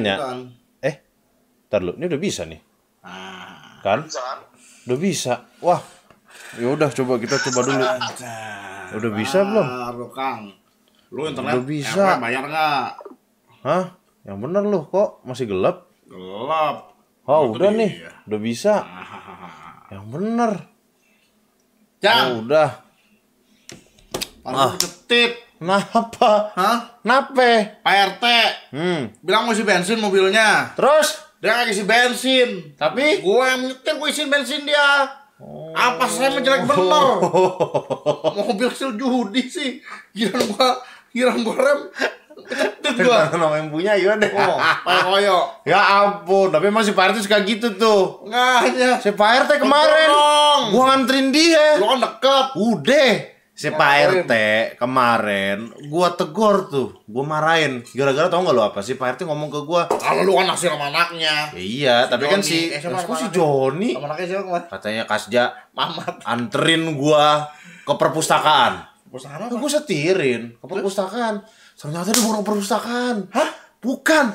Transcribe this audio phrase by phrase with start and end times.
[0.00, 0.38] Bukan.
[0.80, 0.94] Eh,
[1.66, 2.60] ntar lu, ini udah bisa nih,
[3.00, 3.80] Nah.
[3.80, 4.06] kan?
[4.84, 5.32] Udah bisa.
[5.58, 5.82] Wah,
[6.54, 7.84] ya udah coba kita coba dulu.
[8.90, 9.66] Udah bisa belum?
[9.66, 10.40] Baru Kang.
[11.08, 12.04] Lu internet Udah bisa.
[12.18, 12.86] Bayar nggak?
[13.60, 13.84] Hah?
[14.22, 15.88] Yang bener lu kok masih gelap?
[16.04, 16.76] Gelap.
[17.24, 17.78] Oh, Itu udah dia.
[17.78, 17.92] nih,
[18.24, 18.74] udah bisa.
[19.88, 20.52] Yang bener.
[21.98, 22.70] Jang, Oh, udah.
[24.44, 24.72] ah.
[24.76, 25.47] ketip.
[25.58, 26.54] Kenapa?
[26.54, 26.78] Hah?
[27.02, 27.82] Nape?
[27.82, 28.24] Pak RT
[28.70, 29.10] Hmm.
[29.20, 30.70] bilang mau isi bensin mobilnya.
[30.72, 31.18] Terus?
[31.38, 32.48] Dia nggak isi bensin.
[32.74, 33.20] Tapi?
[33.20, 35.06] Gue yang nyetir, gue isiin bensin dia.
[35.70, 37.06] Apa saya menjelek bener?
[38.38, 39.78] Mobil hasil judi sih.
[40.10, 41.80] Gila gua, gila gua rem.
[42.42, 43.30] Ketit gua.
[43.30, 44.26] Nama yang punya iya deh.
[44.34, 45.38] Oh, koyo.
[45.70, 48.26] Ya ampun, tapi masih Pak RT suka gitu tuh.
[48.26, 48.90] Nggak aja.
[48.98, 50.10] Si Pak RT kemarin,
[50.74, 51.78] gua nganterin dia.
[51.78, 52.46] Lu kan deket.
[52.58, 53.10] Udah,
[53.58, 54.22] si Pak?
[54.22, 54.32] RT
[54.78, 57.82] kemarin, gua tegor tuh, gua marahin.
[57.88, 59.90] Gara-gara tau gak lo apa sih Pak RT ngomong ke gua?
[59.90, 61.50] Kalau lu kan naksir sama anaknya.
[61.50, 62.46] Ya iya, tapi kan Joni.
[62.46, 63.26] si, Eh, siapa si?
[63.28, 64.66] Joni Sama anaknya siapa kemarin?
[64.68, 65.42] katanya Kasja
[65.72, 66.14] Mamat.
[66.24, 67.50] anterin gua
[67.82, 68.86] ke perpustakaan.
[69.04, 69.56] Perusahaan Nah, apa?
[69.56, 71.34] gue setirin ke perpustakaan.
[71.74, 73.16] Ternyata dia bukan perpustakaan.
[73.32, 73.48] Hah?
[73.78, 74.26] Bukan.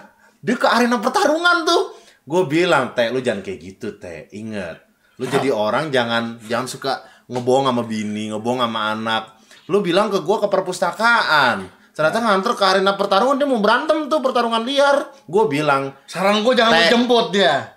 [0.42, 1.94] Dia ke arena pertarungan tuh.
[2.24, 4.26] Gue bilang, Teh, lu jangan kayak gitu, Teh.
[4.34, 4.82] Ingat.
[5.14, 6.94] Lu jadi orang jangan jangan suka
[7.26, 9.22] ngebohong sama bini, ngebohong sama anak.
[9.66, 11.66] Lu bilang ke gue ke perpustakaan.
[11.92, 15.08] Ternyata nganter ke arena pertarungan dia mau berantem tuh pertarungan liar.
[15.24, 17.70] Gue bilang, Saran gua jangan lu jemput dia.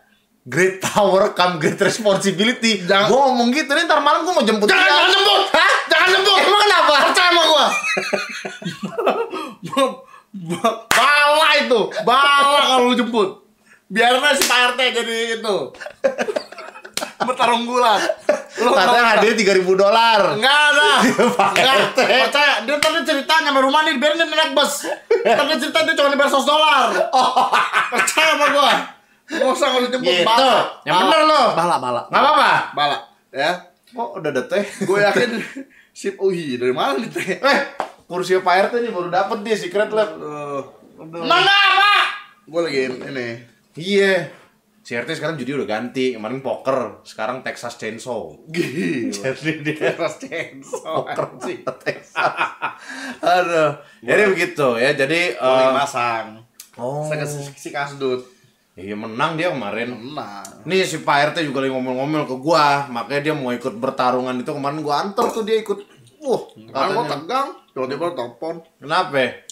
[0.43, 2.81] great power come great responsibility.
[2.81, 4.91] Jangan- Gue ngomong gitu nih, ntar malam gue mau jemput Jangan, dia.
[4.91, 5.41] jangan jemput.
[5.53, 5.73] Hah?
[5.87, 6.37] Jangan jemput.
[6.41, 6.93] Emang kenapa?
[7.05, 7.65] Percaya sama gua.
[10.89, 11.81] Bala itu.
[12.03, 13.29] Bala kalau lu jemput.
[13.87, 15.57] Biarin aja si Pak RT jadi itu.
[17.19, 18.03] Bertarung gulat.
[18.57, 20.33] Lu Katanya hadiah tiga ribu dolar.
[20.33, 20.91] Enggak ada.
[21.53, 21.75] Enggak.
[21.93, 21.99] RT.
[22.01, 22.55] Percaya.
[22.65, 24.89] Dia tadi cerita nyampe rumah nih, biarin dia naik bus.
[25.23, 26.89] Tapi cerita dia cuma dibayar 100 dolar.
[27.93, 28.73] Percaya sama gua.
[29.27, 30.23] Gak usah kalau jemput Gitu.
[30.23, 30.55] bala.
[30.83, 31.43] Yang bener lo.
[31.53, 32.03] Bala, bala.
[32.07, 32.51] Nggak apa-apa.
[32.73, 32.99] Bala.
[33.31, 33.53] Ya.
[33.97, 34.61] Oh, udah ada teh.
[34.85, 35.41] Gue yakin
[35.91, 37.41] sip uhi dari mana nih teh?
[37.41, 37.59] Eh,
[38.05, 40.21] kursi Pak RT nih baru dapet dia secret lab.
[40.21, 40.61] Uh,
[41.25, 41.93] Mana apa?
[42.45, 43.29] gue lagi ini.
[43.73, 44.29] Iya.
[44.29, 44.46] Si
[44.95, 46.15] RT sekarang judi udah ganti.
[46.15, 48.39] Kemarin poker, sekarang Texas Chainsaw.
[48.47, 49.35] Gila.
[49.35, 51.67] Jadi dia Keras censo anjing.
[51.83, 52.15] Texas.
[53.19, 53.83] Aduh.
[53.99, 54.95] Jadi begitu ya.
[54.95, 56.27] Jadi Gue lagi eh, masang.
[56.79, 57.03] Oh.
[57.03, 57.27] Saya ke
[57.59, 58.23] si kasdut.
[58.77, 59.97] Iya menang dia kemarin.
[59.97, 60.63] Menang.
[60.69, 64.53] Nih si Pak RT juga lagi ngomel-ngomel ke gua, makanya dia mau ikut bertarungan itu
[64.53, 65.81] kemarin gua antar tuh dia ikut.
[66.21, 67.07] Wah, gue katanya.
[67.09, 67.49] tegang.
[67.73, 69.47] Tiba-tiba telepon Kenapa?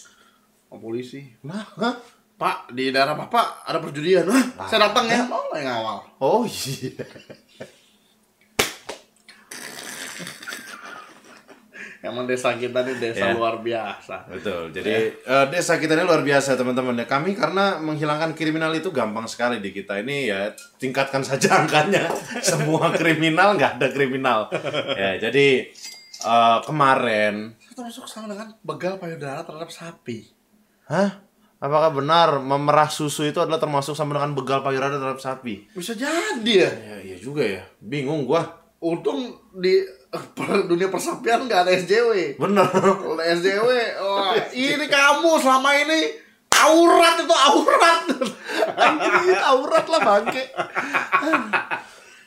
[0.68, 1.22] sama polisi.
[1.46, 1.94] Nah, hah?
[2.34, 4.26] Pak, di daerah Bapak ada perjudian.
[4.26, 4.66] Hah?
[4.66, 5.22] Saya datang ya.
[5.24, 5.98] Mau nggak yang awal?
[6.18, 6.90] Oh iya.
[12.04, 13.32] Emang desa kita nih desa Ya.
[13.32, 14.28] luar biasa.
[14.28, 14.68] Betul.
[14.76, 17.08] Jadi eh, desa kita ini luar biasa teman-teman ya.
[17.08, 22.12] Kami karena menghilangkan kriminal itu gampang sekali di kita ini ya tingkatkan saja angkanya.
[22.44, 24.52] Semua kriminal nggak ada kriminal.
[25.00, 25.72] Ya jadi
[26.20, 30.28] eh, kemarin, Termasuk sama dengan begal payudara terhadap sapi.
[30.86, 31.24] hah?
[31.62, 35.64] Apakah benar memerah susu itu adalah termasuk sama dengan begal payudara terhadap sapi?
[35.72, 36.70] Bisa jadi ya.
[36.70, 37.64] Ya iya juga ya.
[37.80, 38.44] Bingung gua.
[38.84, 42.36] Untung di eh, per- dunia persapian nggak ada SJW.
[42.36, 42.68] Bener.
[42.68, 46.00] Kalau SJW, wah, ini kamu selama ini
[46.52, 48.02] aurat itu aurat.
[48.76, 50.42] Anjir, aurat lah bangke.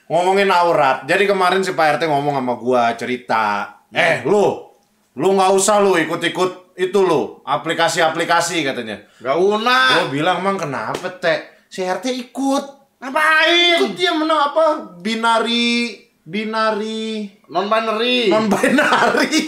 [0.07, 1.03] Ngomongin aurat.
[1.05, 3.75] Jadi kemarin si Pak RT ngomong sama gua cerita.
[3.91, 4.65] Eh, lu.
[5.13, 9.01] Lu nggak usah lu ikut-ikut itu lu, aplikasi-aplikasi katanya.
[9.17, 10.05] Gak guna.
[10.05, 12.65] Gua bilang, "Mang, kenapa, Teh?" Si RT ikut.
[13.01, 13.81] Ngapain?
[13.81, 14.65] Ikut dia menang apa?
[15.01, 18.27] Binari binari Non binary.
[18.27, 19.47] non binary.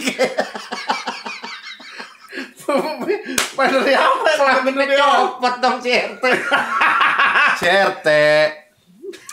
[3.58, 4.28] binary apa?
[4.38, 4.96] yang binary?
[4.96, 6.24] Copot dong si RT.
[7.60, 8.08] si RT.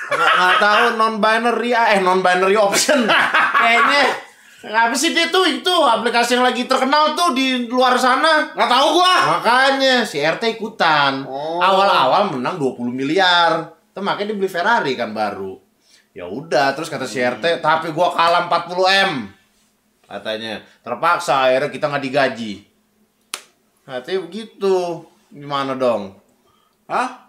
[0.08, 3.08] Nggak tahu non binary eh non binary option.
[3.64, 4.26] Kayaknya
[4.67, 8.51] apa sih dia tuh itu aplikasi yang lagi terkenal tuh di luar sana.
[8.51, 9.16] Nggak tahu gua.
[9.39, 11.23] Makanya si RT ikutan.
[11.23, 11.63] Oh.
[11.63, 13.72] Awal-awal menang 20 miliar.
[13.93, 15.58] Itu makanya dia beli Ferrari kan baru.
[16.17, 19.11] Ya udah, terus kata si RT, tapi gua kalah 40 M.
[20.08, 22.53] Katanya, terpaksa akhirnya kita nggak digaji.
[23.85, 25.05] Katanya begitu.
[25.28, 26.16] Gimana dong?
[26.87, 27.28] Hah?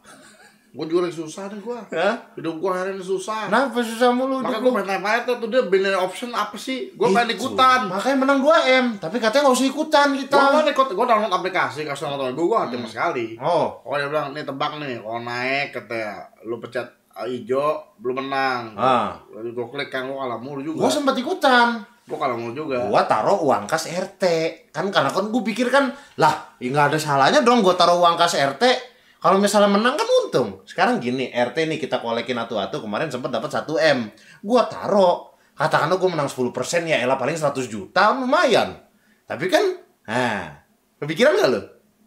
[0.78, 1.82] Gua juga lagi susah nih gua.
[1.90, 2.14] Hah?
[2.38, 3.50] Hidup gua hari ini susah.
[3.50, 4.38] Kenapa susah mulu?
[4.38, 4.70] Makanya lu?
[4.78, 6.94] pengen tanya tuh tuh dia binary option apa sih?
[6.94, 7.90] Gua pengen ikutan.
[7.90, 10.38] Makanya menang 2 M, tapi katanya nggak usah ikutan kita.
[10.38, 13.26] Gua kan ikut, gua download aplikasi kasih temen gua, gua ngerti sama sekali.
[13.42, 16.14] Oh, Oh dia bilang, nih tebak nih, kalau naik katanya,
[16.46, 18.78] lu pencet uh, hijau, belum menang.
[18.78, 19.18] Ah.
[19.34, 20.86] Lalu gua klik kan, gua kalah mulu juga.
[20.86, 21.82] gua sempat ikutan.
[22.06, 22.86] Gua kalah mulu juga.
[22.86, 24.22] gua taruh uang kas RT
[24.70, 25.90] kan karena kan gua pikir kan
[26.22, 28.87] lah ya nggak ada salahnya dong gua taruh uang kas RT
[29.18, 30.62] Kalau misalnya menang kan untung.
[30.62, 33.66] Sekarang gini, RT nih kita kolekin atu-atu kemarin sempat dapat 1
[33.98, 33.98] M.
[34.46, 35.34] Gua taro.
[35.58, 36.54] Katakanlah gue menang 10%
[36.86, 38.78] ya elah paling 100 juta lumayan.
[39.26, 39.64] Tapi kan,
[40.06, 40.62] nah,
[41.02, 41.60] kepikiran nggak lo?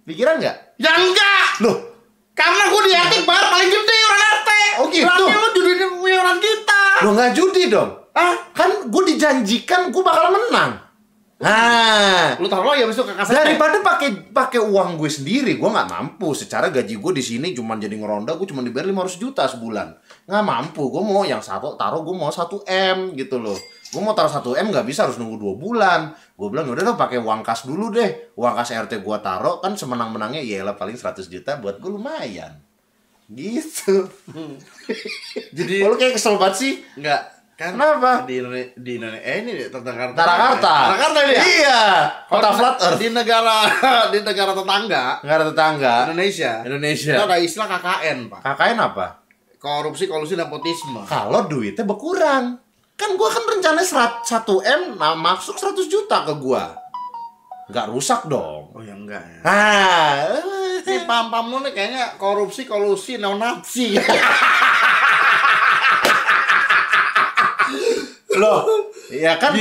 [0.08, 0.80] Pikiran nggak?
[0.80, 1.60] Ya enggak.
[1.60, 1.78] Loh,
[2.31, 4.50] Karena gue di RT bayar paling gede orang RT.
[4.80, 5.04] Oh, gitu?
[5.04, 6.81] Berarti lu judi orang kita.
[7.04, 7.90] lo nggak judi dong?
[8.16, 10.80] Ah, Kan gue dijanjikan gue bakal menang.
[11.42, 13.34] Nah, lu taruh ya besok ke kaset.
[13.34, 16.38] daripada pakai pakai uang gue sendiri gue nggak mampu.
[16.38, 19.98] Secara gaji gue di sini cuma jadi ngeronda gue cuma dibayar 500 juta sebulan.
[20.30, 22.46] Nggak mampu gue mau yang satu taruh gue mau 1
[22.94, 23.58] m gitu loh.
[23.90, 26.14] Gue mau taruh 1 m nggak bisa harus nunggu dua bulan.
[26.38, 28.38] Gue bilang "Ya udah dong pakai uang kas dulu deh.
[28.38, 31.90] Uang kas rt gue taruh kan semenang menangnya ya lah paling 100 juta buat gue
[31.90, 32.62] lumayan.
[33.26, 34.06] Gitu.
[35.58, 36.74] Jadi kalau kayak kesel banget sih.
[37.02, 38.25] Enggak kan Kenapa?
[38.25, 41.81] di Indonesia di Indonesia eh ini di Tarakarta Tarakarta Tarakarta ini ya iya.
[42.25, 42.98] Kota flat earth.
[42.98, 43.56] di negara
[44.13, 45.22] di negara tetangga.
[45.22, 45.96] Nggak ada tetangga.
[46.10, 46.54] Indonesia.
[46.66, 47.13] Indonesia.
[47.13, 48.40] Itu ada istilah KKN pak.
[48.42, 49.08] KKN apa?
[49.62, 51.06] Korupsi kolusi nepotisme.
[51.06, 52.58] Kalau duitnya berkurang.
[52.98, 56.74] Kan gua kan rencananya serat 1 m nah masuk 100 juta ke gua.
[57.69, 58.74] Nggak rusak dong.
[58.74, 59.40] Oh ya enggak ya.
[59.46, 60.25] Ah.
[60.81, 63.94] Si pam pam lu nih kayaknya korupsi kolusi neonazi
[68.39, 69.56] loh ya kan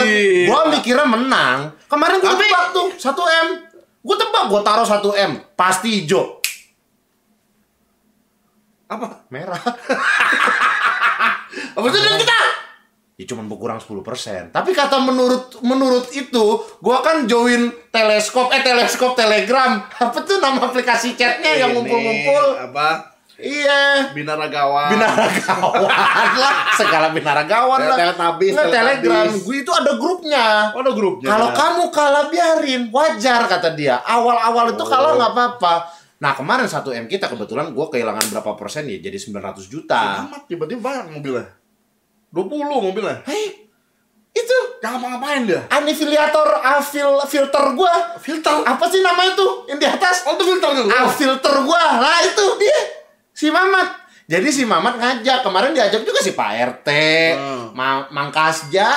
[0.46, 1.74] gua mikirnya menang.
[1.90, 2.88] Kemarin gua Tapi- tebak tuh?
[2.94, 3.48] 1 m.
[4.00, 5.32] Gua tebak gua taruh 1 m.
[5.58, 6.38] Pasti hijau.
[8.90, 9.26] Apa?
[9.30, 9.58] Merah.
[11.78, 11.86] Apa?
[11.86, 12.38] itu kita?
[13.20, 14.48] Ya cuman berkurang 10%.
[14.50, 16.46] Tapi kata menurut menurut itu,
[16.80, 19.82] gua kan join teleskop eh teleskop Telegram.
[19.82, 22.70] Apa tuh nama aplikasi chatnya yang ngumpul-ngumpul?
[22.70, 23.09] apa
[23.40, 24.12] Iya.
[24.12, 24.92] binaragawan.
[24.92, 25.88] Binaragawan.
[26.40, 27.96] Lah, segala binaragawan lah.
[27.96, 30.46] Teletabis, Nggak, Telegram, gue itu ada grupnya.
[30.70, 31.28] oh, ada grupnya.
[31.28, 33.98] Kalau kamu kalah biarin, wajar kata dia.
[34.00, 34.88] Awal-awal itu Oh.
[34.88, 35.74] kalah nggak apa-apa.
[36.20, 39.00] Nah kemarin 1 M kita kebetulan gue kehilangan berapa persen ya?
[39.00, 40.20] Jadi 900 juta.
[40.22, 41.48] amat tiba-tiba banyak mobilnya.
[42.30, 43.24] 20 mobilnya.
[43.24, 43.66] Hei,
[44.30, 44.58] itu.
[44.80, 45.60] Jangan ngapain dia?
[45.68, 48.16] Anifiliator afil filter gua.
[48.16, 48.62] Filter?
[48.64, 49.66] Apa sih namanya tuh?
[49.66, 50.16] Yang di atas?
[50.24, 51.84] Oh itu filter ah filter gua.
[52.00, 52.78] Lah itu dia
[53.40, 53.88] si Mamat.
[54.26, 55.40] Jadi si Mamat ngajak.
[55.40, 56.88] Kemarin diajak juga si Pak RT
[57.32, 57.64] Hmm.
[57.72, 58.88] Ma Mangkasja.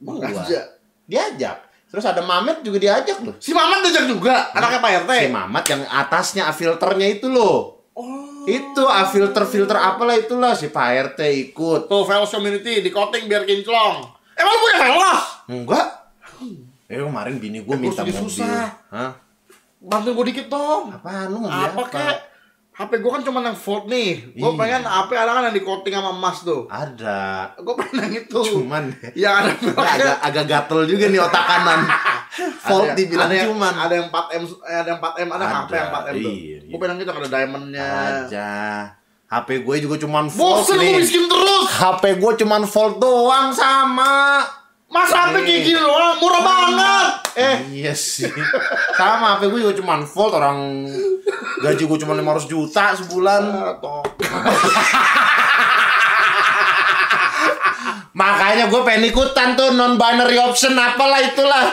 [0.00, 0.80] Mangkasja.
[1.04, 1.56] diajak.
[1.88, 3.36] Terus ada Mamet juga diajak loh.
[3.38, 7.84] Si Mamat diajak juga anaknya Pak RT si Mamat yang atasnya filternya itu loh.
[7.92, 8.44] Oh.
[8.44, 11.80] Itu filter filter apalah itulah si Pak RT ikut.
[11.86, 14.04] Tuh Velos Community di coating biar kinclong.
[14.32, 15.22] Emang lu punya Velos?
[15.46, 15.86] Enggak.
[16.86, 18.16] Eh kemarin bini gua Eh, minta mobil.
[18.16, 18.68] susah.
[18.88, 19.12] Hah?
[19.78, 20.90] bantuin gue dikit dong.
[20.90, 21.30] Apaan?
[21.30, 21.82] Lu mau beli apa?
[21.86, 22.16] kek
[22.78, 24.10] HP gue kan cuma yang Volt nih.
[24.32, 24.54] Gue Iya.
[24.56, 26.62] pengen HP ada kan yang di coating sama emas tuh.
[26.64, 27.50] Ada.
[27.58, 28.40] Gue pengen yang itu.
[28.54, 28.94] Cuman.
[29.12, 31.80] Yang ada agak agak gatel juga nih otak kanan.
[32.62, 33.72] Volt Ada- dibilang ada yang, cuman.
[33.74, 36.30] ada yang 4M eh, ada yang 4M ada, HP yang 4M tuh.
[36.30, 36.58] Iya, iya.
[36.64, 37.88] gue pengen gitu ada diamondnya.
[38.22, 38.50] Aja
[39.28, 40.94] HP gue juga cuman Volt bosen nih.
[40.96, 41.66] miskin terus.
[41.74, 44.40] HP gue cuman Volt doang sama
[44.88, 47.06] Mas HP kayak gini doang murah banget
[47.36, 48.24] eh iya sih
[48.94, 50.88] sama HP gue juga cuman Volt orang
[51.60, 54.00] gaji gue cuma 500 juta sebulan Ah, toh.
[58.14, 61.66] makanya gue pengen ikutan tuh non binary option apalah itulah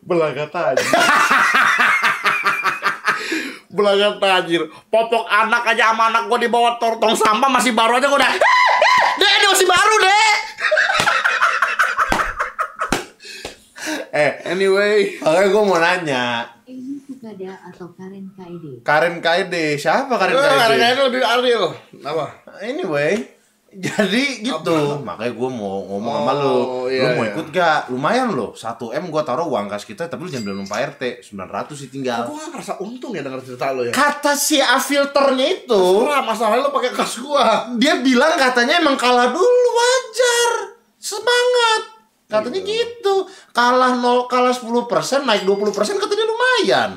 [0.00, 0.86] Belaga tajir.
[3.66, 4.62] Belaga tajir.
[4.86, 8.32] Popok anak aja sama anak gue dibawa tor- tong sampah masih baru aja gue udah.
[9.18, 10.35] Dia masih baru, Dek.
[14.16, 16.24] Eh Anyway, makanya gue mau nanya.
[17.06, 18.64] Sukada atau Karen KID.
[18.82, 21.62] Karen KD siapa Karen KD harganya lebih adil.
[22.00, 22.26] Apa?
[22.58, 23.36] anyway
[23.76, 25.04] jadi gitu.
[25.04, 26.56] Makanya gue mau ngomong sama Oh, lu.
[26.88, 27.32] lu iya, mau iya.
[27.36, 27.80] ikut gak?
[27.92, 28.56] Lumayan loh.
[28.56, 31.88] 1 m gue taruh uang kas kita tapi lu jangan bilang Pak RT 900 sih
[31.92, 32.24] tinggal.
[32.24, 33.92] Gue gak ngerasa untung ya denger cerita lo ya.
[33.92, 37.68] kata si A filternya itu Murah, masalahnya lo pakai kas gua.
[37.76, 40.50] dia bilang katanya emang kalah dulu wajar.
[40.96, 41.95] Semangat
[42.26, 43.14] katanya gitu.
[43.54, 46.92] Kalah 0 kalah 10% naik 20% katanya lumayan.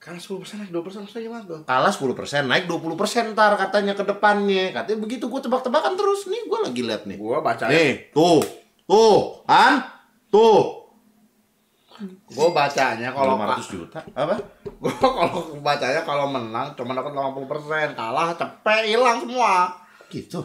[0.00, 1.60] Kan 10% naik 2% maksudnya gimana tuh?
[1.68, 4.72] kalah 10% naik 20% ntar katanya ke depannya.
[4.72, 6.24] Katanya begitu gue tebak-tebakan terus.
[6.30, 7.20] Nih gue lagi lihat nih.
[7.20, 8.40] Gua baca nih tuh
[8.88, 9.82] tuh kan
[10.32, 10.80] tuh.
[12.32, 14.00] Gua bacanya kalau 500 juta.
[14.16, 14.40] Apa?
[14.80, 19.68] Gua kalau bacanya kalau menang cuma dapat 80%, kalah cepet hilang semua.
[20.08, 20.40] gitu.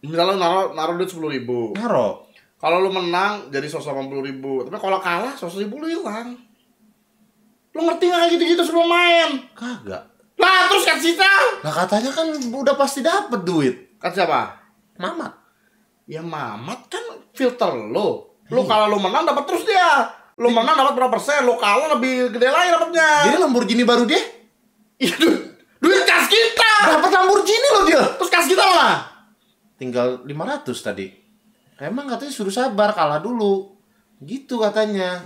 [0.00, 1.76] Misalnya naruh naruh duit 10 ribu.
[1.76, 2.23] naro
[2.64, 6.32] kalau lu menang jadi 180 ribu, tapi kalau kalah 100 ribu lu hilang.
[7.76, 9.36] Lu ngerti gak gitu-gitu sebelum main?
[9.52, 10.08] Kagak.
[10.40, 11.60] Lah terus kan Sita?
[11.60, 14.00] Lah katanya kan udah pasti dapet duit.
[14.00, 14.56] Kan siapa?
[14.96, 15.36] Mamat.
[16.08, 17.04] Ya Mamat kan
[17.36, 18.40] filter lo.
[18.48, 18.68] Lu hmm.
[18.72, 20.08] kalau lu menang dapat terus dia.
[20.40, 20.56] Lu Di...
[20.56, 23.08] menang dapat berapa persen, lu kalah lebih gede lagi dapatnya.
[23.28, 24.24] Jadi Lamborghini baru dia?
[25.04, 25.40] Iya duit,
[25.84, 26.96] duit kas kita.
[26.96, 28.02] Dapat Lamborghini lo dia.
[28.16, 29.04] Terus kas kita lah.
[29.76, 31.23] Tinggal 500 tadi.
[31.78, 33.74] Emang katanya suruh sabar, kalah dulu.
[34.22, 35.18] Gitu katanya.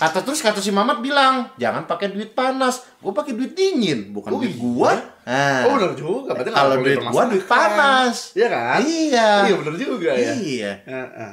[0.00, 2.88] Kata terus kata si Mamat bilang, jangan pakai duit panas.
[3.04, 4.60] Gue pakai duit dingin, bukan Oh, duit iya?
[4.64, 4.92] gua.
[5.28, 6.32] Nah, Oh benar juga.
[6.32, 8.32] Berarti kalau duit gua duit panas.
[8.32, 8.80] Iya kan?
[8.80, 9.28] Iya.
[9.44, 10.32] Iya benar juga ya.
[10.32, 10.72] Iya.
[10.88, 11.32] Heeh.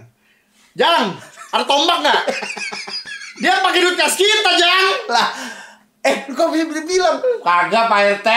[0.76, 1.16] Jang,
[1.56, 2.22] ada tombak nggak?
[3.40, 4.86] Dia pakai duit kas kita, Jang.
[5.08, 5.28] Lah,
[6.04, 8.30] eh kok bisa bilang kagak Pak RT.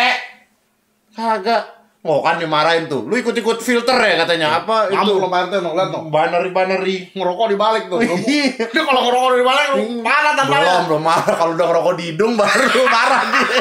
[1.11, 1.79] Kagak.
[2.00, 3.04] Oh kan dimarahin tuh.
[3.04, 4.64] Lu ikut-ikut filter ya katanya.
[4.64, 5.21] Apa itu?
[5.21, 6.09] Lo Pak RT, no, lihat no.
[6.09, 7.12] Baneri-baneri.
[7.12, 8.00] Ngerokok di balik tuh.
[8.00, 8.73] Iya.
[8.73, 9.69] Dia kalau ngerokok di balik,
[10.00, 10.64] mana tampaknya?
[10.64, 11.37] Belum, belum marah.
[11.37, 13.45] Kalau udah ngerokok di hidung baru marah dia.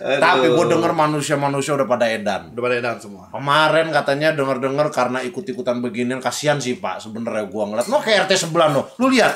[0.00, 2.50] Tapi gue denger manusia-manusia udah pada edan.
[2.50, 3.30] Udah pada edan semua.
[3.30, 7.86] Kemarin katanya denger-denger karena ikut-ikutan beginian kasihan sih pak sebenarnya gua ngeliat.
[7.86, 8.82] No kayak RT sebelah no.
[8.98, 9.30] Lu lihat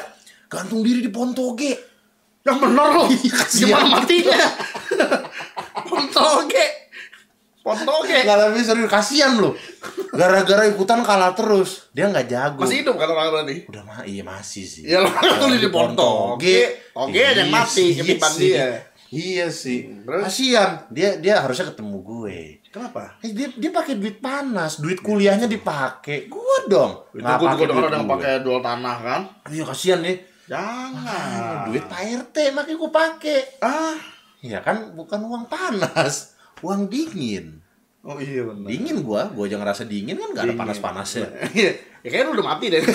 [0.51, 1.94] gantung diri di pohon toge.
[2.45, 3.07] Yang bener loh.
[3.09, 3.69] kasihan.
[3.73, 4.41] Gimana matinya?
[5.89, 6.67] Pontoge.
[7.65, 8.19] Pontoge.
[8.29, 9.57] Gak tapi serius kasihan lu.
[10.13, 11.89] Gara-gara ikutan kalah terus.
[11.97, 12.61] Dia nggak jago.
[12.61, 13.65] Masih hidup kan orang berarti?
[13.65, 14.85] Udah mah iya masih sih.
[14.85, 15.09] Ya lo
[15.41, 16.93] tulis di pohon toge.
[16.93, 18.69] Toge aja yang Iya mati ketipan iya dia.
[19.09, 20.05] Iya sih.
[20.05, 20.23] Terus?
[20.29, 20.71] Kasihan.
[20.93, 22.39] Dia dia harusnya ketemu gue.
[22.69, 23.17] Kenapa?
[23.25, 26.29] Eh, dia dia pakai duit panas, duit kuliahnya dipakai.
[26.29, 27.09] Gua dong.
[27.17, 29.21] Itu Nggak gue pakai juga ada yang pakai dual tanah kan?
[29.49, 30.34] Iya kasihan nih.
[30.45, 31.05] Jangan.
[31.09, 33.41] Ah, duit Pak RT makanya gue pakai.
[33.65, 33.97] Ah.
[34.45, 37.65] Ya kan bukan uang panas, uang dingin.
[38.05, 38.69] Oh iya benar.
[38.69, 41.25] Dingin gua, gua aja ngerasa dingin kan gak ada panas-panasnya.
[41.57, 41.73] Iya.
[42.05, 42.85] ya kayaknya udah mati deh.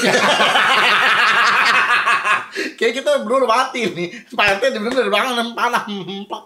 [2.77, 4.13] Kayak kita berdua udah mati nih.
[4.29, 5.81] Pak RT bener dari belakang dan panah.
[6.29, 6.45] Plak.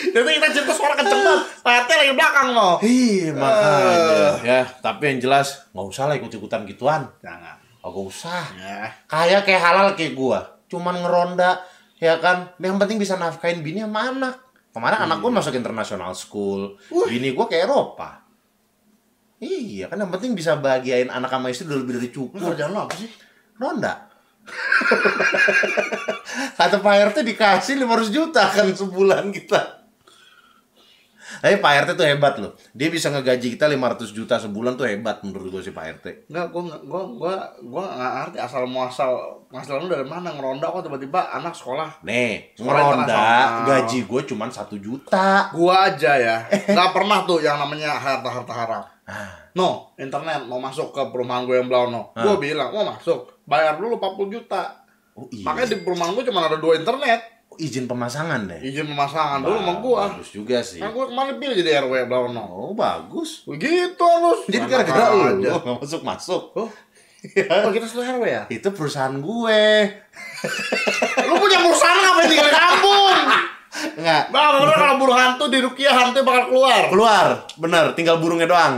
[0.00, 1.44] Jadi kita cerita suara kenceng banget.
[1.60, 2.80] Pak RT lagi belakang loh.
[2.80, 4.40] Iya makanya.
[4.40, 7.12] Ya, tapi yang jelas nggak usah lah ikut-ikutan gituan.
[7.20, 7.59] Jangan.
[7.80, 8.44] Kagak usah.
[8.60, 8.92] Ya.
[9.08, 10.60] Kayak kayak halal kayak gua.
[10.68, 11.64] Cuman ngeronda,
[11.96, 12.52] ya kan.
[12.60, 14.34] Yang penting bisa nafkain bini sama anak.
[14.70, 16.76] Kemarin anak gua masuk international school.
[16.88, 18.20] Bini gua ke Eropa.
[19.40, 22.44] Iya kan yang penting bisa bahagiain anak sama istri udah lebih dari cukup.
[22.52, 23.08] kerjaan lo apa sih?
[23.56, 24.12] Ronda.
[26.60, 29.79] Kata Pak RT dikasih 500 juta kan sebulan kita.
[31.40, 32.52] Tapi Pak RT tuh hebat loh.
[32.70, 36.06] Dia bisa ngegaji kita 500 juta sebulan tuh hebat menurut gue sih Pak RT.
[36.28, 39.12] Enggak, gua nggak gua gua gua nggak ngerti asal muasal
[39.48, 42.04] penghasilan lu dari mana ngeronda kok tiba-tiba anak sekolah.
[42.04, 43.24] Nih, Sekolah ngeronda
[43.66, 45.50] gaji gue cuma 1 juta.
[45.50, 48.82] Gua aja ya, nggak pernah tuh yang namanya harta-harta haram.
[49.10, 52.14] Ah, No, internet mau masuk ke perumahan gue yang belau no.
[52.14, 54.78] Gue bilang mau masuk, bayar dulu 40 juta.
[55.18, 55.42] oh iya.
[55.42, 57.39] Makanya di perumahan gue cuma ada dua internet.
[57.60, 58.60] Izin pemasangan deh.
[58.64, 60.02] Izin pemasangan dulu sama gue.
[60.16, 60.80] Bagus juga sih.
[60.80, 62.44] Kan gue kemarin pilih jadi RW belau no.
[62.48, 63.44] Oh, bagus.
[63.44, 64.48] Begitu harus.
[64.48, 65.60] Jadi gara-gara lu aja.
[65.84, 66.42] masuk-masuk.
[66.56, 68.42] Oh, oh kita satu RW ya?
[68.48, 69.62] Itu perusahaan gue.
[71.28, 73.18] Lu punya perusahaan ngapain tinggal di kampung?
[74.00, 74.22] Enggak.
[74.32, 76.82] Bang, bener kalau burung hantu di Rukiah hantu bakal keluar.
[76.88, 77.26] Keluar,
[77.60, 77.84] bener.
[77.92, 78.74] Tinggal burungnya doang.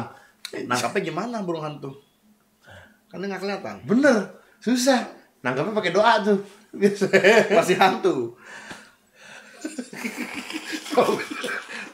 [0.53, 1.97] Nangkapnya gimana burung hantu?
[3.09, 3.77] Kan dia nggak kelihatan.
[3.87, 5.07] Bener, susah.
[5.41, 6.39] Nangkapnya pakai doa tuh.
[6.73, 7.53] Biasanya.
[7.53, 8.37] Masih hantu.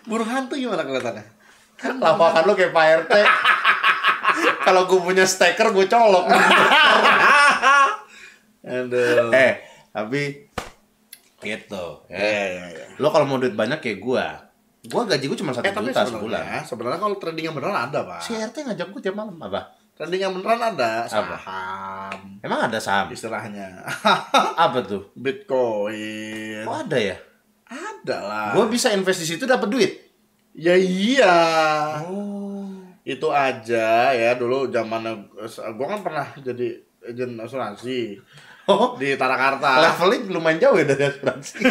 [0.04, 1.24] Burung hantu gimana kelihatannya?
[1.98, 3.12] Lawakan lu kayak Pak RT.
[4.60, 6.26] Kalau gue punya steker, gue colok.
[8.60, 9.30] Aduh.
[9.30, 9.52] eh,
[9.88, 10.50] tapi
[11.38, 11.84] gitu.
[12.04, 12.44] Iya, Ya.
[12.44, 12.86] iya, iya.
[12.98, 14.24] Lo kalau mau duit banyak kayak gue,
[14.84, 16.66] gue gaji gue cuma satu Eh juta sebulan.
[16.66, 18.20] sebenarnya, kalau trading yang beneran ada pak.
[18.20, 19.72] Si RT ngajak gue tiap malam apa?
[19.94, 21.10] Trading yang beneran ada Apa?
[21.34, 23.06] saham Emang ada saham?
[23.08, 23.82] istilahnya.
[24.58, 25.10] Apa tuh?
[25.14, 26.62] Bitcoin.
[26.62, 27.16] Oh ada ya?
[27.68, 28.48] Ada lah.
[28.52, 29.92] Gue bisa invest di situ dapat duit.
[30.52, 31.36] Ya iya.
[32.02, 32.66] Oh.
[33.00, 35.30] Itu aja ya dulu zaman
[35.72, 38.20] gua kan pernah jadi agen asuransi
[38.66, 39.80] Oh, di Tarakarta.
[39.80, 41.56] levelnya lumayan jauh ya dari asuransi.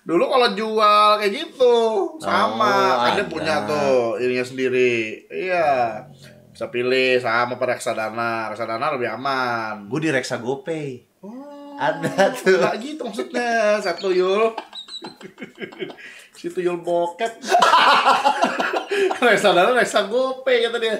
[0.00, 1.74] Dulu kalau jual kayak gitu
[2.20, 3.24] sama Oh, ada.
[3.24, 5.24] punya tuh ininya sendiri.
[5.28, 6.04] Iya.
[6.52, 8.52] Bisa pilih sama per reksadana.
[8.52, 9.88] Reksadana lebih aman.
[9.88, 11.08] gue di Reksa GoPay.
[11.80, 12.60] Ada tuh.
[12.60, 13.80] Nggak gitu maksudnya.
[13.80, 14.52] Satu yul.
[16.36, 17.40] si tuyul bokep.
[19.16, 20.96] reksadana reksa gopay kata dia.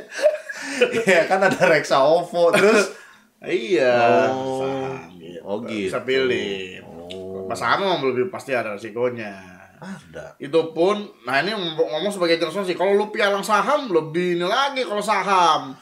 [1.04, 2.96] Iya kan ada Reksa OVO terus
[3.40, 4.28] Iya.
[4.32, 4.92] Oh.
[5.16, 5.40] gitu.
[5.40, 5.88] Oh, gitu.
[5.88, 6.84] Bisa pilih.
[6.84, 7.48] Oh.
[7.48, 9.32] Pas memang lebih pasti ada resikonya.
[9.80, 10.36] ada.
[10.36, 12.76] Itu pun, nah ini ngomong sebagai jenis sih.
[12.76, 15.72] Kalau lu pialang saham lebih ini lagi kalau saham.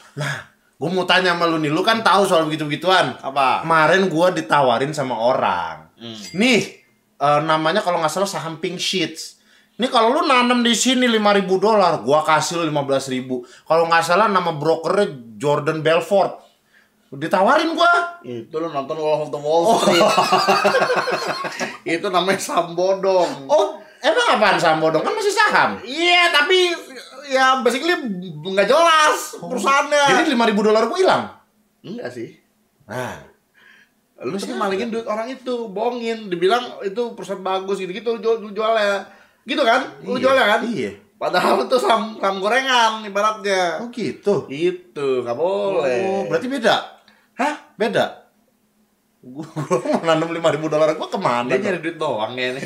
[0.78, 3.18] Gue mau tanya sama lu nih, lu kan tahu soal begitu-begituan.
[3.18, 3.66] Apa?
[3.66, 5.90] Kemarin gue ditawarin sama orang.
[5.98, 6.14] Hmm.
[6.38, 6.86] Nih,
[7.18, 9.38] eh, namanya kalau nggak salah saham Pink Sheets.
[9.78, 13.46] Ini kalau lu nanam di sini 5000 dolar, gua kasih lu 15000.
[13.62, 16.34] Kalau nggak salah nama brokernya Jordan Belfort.
[17.14, 18.18] Ditawarin gua.
[18.26, 20.02] Itu lo nonton Wolf of the Wall Street.
[21.94, 23.46] itu namanya saham bodong.
[23.46, 25.06] Oh, emang apaan saham bodong?
[25.06, 25.78] Kan masih saham.
[25.86, 26.74] Iya, tapi
[27.28, 27.94] ya basically
[28.44, 30.24] nggak jelas perusahaannya.
[30.24, 31.22] Jadi 5000 dolar gua hilang.
[31.80, 32.34] Enggak sih.
[32.88, 33.28] Nah,
[34.18, 38.50] Lu sih malingin duit orang itu, bohongin, dibilang itu perusahaan bagus gitu-gitu lu jual, lu
[38.50, 39.06] jualnya.
[39.46, 39.86] Gitu kan?
[40.02, 40.60] Lu Iya, jualnya kan?
[40.66, 40.90] iya.
[41.14, 43.78] Padahal itu saham, saham gorengan ibaratnya.
[43.78, 44.50] oh gitu.
[44.50, 46.02] Gitu, nggak boleh.
[46.02, 46.98] Oh, berarti beda.
[47.38, 47.54] Hah?
[47.78, 48.17] Beda.
[49.18, 51.50] Gua, gua mau nanam 5000 dolar gua ke mana?
[51.50, 52.64] Dia nyari duit doang ya nih.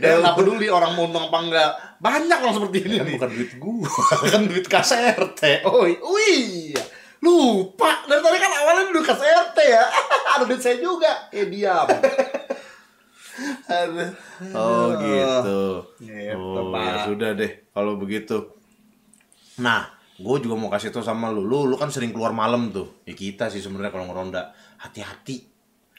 [0.00, 1.70] Dia nggak peduli orang mau untung apa enggak.
[1.98, 3.14] Banyak orang seperti ini nih.
[3.14, 3.88] bukan duit gua,
[4.32, 5.42] kan duit KSRT.
[5.64, 6.80] Oh, i- oh iya.
[7.20, 8.00] Lupa.
[8.04, 9.84] Dari tadi kan awalnya duit kas RT ya.
[10.32, 11.28] Ada duit saya juga.
[11.28, 11.84] Eh, diam.
[13.66, 14.10] Aduh.
[14.52, 15.62] Oh gitu.
[15.98, 16.80] Gitu, oh Pak.
[16.82, 18.56] ya sudah deh kalau begitu.
[19.56, 19.84] Nah,
[20.16, 22.88] gue juga mau kasih tau sama lu, lu, lu kan sering keluar malam tuh.
[23.04, 25.44] Ya kita sih sebenarnya kalau ngeronda, hati-hati.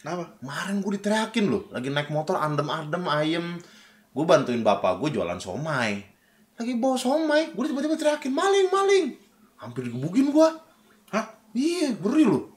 [0.02, 0.34] Kenapa?
[0.42, 3.46] Kemarin gue diteriakin loh, lagi naik motor adem-adem ayem.
[4.12, 6.02] Gue bantuin bapak gue jualan somai.
[6.58, 9.06] Lagi bawa somai, gue tiba-tiba teriakin maling, maling.
[9.62, 10.50] Hampir digebukin gue.
[11.14, 11.26] Hah?
[11.54, 12.50] Iya, beri lu.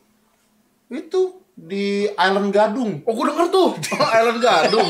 [0.88, 3.04] Itu di Island Gadung.
[3.04, 3.70] Oh, gue denger tuh.
[4.18, 4.88] Island Gadung.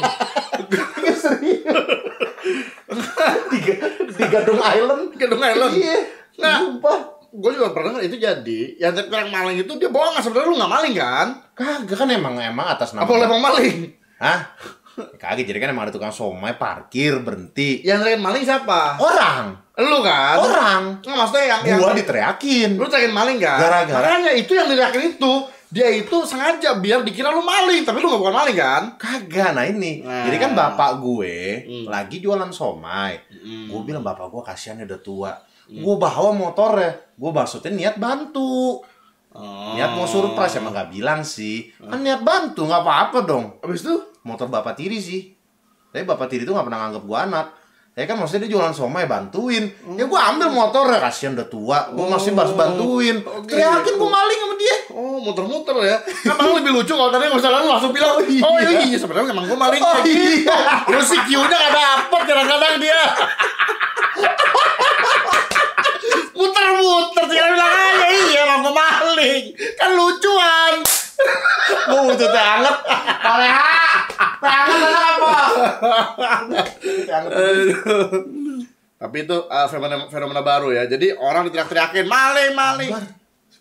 [3.50, 3.58] di,
[4.14, 5.02] di Gadung Island.
[5.18, 5.74] Gadung Island.
[5.74, 5.98] Iya.
[6.38, 7.13] Nah, Sumpah.
[7.34, 8.60] Gue juga pernah denger itu jadi.
[8.78, 11.26] Yang teriak maling itu dia bohong sebenarnya lu nggak maling kan?
[11.52, 13.02] Kagak kan emang emang atas nama.
[13.02, 13.76] Apa lu emang maling?
[14.16, 14.38] Hah?
[15.16, 17.82] Kagak jadi kan emang ada tukang somai parkir berhenti.
[17.82, 18.94] Yang teriak maling siapa?
[18.96, 20.38] Orang, Lu kan?
[20.38, 20.82] orang.
[21.00, 22.70] Nggak maksudnya yang yang Gua diteriakin.
[22.74, 23.58] lu teriakin maling kan?
[23.58, 25.32] Gara-gara- Makanya itu yang teriakin itu
[25.68, 28.82] dia itu sengaja biar dikira lu maling, tapi lu nggak bukan maling kan?
[28.94, 30.00] Kagak, nah ini.
[30.00, 30.22] Nah.
[30.24, 31.34] Jadi kan bapak gue
[31.66, 31.86] Hmm.
[31.90, 33.18] lagi jualan somai.
[33.34, 33.66] Hmm.
[33.66, 35.34] Gue bilang bapak gue kasihan udah tua.
[35.68, 37.14] Gue bawa motornya.
[37.14, 38.82] Gue maksudnya niat bantu.
[39.34, 39.72] Oh.
[39.74, 41.72] Niat mau surprise emang gak bilang sih.
[41.78, 43.58] Kan niat bantu, nggak apa-apa dong.
[43.64, 43.94] Habis itu
[44.24, 45.34] motor bapak tiri sih
[45.94, 47.46] tapi bapak tiri tuh nggak pernah nganggap gua anak
[47.94, 52.18] ya kan maksudnya dia jualan somai bantuin ya gua ambil motornya kasihan udah tua gua
[52.18, 55.98] masih harus bantuin Oh, teriakin gua maling sama dia Oh, muter-muter ya.
[56.02, 58.42] Kan malah lebih lucu kalau tadi misalnya lu langsung bilang, Oh, iya.
[58.46, 60.86] "Oh iya, iya sebenarnya emang gua maling." Oh, iya.
[60.86, 63.00] Terus si Q-nya gak dapet kadang-kadang dia.
[66.44, 69.44] Muter-muter tinggal bilang aja, "Iya, emang gua maling."
[69.80, 70.84] Kan lucuan.
[71.88, 72.76] butuh teh anget
[73.22, 73.72] Paleha
[74.12, 75.32] teh anget apa.
[79.00, 80.84] Tapi itu uh, fenomena, fenomena baru ya.
[80.84, 83.04] Jadi orang diteriak-teriakin, "Maling, maling." Bar,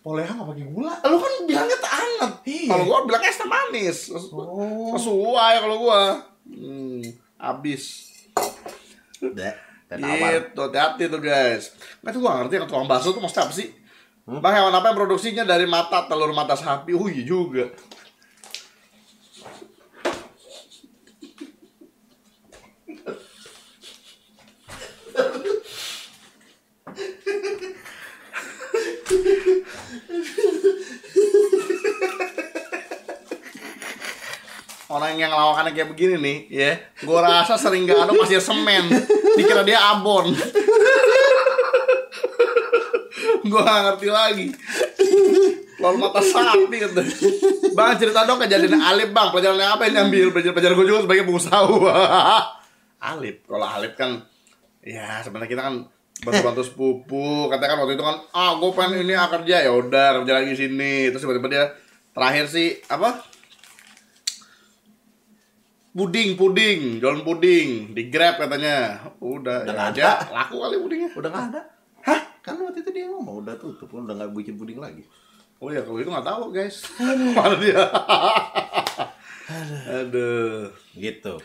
[0.03, 2.31] Poleha nggak pakai gula Lu kan bilangnya teh anget.
[2.43, 2.67] Iya.
[2.75, 3.97] Kalau gua bilangnya es teh manis.
[4.11, 4.91] Oh.
[4.99, 6.01] Sesuai kalau gua.
[6.43, 6.99] Hmm,
[7.39, 8.11] habis.
[9.23, 11.73] Tawar Gitu, hati-hati tuh guys.
[12.01, 13.69] Nggak tuh gua ngerti yang tukang bakso tuh maksudnya apa sih?
[14.23, 16.95] Bang hewan apa yang produksinya dari mata telur mata sapi?
[16.95, 17.67] Oh iya juga.
[34.93, 38.93] Orang yang lawakannya kayak begini nih, ya, gua rasa sering gak ada pasir semen,
[39.33, 40.29] dikira dia abon.
[43.49, 44.47] gua gak ngerti lagi.
[45.81, 47.01] Lalu mata sapi gitu.
[47.73, 50.29] Bang cerita dong kejadian Alip bang, pelajaran apa yang diambil?
[50.29, 51.59] Pelajaran pelajaran gue juga sebagai pengusaha.
[53.03, 54.21] Alip, kalau Alip kan,
[54.85, 55.75] ya sebenarnya kita kan
[56.21, 57.49] bantu-bantu sepupu.
[57.49, 60.53] Katanya kan waktu itu kan, ah gue pengen ini ah, kerja ya udah kerja lagi
[60.53, 61.09] sini.
[61.09, 61.63] Terus tiba-tiba dia
[62.13, 63.32] terakhir sih apa?
[65.93, 68.97] Puding, puding, jualan puding di Grab katanya.
[69.19, 70.33] Udah, Udah ya aja, ada.
[70.33, 71.09] laku kali pudingnya.
[71.13, 71.61] udah nggak ada
[72.01, 72.19] Hah?
[72.41, 75.05] kan waktu itu dia ngomong udah tutup udah nggak bikin puding lagi
[75.57, 76.83] Oh ya kalau itu nggak tahu guys.
[77.37, 77.79] Mana dia?
[79.93, 80.71] Aduh.
[80.93, 81.35] gitu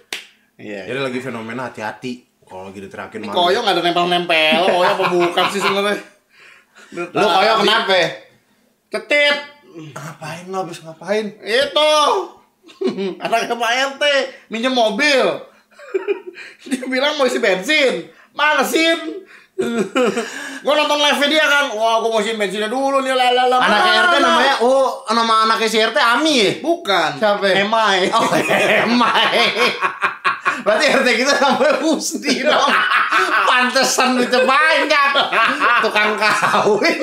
[0.56, 0.86] Iya.
[0.86, 4.60] jadi lagi fenomena hati-hati kalau lagi diterakin Ini koyo nggak ada nempel-nempel.
[4.64, 5.96] Koyo apa bukan sih sebenarnya?
[6.90, 7.94] lu koyo kenapa
[8.88, 9.36] Ketit.
[9.92, 11.92] ngapain lo habis ngapain Itu.
[13.24, 14.02] Anaknya Pak RT
[14.52, 15.26] minjem mobil.
[16.68, 18.08] dia bilang mau isi bensin.
[18.36, 19.26] Mana sin?
[20.64, 21.74] gua nonton live dia kan.
[21.74, 23.58] Wah, gua mau isi bensinnya dulu nih lalala.
[23.58, 23.82] anak?
[23.82, 27.10] RT namanya oh nama anaknya si RT Ami ya Bukan.
[27.18, 27.46] Siapa?
[27.56, 28.06] Emai.
[28.12, 28.30] Oh,
[28.86, 29.40] Emai.
[30.62, 32.70] Berarti RT kita namanya Husni dong.
[33.48, 35.10] Pantesan duitnya banyak.
[35.82, 36.98] Tukang kawin.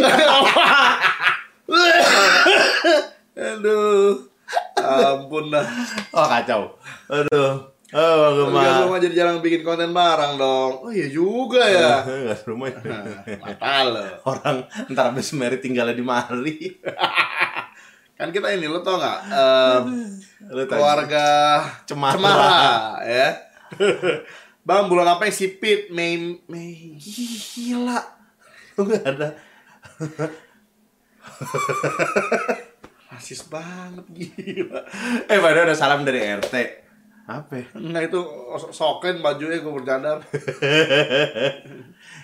[3.36, 4.35] Aduh.
[4.78, 5.66] Ampun dah.
[6.14, 6.62] Oh kacau.
[7.10, 7.74] Aduh.
[7.96, 8.84] Oh, Enggak gemar.
[8.84, 10.84] rumah jadi jarang bikin konten bareng dong.
[10.84, 12.04] Oh iya juga ya.
[12.04, 12.68] Enggak rumah.
[13.46, 14.04] Mata lo.
[14.28, 16.76] Orang ntar habis merit tinggalnya di Mari.
[18.20, 19.20] Kan kita ini lo tau nggak?
[19.28, 19.92] tahu.
[20.72, 21.28] keluarga
[21.88, 22.16] Cemara.
[22.16, 22.56] Cemara,
[23.04, 23.30] ya.
[24.66, 25.92] Bang, bulan apa yang sipit?
[25.94, 26.96] Mei, Mei.
[26.98, 28.00] Ih, Gila.
[28.76, 29.30] Lu nggak ada.
[33.16, 34.84] Rasis banget gila.
[35.26, 36.56] Eh, padahal ada salam dari RT.
[37.26, 37.74] Apa?
[37.80, 38.20] Nah itu
[38.70, 40.22] soken bajunya gue bercadar.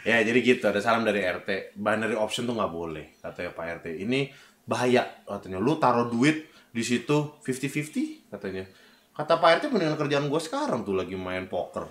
[0.01, 3.85] ya jadi gitu ada salam dari RT binary option tuh nggak boleh katanya Pak RT
[3.97, 4.29] ini
[4.61, 8.65] bahaya katanya lu taruh duit di situ 50-50 katanya
[9.13, 11.85] kata Pak RT mendingan kerjaan gue sekarang tuh lagi main poker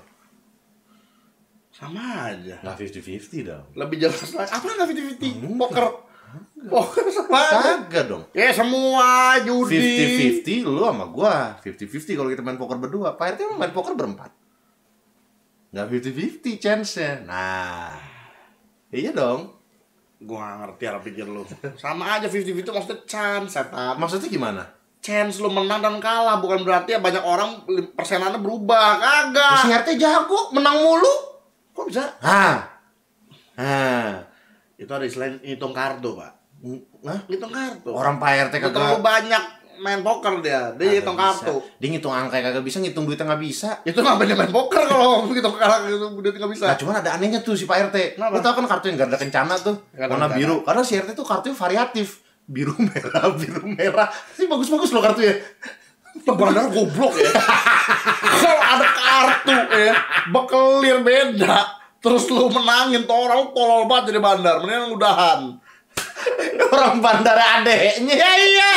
[1.71, 2.59] Sama aja.
[2.63, 4.51] nggak 50-50 dong Lebih jelas lagi.
[4.51, 5.29] Apa nggak fifty fifty?
[5.55, 5.87] Poker.
[7.31, 7.87] Aja.
[7.87, 10.43] kagak dong Ya semua judi.
[10.45, 13.95] 50-50 lu sama gua 50-50 kalau kita main poker berdua Pak RT emang main poker
[13.95, 14.31] berempat
[15.71, 17.95] nggak 50-50 chance-nya nah
[18.91, 19.61] iya dong
[20.21, 21.41] Gue gak ngerti arah pikir lu.
[21.81, 23.97] Sama aja 50-50 maksudnya chance, setan.
[23.97, 24.63] maksudnya gimana
[25.01, 27.65] Chance lu menang dan kalah bukan berarti ya banyak orang
[27.97, 29.01] persenannya berubah.
[29.01, 29.65] Kagak.
[29.65, 31.15] si RT jago menang mulu
[31.73, 32.05] Kok bisa?
[32.21, 32.61] Hah.
[33.57, 34.29] Hah.
[34.81, 36.33] Itu ada istilah hitung kartu, Pak.
[37.05, 37.21] Hah?
[37.29, 37.91] Hitung kartu.
[37.93, 39.45] Orang Pak RT kagak terlalu banyak
[39.81, 40.73] main poker dia.
[40.77, 41.13] Dia bisa.
[41.13, 41.61] kartu.
[41.77, 43.81] Dia ngitung angka kagak bisa, ngitung duitnya nggak bisa.
[43.85, 46.65] Itu ngapain dia main poker kalau hitung kartu itu dia nggak bisa.
[46.69, 48.17] Nah, cuman ada anehnya tuh si Pak RT.
[48.17, 48.33] Kenapa?
[48.33, 50.65] Lu tau kan kartu yang ganda kencana tuh, warna biru.
[50.65, 52.25] Karena si RT tuh kartunya variatif.
[52.45, 54.09] Biru merah, biru merah.
[54.37, 55.37] Sih bagus-bagus loh kartunya.
[56.25, 57.31] Bandar goblok ya.
[58.43, 59.95] Kalau ada kartu ya,
[60.29, 61.80] bekelir beda.
[62.01, 64.65] Terus lu menangin tuh orang tolol banget jadi bandar.
[64.65, 65.41] Mendingan udahan.
[66.73, 68.15] Orang bandara adeknya.
[68.17, 68.73] Ya iya.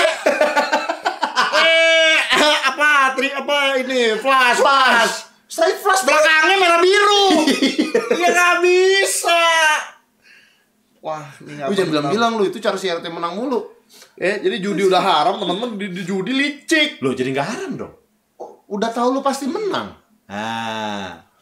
[1.64, 3.16] eh, apa?
[3.16, 4.20] Tri apa ini?
[4.20, 5.16] Flash, flash.
[5.48, 7.26] Straight flush Belakangnya merah biru.
[8.22, 9.44] ya nggak bisa.
[11.04, 13.60] Wah, ini nggak Lu jangan bilang-bilang lu itu cara si RT menang mulu.
[14.18, 17.00] Eh, jadi judi udah haram, teman-teman di, di judi licik.
[17.06, 17.94] Loh jadi nggak haram dong.
[18.68, 19.94] Udah tahu lu pasti menang.
[20.26, 21.33] Ah.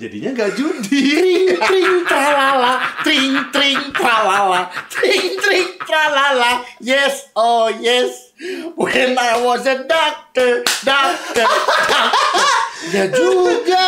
[0.00, 1.12] Jadinya nggak judi.
[1.60, 6.64] Tring tring tralala, tring tring tralala, tring tring tralala.
[6.80, 8.32] Yes, oh yes.
[8.80, 12.48] When I was a doctor, doctor, doctor.
[12.96, 13.86] Ya juga.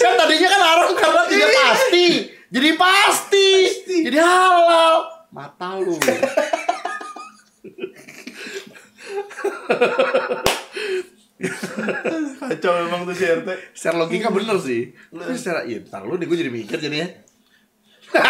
[0.00, 2.06] Kan tadinya kan haram karena tidak pasti.
[2.48, 3.48] Jadi pasti.
[4.08, 5.28] Jadi halal.
[5.28, 6.00] Mata lu.
[12.44, 13.48] Kacau memang tuh si RT.
[13.72, 14.92] Secara logika bener sih.
[15.08, 17.08] Tapi secara iya, ntar lu nih gue jadi mikir jadinya.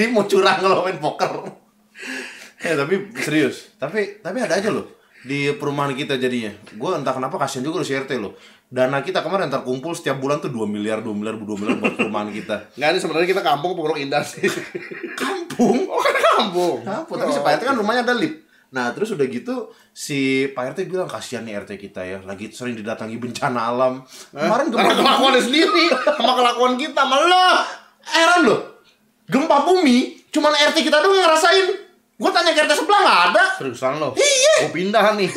[0.00, 1.30] jadi mau curang kalau main poker
[2.60, 4.88] ya tapi serius tapi tapi ada aja loh
[5.20, 8.32] di perumahan kita jadinya gue entah kenapa kasihan juga loh si RT loh
[8.70, 12.32] dana kita kemarin terkumpul setiap bulan tuh 2 miliar 2 miliar 2 miliar buat perumahan
[12.32, 14.46] kita Nggak ada sebenarnya kita kampung Purwok Indah sih.
[15.18, 16.76] kampung Oh kan kampung.
[16.80, 20.74] kampung tapi si Pak RT kan rumahnya ada lift nah terus udah gitu si Pak
[20.74, 25.42] RT bilang kasihan nih RT kita ya lagi sering didatangi bencana alam kemarin gempa kelakuannya
[25.42, 27.66] sendiri sama kelakuan kita malah.
[28.00, 28.60] heran loh
[29.26, 31.66] gempa bumi cuman RT kita doang yang ngerasain
[32.20, 34.12] gue tanya ke RT sebelah nggak ada Seriusan lo?
[34.12, 34.68] Iya.
[34.68, 35.28] Gue pindah nih.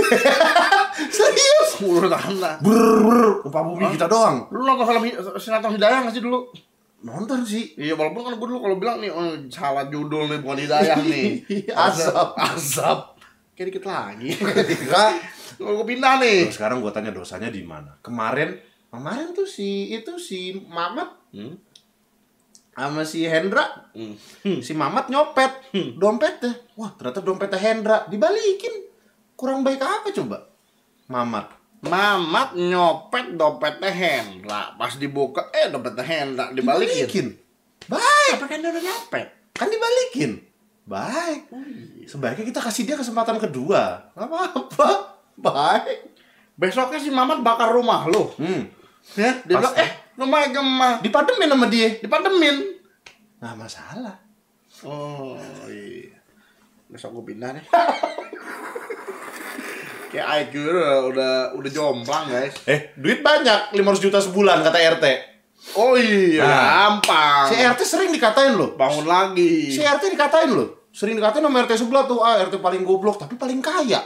[1.15, 4.47] serius Sepuluh tahun Brrrr, gempa bumi kita doang.
[4.51, 5.03] Lu nonton film
[5.39, 6.51] Sinatron Hidayah nggak sih dulu?
[7.03, 7.75] Nonton sih.
[7.75, 11.43] Iya walaupun kan gue dulu kalau bilang nih oh, salah judul nih bukan Hidayah nih.
[11.87, 12.35] Asap.
[12.35, 12.99] Asap.
[13.53, 14.29] Kayak dikit lagi.
[14.57, 15.03] Ketika
[15.55, 16.49] gue pindah nih.
[16.49, 17.93] Terus sekarang gue tanya dosanya di mana?
[18.01, 18.57] Kemarin,
[18.89, 21.57] kemarin tuh si itu si Mamat Hmm.
[22.73, 24.17] sama si Hendra, Hmm.
[24.57, 25.49] si Mamat nyopet
[25.95, 26.53] dompetnya.
[26.73, 28.89] Wah ternyata dompetnya Hendra dibalikin.
[29.33, 30.49] Kurang baik apa coba?
[31.05, 31.53] Mamat.
[31.83, 34.73] Mamat nyopet dompetnya Hendra.
[34.73, 37.33] Pas dibuka, eh dompetnya Hendra dibalikin.
[37.83, 39.27] Baik, Tapi kan udah nyopet.
[39.53, 40.31] kan dibalikin.
[40.83, 41.47] Baik.
[41.49, 42.05] Oh, iya.
[42.05, 44.11] Sebaiknya kita kasih dia kesempatan kedua.
[44.11, 44.89] Gak apa-apa.
[45.39, 46.11] Baik.
[46.53, 48.29] Besoknya si Mamat bakar rumah lu.
[48.35, 48.67] Hmm.
[49.15, 50.93] Ya, dia Pas- bilang, eh rumahnya gemah.
[51.01, 51.89] Dipademin sama dia.
[51.99, 52.55] Dipademin.
[53.39, 54.15] Nggak masalah.
[54.83, 56.15] Oh iya.
[56.91, 57.65] Besok gue pindah nih.
[60.13, 62.53] Kayak IQ udah udah udah jomplang guys.
[62.69, 65.05] Eh, duit banyak, 500 juta sebulan kata RT.
[65.73, 66.63] Oh iya, Nah.
[66.99, 67.45] gampang.
[67.49, 68.73] Si RT sering dikatain loh.
[68.73, 69.69] Bangun lagi.
[69.69, 70.89] Si RT dikatain loh.
[70.89, 74.01] Sering dikatain sama RT sebelah tuh, ah RT paling goblok tapi paling kaya.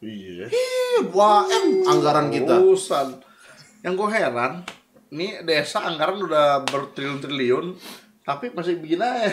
[0.00, 0.48] Iya.
[0.48, 2.56] Ih, 2M anggaran kita.
[2.56, 3.20] Urusan.
[3.80, 4.52] Yang gue heran,
[5.10, 7.76] ini desa anggaran udah bertriliun-triliun,
[8.22, 9.32] tapi masih begini aja.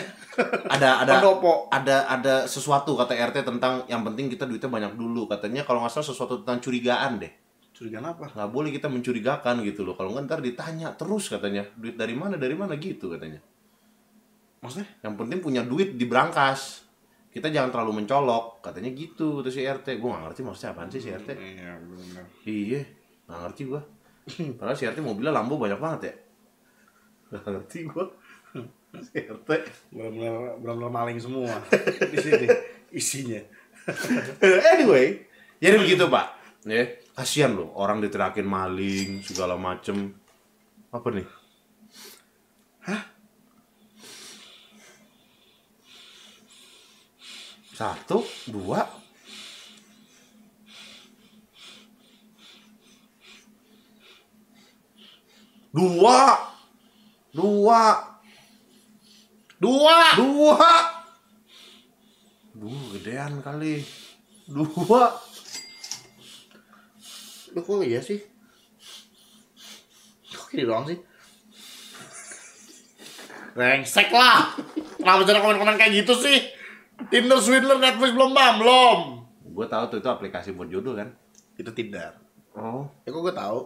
[0.68, 1.66] Ada ada Pendopo.
[1.68, 5.26] ada ada sesuatu kata RT tentang yang penting kita duitnya banyak dulu.
[5.26, 7.32] Katanya kalau nggak salah sesuatu tentang curigaan deh.
[7.78, 8.34] Curigaan apa?
[8.34, 9.94] Nggak boleh kita mencurigakan gitu loh.
[9.94, 13.38] Kalau nggak ntar ditanya terus katanya duit dari mana dari mana gitu katanya.
[14.58, 14.90] Maksudnya?
[15.06, 16.82] Yang penting punya duit di brankas.
[17.30, 20.00] Kita jangan terlalu mencolok, katanya gitu tuh si RT.
[20.02, 21.28] Gue gak ngerti maksudnya apaan sih si RT.
[21.38, 22.24] Iya, benar.
[22.42, 22.80] Iya,
[23.30, 23.82] gak ngerti gua.
[24.58, 26.14] Padahal si RT mobilnya Lambo banyak banget ya.
[27.38, 28.10] Gak ngerti gua.
[29.06, 29.48] Si RT.
[29.94, 31.62] Benar-benar maling semua
[32.12, 32.48] di sini
[32.90, 33.38] isinya.
[34.74, 35.22] anyway,
[35.62, 36.26] jadi begitu pak.
[36.66, 36.84] Ya,
[37.18, 40.14] kasihan loh orang diteriakin maling segala macem.
[40.94, 41.26] Apa nih?
[42.86, 43.02] Hah?
[47.74, 48.86] Satu, dua,
[55.74, 56.18] dua,
[57.34, 57.82] dua,
[59.58, 59.98] Dua.
[60.14, 60.70] dua.
[62.54, 63.82] Duh, gedean kali.
[64.46, 65.27] Dua.
[67.58, 68.22] Lu kok iya sih?
[70.30, 70.94] Kok gini doang sih?
[73.58, 74.54] Rengsek lah.
[74.94, 76.38] Kenapa jadi komen-komen kayak gitu sih?
[77.10, 78.98] Tinder, Swindler, Netflix belum bang, belum.
[79.50, 81.10] Gue tahu tuh itu aplikasi buat jodoh kan.
[81.58, 82.14] Itu Tinder.
[82.54, 82.86] Oh.
[83.02, 83.60] Ya kok gue tahu.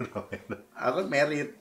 [0.88, 1.52] Aku kan merit.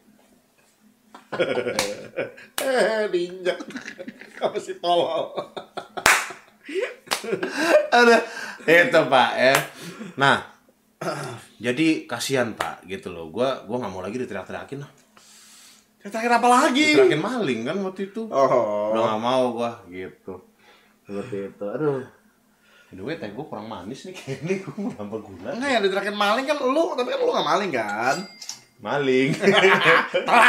[3.12, 3.60] diinjak.
[4.40, 5.36] Kamu si tolol.
[7.92, 8.24] Ada
[8.64, 9.56] itu pak ya.
[10.16, 10.51] Nah,
[11.66, 13.34] jadi kasihan pak gitu loh.
[13.34, 14.92] Gua gua nggak mau lagi diteriak-teriakin lah.
[16.02, 16.98] Terakhir apa lagi?
[16.98, 18.30] Teriakin maling kan waktu itu.
[18.30, 18.94] Oh.
[18.94, 20.42] Udah nggak mau gua gitu.
[21.06, 21.66] Seperti itu.
[21.66, 22.22] Aduh.
[22.92, 25.50] Anyway, teh gue kurang manis nih kayaknya gue mau nambah gula.
[25.56, 28.16] Enggak ya diterakin maling kan lu, tapi kan lu gak maling kan?
[28.84, 29.30] Maling.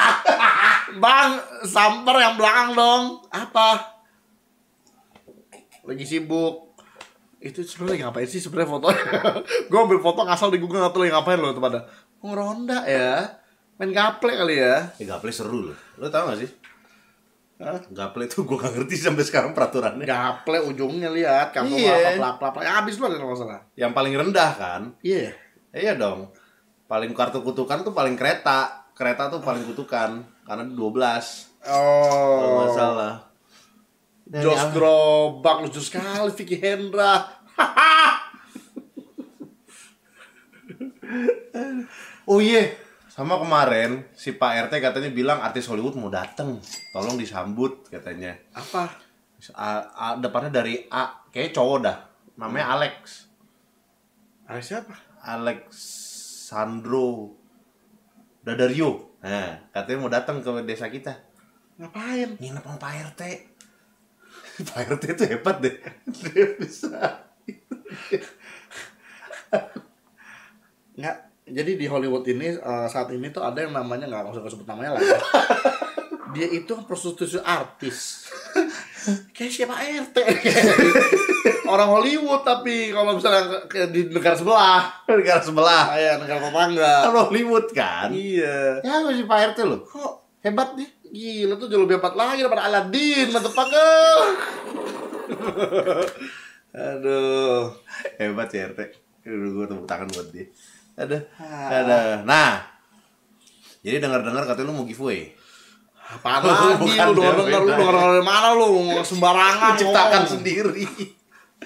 [1.03, 1.31] Bang,
[1.63, 3.03] samper yang belakang dong.
[3.31, 3.95] Apa?
[5.87, 6.72] Lagi sibuk.
[7.43, 9.05] Itu sebenarnya ngapain sih sebenarnya fotonya?
[9.71, 11.81] gue ambil foto ngasal di Google nggak tahu lagi ngapain lo itu pada.
[12.23, 13.11] Ngeronda ya.
[13.77, 14.95] Main gaple kali ya.
[14.95, 15.77] Eh, gaple seru loh.
[15.99, 16.51] Lo tau gak sih?
[17.59, 17.83] Hah?
[17.85, 20.07] Gaple tuh gue gak ngerti sampai sekarang peraturannya.
[20.07, 22.15] Gaple ujungnya lihat kamu Iya.
[22.15, 22.63] apa plak plak.
[22.63, 23.61] Yang habis lu ada kalau nggak salah.
[23.75, 24.83] Yang paling rendah kan?
[25.03, 25.35] Iya.
[25.71, 26.31] Eh, Iya dong.
[26.87, 28.87] Paling kartu kutukan tuh paling kereta.
[28.93, 30.11] Kereta tuh paling kutukan
[30.45, 31.51] karena 12.
[31.59, 32.55] Kalau Oh.
[32.63, 33.15] nggak salah.
[34.33, 37.21] Dan Jos yang- Drobak lucu sekali Vicky Hendra.
[42.25, 42.73] Oh iya,
[43.11, 48.39] sama kemarin si Pak RT katanya bilang artis Hollywood mau dateng, tolong disambut katanya.
[48.55, 48.89] Apa?
[49.53, 51.99] A, A- depannya dari A, kayak cowok dah,
[52.39, 53.27] namanya Alex,
[54.47, 54.95] Ada siapa?
[55.21, 56.71] Alexandro
[58.41, 59.19] Dadario.
[59.19, 61.15] Nah, katanya mau datang ke desa kita.
[61.79, 62.39] Ngapain?
[62.39, 63.23] Nginep sama Pak RT.
[64.63, 65.75] Pak RT itu hebat deh,
[66.23, 67.27] dia bisa.
[70.93, 71.17] Nggak,
[71.49, 74.97] jadi di Hollywood ini eh, saat ini tuh ada yang namanya nggak usah sebut namanya
[74.97, 75.01] lah.
[75.01, 75.19] ya.
[76.33, 78.29] Dia itu prostitusi artis.
[79.37, 80.17] Kayak siapa RT?
[81.69, 86.93] Orang Hollywood tapi kalau misalnya di negara sebelah, Negara sebelah, kayak negara tetangga.
[87.05, 88.09] kan Hollywood kan?
[88.13, 88.81] Iya.
[88.81, 89.81] Ya, si Pak RT loh.
[89.85, 90.91] Kok Hebat dia.
[91.13, 94.29] Gila tuh jauh lebih hebat lagi daripada Aladdin, mantep banget.
[96.73, 97.69] Aduh.
[98.17, 98.81] Hebat ya RT.
[99.29, 100.49] Aduh, gue tepuk tangan buat dia.
[100.97, 101.19] Ada.
[101.37, 101.69] Ah.
[101.69, 101.99] Ada.
[102.25, 102.65] Nah.
[103.85, 105.37] Jadi dengar-dengar katanya lu mau giveaway.
[106.01, 108.69] Apaan lagi Bukan lu denger denger lu denger dari mana lu
[109.05, 110.85] sembarangan Ciptakan sendiri.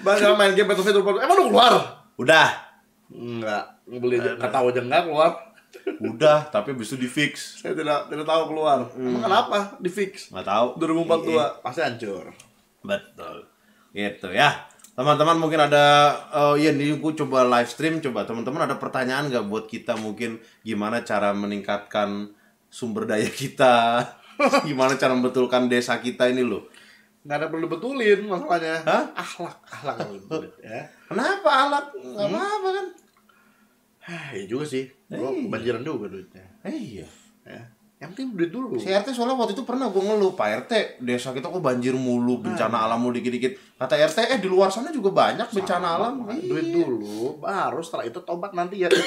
[0.03, 1.23] Bang main game Battlefield.
[1.23, 2.03] Emang lu keluar?
[2.19, 2.47] Udah.
[3.07, 5.46] Enggak, ngebeli enggak tahu aja enggak keluar.
[6.01, 7.61] Udah, tapi habis itu di fix.
[7.61, 8.85] Saya tidak tidak tahu keluar.
[8.93, 9.57] Emang kenapa?
[9.81, 10.29] Di fix.
[10.29, 10.67] Nggak tahu.
[10.81, 12.25] 2042 pasti hancur.
[12.85, 13.37] Betul.
[13.93, 14.67] Gitu ya.
[14.97, 15.85] Teman-teman mungkin ada
[16.33, 20.41] oh iya nih gue coba live stream coba teman-teman ada pertanyaan nggak buat kita mungkin
[20.65, 22.33] gimana cara meningkatkan
[22.65, 24.01] sumber daya kita
[24.67, 26.65] gimana cara membetulkan desa kita ini loh
[27.27, 28.75] Enggak ada perlu betulin masalahnya.
[28.87, 29.03] Hah?
[29.11, 30.81] Akhlak, akhlak yang perlu betulin, ya.
[31.11, 32.85] kenapa alat nggak apa-apa kan
[34.07, 34.87] Hah, iya juga sih.
[35.05, 35.45] Gua Iya.
[35.45, 36.45] kebanjiran juga duitnya.
[36.61, 37.07] eh, iya
[37.43, 37.63] Ya.
[37.97, 38.77] Yang penting duit dulu.
[38.77, 42.37] si RT soalnya waktu itu pernah gue ngeluh Pak RT desa kita kok banjir mulu
[42.39, 46.45] bencana alam mulu dikit-dikit kata RT eh di luar sana juga banyak bencana alam Iya.
[46.45, 48.89] duit dulu, baru setelah itu tobat nanti ya.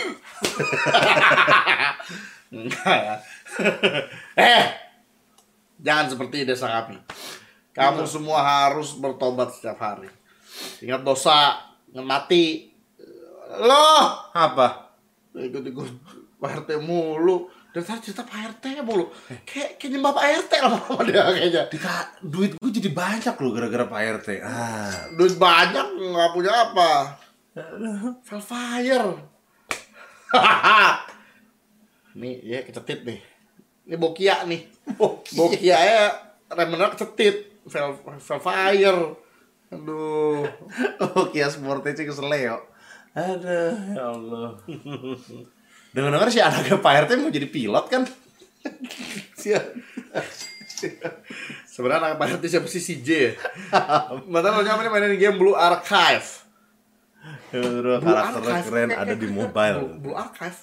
[2.51, 3.15] Enggak ya.
[4.51, 4.65] eh,
[5.79, 6.99] jangan seperti desa kami.
[7.71, 10.11] Kamu semua harus bertobat setiap hari.
[10.83, 12.75] Ingat dosa, ingat mati.
[13.53, 14.90] Loh, apa
[15.35, 15.89] ikut-ikut
[16.41, 17.47] Pak RT mulu.
[17.71, 19.07] Dari tadi cerita Pak RT mulu.
[19.47, 21.63] Kayak, kayak nyembah Pak RT lama-lama dia kayaknya.
[21.71, 26.91] Dika, duit gue jadi banyak loh gara-gara Pak RT ah Duit banyak, nggak punya apa.
[28.27, 29.11] Velfire.
[32.21, 33.21] nih, ya kecetit nih.
[33.87, 34.67] Ini Bokia nih.
[35.35, 36.03] Bokia ya
[36.51, 37.63] rem beneran kecetit.
[37.71, 39.03] Vel, Velfire.
[39.71, 40.43] Aduh.
[41.03, 42.15] Oh, Kia Sportage ke
[43.11, 44.49] Aduh, ya Allah.
[45.95, 48.03] Dengar-dengar si anaknya Pak RT mau jadi pilot kan?
[49.35, 49.65] Siap.
[51.67, 53.35] Sebenarnya anak Pak RT siapa sih si J?
[54.31, 56.47] Mantan lo nyaman mainin game Blue Archive.
[57.51, 58.67] Blue karakternya Archive.
[58.71, 59.79] keren ada di mobile.
[59.83, 60.59] Blue, Blue Archive.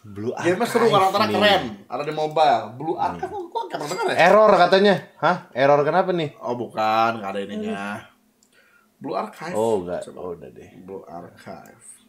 [0.00, 1.36] Blue Game seru karakternya nih.
[1.36, 1.62] keren.
[1.84, 2.64] Ada di mobile.
[2.80, 4.16] Blue Archive kok kok pernah dengar ya?
[4.16, 4.94] Error katanya.
[5.20, 5.36] Hah?
[5.52, 6.32] Error kenapa nih?
[6.40, 7.84] Oh bukan, nggak ada ininya.
[9.00, 9.56] Blue Archive.
[9.56, 10.04] Oh, enggak.
[10.04, 10.20] Coba.
[10.20, 10.68] Oh, udah deh.
[10.84, 12.04] Blue Archive.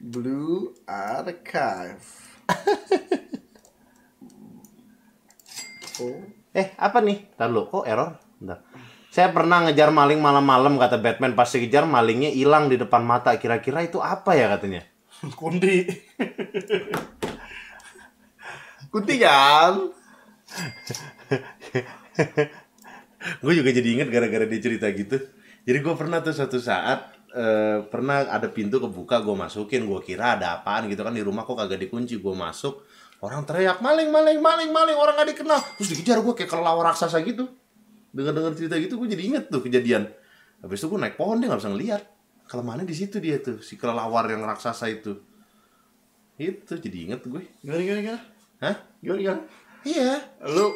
[0.00, 2.08] Blue Archive.
[6.00, 6.24] oh.
[6.56, 7.28] Eh, apa nih?
[7.36, 8.16] Ntar lu, kok error?
[8.40, 8.64] Bentar.
[9.12, 13.36] Saya pernah ngejar maling malam-malam kata Batman pas dikejar malingnya hilang di depan mata.
[13.36, 14.88] Kira-kira itu apa ya katanya?
[15.38, 15.84] Kunti.
[18.88, 19.92] Kunti kan?
[23.44, 25.20] gue juga jadi inget gara-gara dia cerita gitu.
[25.68, 30.40] Jadi gue pernah tuh suatu saat eh, pernah ada pintu kebuka gue masukin gue kira
[30.40, 32.88] ada apaan gitu kan di rumah kok kagak dikunci gue masuk
[33.20, 35.60] orang teriak maling maling maling maling orang gak dikenal.
[35.76, 37.52] Terus dikejar gue kayak kelelawar raksasa gitu.
[38.16, 40.08] Dengar dengar cerita gitu gue jadi inget tuh kejadian.
[40.64, 42.02] Habis itu gue naik pohon dia nggak bisa ngeliat.
[42.48, 45.20] Kelemahannya di situ dia tuh si kelelawar yang raksasa itu.
[46.40, 48.20] Itu jadi inget gue Gimana gimana gimana?
[48.64, 48.76] hah?
[49.04, 49.42] Gimana gimana?
[49.84, 50.16] iya.
[50.48, 50.72] Lu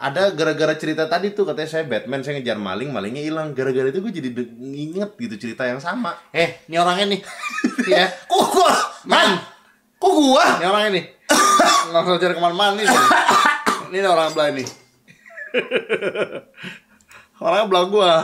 [0.00, 4.00] ada gara-gara cerita tadi tuh katanya saya Batman saya ngejar maling malingnya hilang gara-gara itu
[4.00, 7.20] gue jadi inget gitu cerita yang sama eh, ini orangnya nih.
[7.92, 8.08] ya.
[8.24, 8.72] kok gua
[9.04, 9.36] man
[10.00, 11.04] kok gua Ini orangnya nih.
[11.92, 12.86] Usah cari ke mana-mana nih.
[13.90, 14.62] Ini orang belah ini.
[17.42, 18.14] Orangnya belah gua.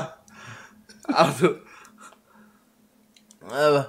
[1.11, 1.59] Aduh.
[3.51, 3.83] apa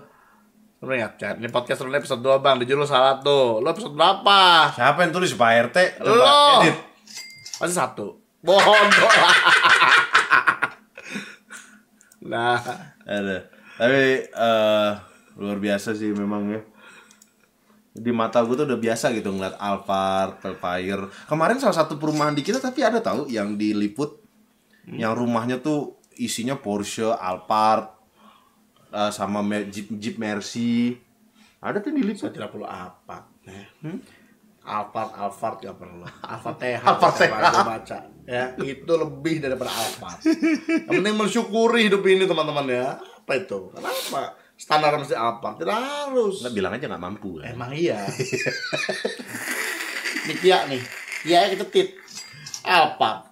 [0.82, 1.38] Lu kan?
[1.38, 2.58] Ini podcast lu episode 2 bang.
[2.58, 3.62] Di judul salah tuh.
[3.62, 4.73] Lu episode berapa?
[4.73, 6.17] siapa yang tulis Pak RT Lo.
[6.17, 6.97] coba edit
[7.60, 8.22] Masih satu.
[8.41, 8.89] Bohong.
[12.32, 12.60] nah.
[13.08, 14.91] ada tapi eh,
[15.38, 16.62] luar biasa sih memang ya
[17.98, 21.10] di mata gue tuh udah biasa gitu ngeliat Alphard, Velfire.
[21.26, 24.22] Kemarin salah satu perumahan di kita tapi ada tahu yang diliput
[24.86, 27.89] yang rumahnya tuh isinya Porsche, Alphard,
[28.93, 29.41] eh, sama
[29.74, 30.93] Jeep, Jeep Mercy.
[31.58, 32.22] Ada tuh diliput.
[32.22, 33.26] Saya tidak perlu apa.
[33.82, 33.98] Hmm?
[34.68, 36.04] Alphard, Alphard gak perlu.
[36.28, 36.84] Alphard TH.
[36.84, 37.32] Alphard TH.
[37.64, 37.98] Baca.
[38.28, 40.20] Ya, itu lebih daripada Alphard.
[40.28, 43.00] Yang penting mensyukuri hidup ini teman-teman ya.
[43.00, 43.72] Apa itu?
[43.72, 44.36] Kenapa?
[44.60, 45.64] Standar mesti Alphard.
[45.64, 46.44] Tidak harus.
[46.44, 47.56] Nah, bilang aja nggak mampu kan.
[47.56, 48.04] Emang iya.
[50.28, 50.84] Ini Kia nih.
[51.24, 51.96] Kia yang kecetit.
[52.68, 53.32] Alphard.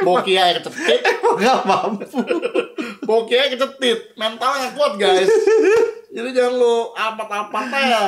[0.00, 1.04] Bawa Kia yang kecetit.
[1.36, 2.08] Nggak mampu.
[3.08, 3.98] Yang kecetit.
[4.14, 5.28] Mentalnya kuat guys.
[6.16, 8.02] Jadi jangan lu Alphard-Alphard ya.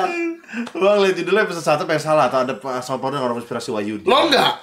[0.73, 4.05] Bang, lihat judulnya episode 1 yang salah atau ada sopan orang inspirasi Wahyudi.
[4.05, 4.57] Lo enggak?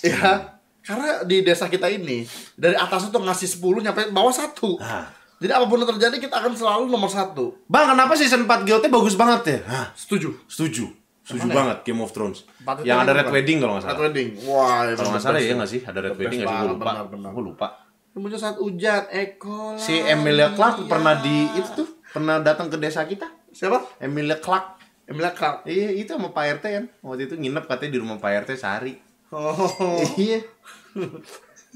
[0.00, 0.56] Ya.
[0.80, 4.78] Karena di desa kita ini dari atas itu ngasih 10 nyampe bawah satu.
[4.78, 5.10] Ah.
[5.38, 7.54] Jadi apa pun yang terjadi kita akan selalu nomor satu.
[7.68, 9.58] Bang, kenapa season 4 GOT bagus banget ya?
[9.68, 10.34] Hah, Setuju.
[10.48, 10.90] setuju.
[11.22, 11.56] Setuju Mana ya?
[11.60, 12.40] banget Game of Thrones.
[12.82, 13.18] Yang ada apa?
[13.20, 14.06] Red Wedding kalau nggak Red salah.
[14.08, 14.28] Wedding.
[14.48, 15.80] Wah, Kalau nggak salah ya nggak sih?
[15.84, 16.56] Ada Red Wedding nggak sih?
[16.56, 16.84] Gue lupa.
[16.88, 17.30] benar, benar.
[17.36, 17.66] Gue lupa.
[18.16, 23.04] Muncul saat hujan, Eko Si Emilia Clarke pernah di itu tuh pernah datang ke desa
[23.04, 23.28] kita.
[23.52, 24.00] Siapa?
[24.00, 24.80] Emilia Clarke.
[25.08, 25.68] Emilia Clarke.
[25.68, 26.84] Iya, itu sama Pak RT kan.
[27.04, 28.98] Waktu itu nginep katanya di rumah Pak RT sehari.
[29.32, 29.54] Oh.
[30.20, 30.40] Iya.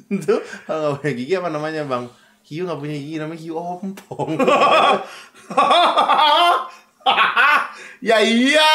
[0.09, 2.09] Itu kalau punya gigi apa namanya, Bang?
[2.43, 4.31] Hiu nggak punya gigi namanya hiu ompong.
[8.09, 8.73] ya iya.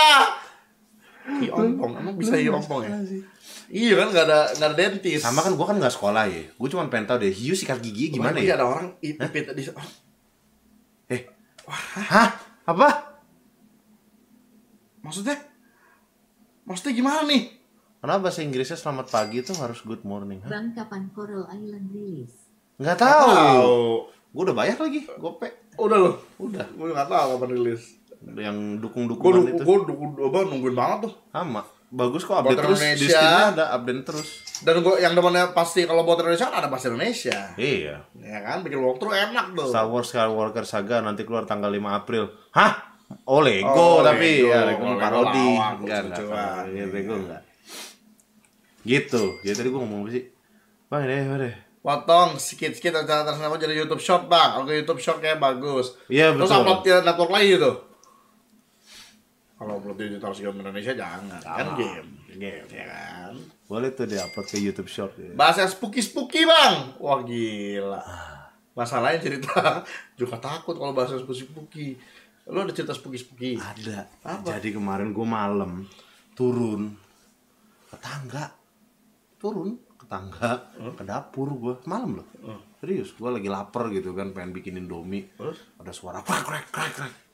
[1.28, 2.96] Hi ompong, emang bisa hi ompong ya?
[3.68, 5.20] Iya kan nggak ada nggak ada dentis.
[5.20, 6.44] Sama kan gua kan nggak sekolah ya.
[6.56, 8.56] Gue cuma pengen tahu deh hiu sikat gigi gimana Iya ya?
[8.60, 9.64] ada orang ipit di
[11.12, 11.22] Eh.
[12.08, 12.30] Hah?
[12.64, 13.20] Apa?
[15.04, 15.36] Maksudnya?
[16.64, 17.52] Maksudnya gimana nih?
[18.00, 20.40] Kenapa bahasa Inggrisnya selamat pagi itu harus good morning?
[20.44, 20.52] Hah?
[20.52, 22.32] Bang kapan Coral Island rilis?
[22.80, 24.08] Nggak tahu.
[24.32, 25.48] Gue udah bayar lagi, gope.
[25.80, 26.16] Udah loh.
[26.40, 26.68] Udah.
[26.72, 27.84] Gue nggak tahu kapan rilis.
[28.36, 29.64] Yang Gue dukung-dukungan itu.
[29.64, 31.14] gue nunggu, apa, nungguin banget tuh.
[31.32, 31.62] Sama.
[31.88, 32.80] Bagus kok update terus.
[33.00, 33.08] Di.
[33.08, 34.30] Steamnya ada update terus.
[34.58, 37.56] Dan gue yang depannya pasti kalau buat Indonesia kan ada bahasa Indonesia.
[37.56, 38.04] Iya.
[38.18, 39.70] Ya kan, bikin walkthrough enak tuh.
[39.70, 42.28] Star Wars Skywalker Saga nanti keluar tanggal 5 April.
[42.52, 42.74] Hah?
[43.24, 44.52] Oh Lego Oh, tapi Lego.
[44.52, 45.48] ya Lego Oh, Lego parodi.
[45.48, 46.04] lawak, Enggak.
[46.68, 47.42] Iya, Lego enggak.
[48.84, 49.24] Gitu.
[49.42, 50.24] Jadi tadi gua ngomong apa sih?
[50.88, 51.56] Bang, deh, deh.
[51.80, 54.60] Potong sikit-sikit acara nama jadi YouTube Short bang.
[54.60, 55.96] Kalau YouTube Short kayak bagus.
[56.08, 56.60] Iya, Terus betul.
[56.62, 57.72] upload ke network lain gitu.
[59.58, 61.42] Kalau di YouTube harus game Indonesia jangan.
[61.42, 62.10] Kan game.
[62.38, 63.34] Game ya kan.
[63.66, 65.18] Boleh tuh di-upload ke YouTube Short.
[65.18, 65.34] Ya.
[65.34, 66.94] Bahasa spooky-spooky bang.
[67.02, 67.98] Wah gila.
[68.78, 69.82] Masalahnya cerita
[70.20, 71.98] juga takut kalau bahasa spooky-spooky.
[72.54, 73.58] Lo ada cerita spooky-spooky?
[73.58, 74.06] Ada.
[74.22, 74.62] Apa?
[74.62, 75.90] Jadi kemarin gua malam
[76.38, 76.94] turun
[77.90, 78.54] ke tangga.
[79.42, 82.28] Turun ke tangga, ke dapur gua malam loh.
[82.78, 85.34] Serius, gua lagi lapar gitu kan, pengen bikin Indomie.
[85.34, 85.58] Terus?
[85.82, 87.27] Ada suara krek krek krek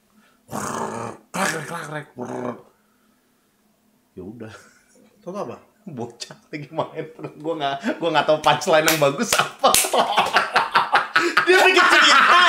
[4.14, 4.54] Ya udah,
[5.26, 5.58] Tahu apa?
[5.84, 9.68] bocah lagi main terus gua nggak gua nggak tahu punchline yang bagus apa.
[11.44, 12.44] Dia bikin cerita.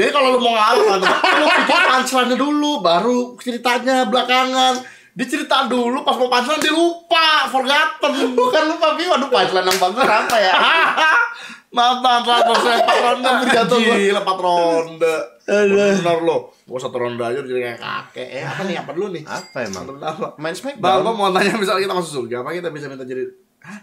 [0.00, 4.80] Jadi kalau lu mau ngalor kan, lu bikin punchline dulu, baru ceritanya belakangan.
[5.12, 8.32] Dia cerita dulu, pas mau punchline dia lupa, forgotten.
[8.32, 10.54] Bukan lupa Bi, waduh punchline yang bagus apa ya?
[11.70, 13.94] Mantan 100 empat ronde Jatuh gua.
[13.94, 15.14] Gila 4 ronde
[15.46, 19.22] Bener lo Gua satu ronde aja jadi kayak kakek Eh apa nih, apa dulu nih?
[19.22, 19.84] Apa emang?
[19.96, 20.26] Apa?
[20.36, 21.00] Main Bang, Smackdown.
[21.00, 23.22] gua mau tanya misalnya kita masuk surga Apa kita bisa minta jadi
[23.60, 23.80] Hah?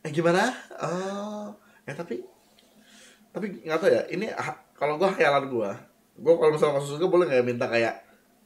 [0.00, 0.54] Eh gimana?
[0.78, 1.50] Oh
[1.82, 2.22] Eh tapi
[3.28, 4.26] Tapi nggak tahu ya Ini
[4.72, 5.74] kalau gua khayalan gua
[6.14, 7.94] Gua kalau misalnya masuk surga boleh nggak ya minta kayak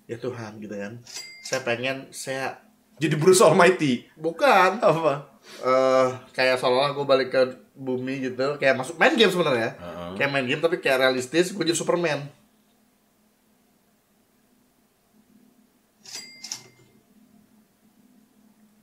[0.04, 1.04] Ya Tuhan gitu kan
[1.44, 2.56] Saya pengen Saya
[2.96, 4.08] Jadi Bruce Almighty.
[4.14, 5.36] Bukan Apa?
[5.58, 7.40] eh kayak seolah gue balik ke
[7.78, 10.10] bumi gitu kayak masuk main game sebenarnya Heeh.
[10.18, 12.26] kayak main game tapi kayak realistis gue jadi Superman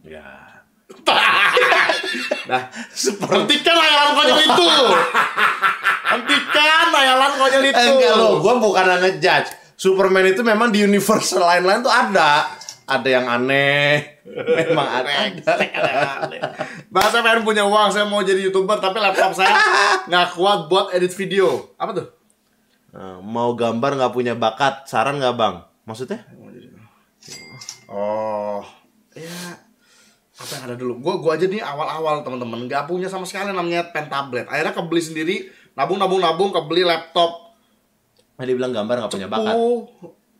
[0.05, 0.61] Ya.
[2.49, 3.41] nah Super.
[3.41, 4.67] hentikan layanan konyol itu
[6.05, 9.49] hentikan layanan konyol itu Eh, enggak lo, gua bukan ngejudge.
[9.75, 12.45] Superman itu memang di universe lain-lain tuh ada.
[12.85, 14.21] Ada yang aneh.
[14.61, 15.09] Memang ada.
[16.93, 19.57] Bahasa saya pengen punya uang, saya mau jadi youtuber tapi laptop saya
[20.09, 21.73] nggak kuat buat edit video.
[21.81, 22.07] Apa tuh?
[22.95, 25.55] Eh, mau gambar nggak punya bakat, saran nggak bang?
[25.89, 26.23] Maksudnya?
[27.85, 28.65] Oh,
[29.13, 29.61] ya
[30.35, 30.93] apa yang ada dulu?
[30.99, 34.43] Gue gua aja nih awal-awal teman-teman nggak punya sama sekali namanya pen tablet.
[34.51, 35.35] Akhirnya kebeli sendiri,
[35.79, 37.55] nabung nabung nabung kebeli laptop.
[38.35, 39.55] Nah, dia bilang gambar nggak punya bakat.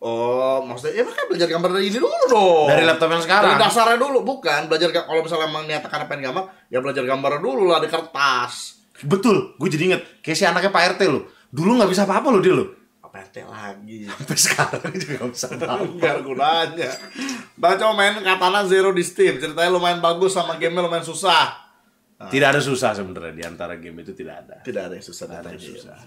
[0.03, 2.67] Oh, maksudnya ya makanya belajar gambar dari ini dulu dong.
[2.67, 3.55] Dari laptop yang sekarang.
[3.55, 7.31] Dari dasarnya dulu, bukan belajar kalau misalnya emang niat karena pengen gambar, ya belajar gambar
[7.39, 8.83] dulu lah di kertas.
[9.03, 10.01] Betul, gue jadi inget.
[10.23, 11.27] Kayak si anaknya Pak RT lo.
[11.51, 12.65] Dulu nggak bisa apa-apa lo dia lo.
[13.01, 13.97] Apa RT lagi?
[14.11, 15.99] Sampai sekarang juga nggak bisa apa-apa.
[15.99, 16.91] Ada gunanya.
[17.55, 19.39] Baca main katana Zero di Steam.
[19.39, 21.65] Ceritanya lumayan bagus sama game lumayan susah.
[22.15, 24.55] Tidak ada susah sebenarnya di antara game itu tidak ada.
[24.63, 25.25] Tidak ada yang susah.
[25.27, 25.97] Tidak ada yang susah.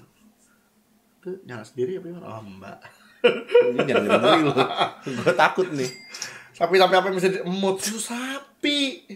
[1.21, 2.25] Itu nyala sendiri apa gimana?
[2.25, 2.79] Oh, mbak.
[3.23, 4.55] Ini jangan ngeri lo.
[5.03, 5.91] Gue takut nih.
[6.55, 7.77] Sapi-sapi apa yang bisa diemut?
[7.83, 9.07] Susu sapi.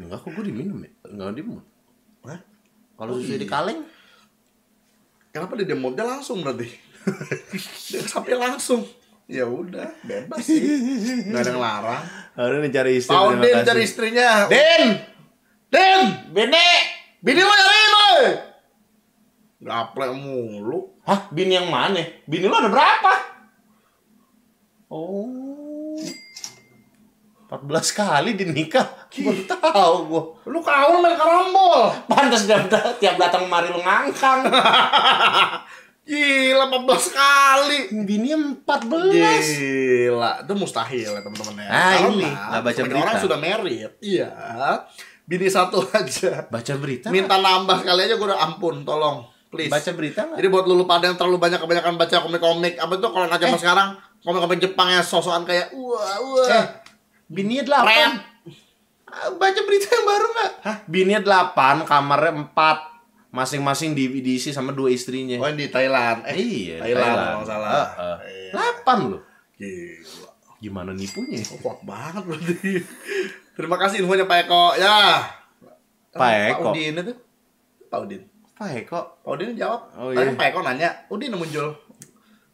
[0.00, 0.90] Enggak kok gue diminum ya?
[1.08, 1.64] Enggak diminum.
[2.24, 2.40] Hah?
[2.96, 3.40] Kalau Oh, susu iya.
[3.40, 3.80] di kaleng,
[5.30, 5.94] Kenapa dia demot?
[5.94, 6.66] Dia langsung berarti.
[7.94, 8.82] dia sapi langsung.
[9.30, 10.58] Ya udah, bebas sih.
[11.30, 12.02] Gak ada yang larang.
[12.34, 13.14] harus nih cari istri.
[13.14, 14.30] Terima Din cari istrinya.
[14.50, 14.84] Din!
[15.70, 16.00] Din!
[16.34, 16.66] Bene!
[17.22, 18.10] Bini lo nyariin lo!
[19.60, 20.96] Gaplek mulu.
[21.04, 21.28] Hah?
[21.28, 22.00] Bini yang mana?
[22.24, 23.12] Bini lo ada berapa?
[24.88, 25.94] Oh.
[27.50, 29.10] 14 kali dinikah.
[29.10, 30.22] Baru tahu gua.
[30.46, 31.90] Lu kawan main karambol.
[32.06, 32.70] Pantas tiap,
[33.02, 34.46] tiap datang kemari lu ngangkang.
[36.10, 37.78] Gila 14 kali.
[38.06, 38.30] Bini
[38.64, 38.70] 14.
[38.80, 41.68] Gila, itu mustahil ya teman-teman ya.
[41.68, 43.02] Ah, Karena ini, nggak baca berita.
[43.02, 43.92] orang sudah married.
[44.00, 44.28] Iya.
[45.26, 46.46] Bini satu aja.
[46.48, 47.10] Baca berita.
[47.12, 49.26] Minta nambah sekali aja gue udah ampun, tolong.
[49.50, 49.66] Please.
[49.66, 50.38] Baca berita nggak?
[50.38, 53.60] Jadi buat lu pada yang terlalu banyak kebanyakan baca komik-komik, apa itu kalau zaman Eh.
[53.60, 53.88] sekarang
[54.22, 56.46] komik-komik Jepang yang sosokan kayak wah wah.
[56.48, 56.64] Eh,
[57.26, 57.82] bininya 8.
[57.82, 58.12] Keren.
[59.10, 60.50] Ah, Baca berita yang baru nggak?
[60.62, 60.76] Hah?
[60.86, 62.78] Bininya 8, kamarnya 4.
[63.30, 65.38] Masing-masing di diisi sama dua istrinya.
[65.38, 66.26] Oh, di Thailand.
[66.26, 67.30] Eh, iya, di Thailand, Thailand.
[67.32, 67.70] kalau salah.
[67.70, 68.16] Heeh.
[68.26, 68.52] Iya.
[68.86, 69.22] 8 loh.
[69.54, 70.30] Gila.
[70.58, 71.38] Gimana nipunya?
[71.48, 72.72] Oh, kuat banget berarti.
[73.54, 74.64] Terima kasih infonya Pak Eko.
[74.74, 75.26] Ya.
[76.10, 76.70] Pak Eko.
[76.70, 77.14] Pak Udin itu.
[77.86, 78.22] Pak Udin.
[78.60, 79.24] Pak Eko.
[79.24, 79.88] Pak Udin jawab.
[79.96, 80.36] Oh, Tadi iya.
[80.36, 81.80] Pak Eko nanya, Udin muncul.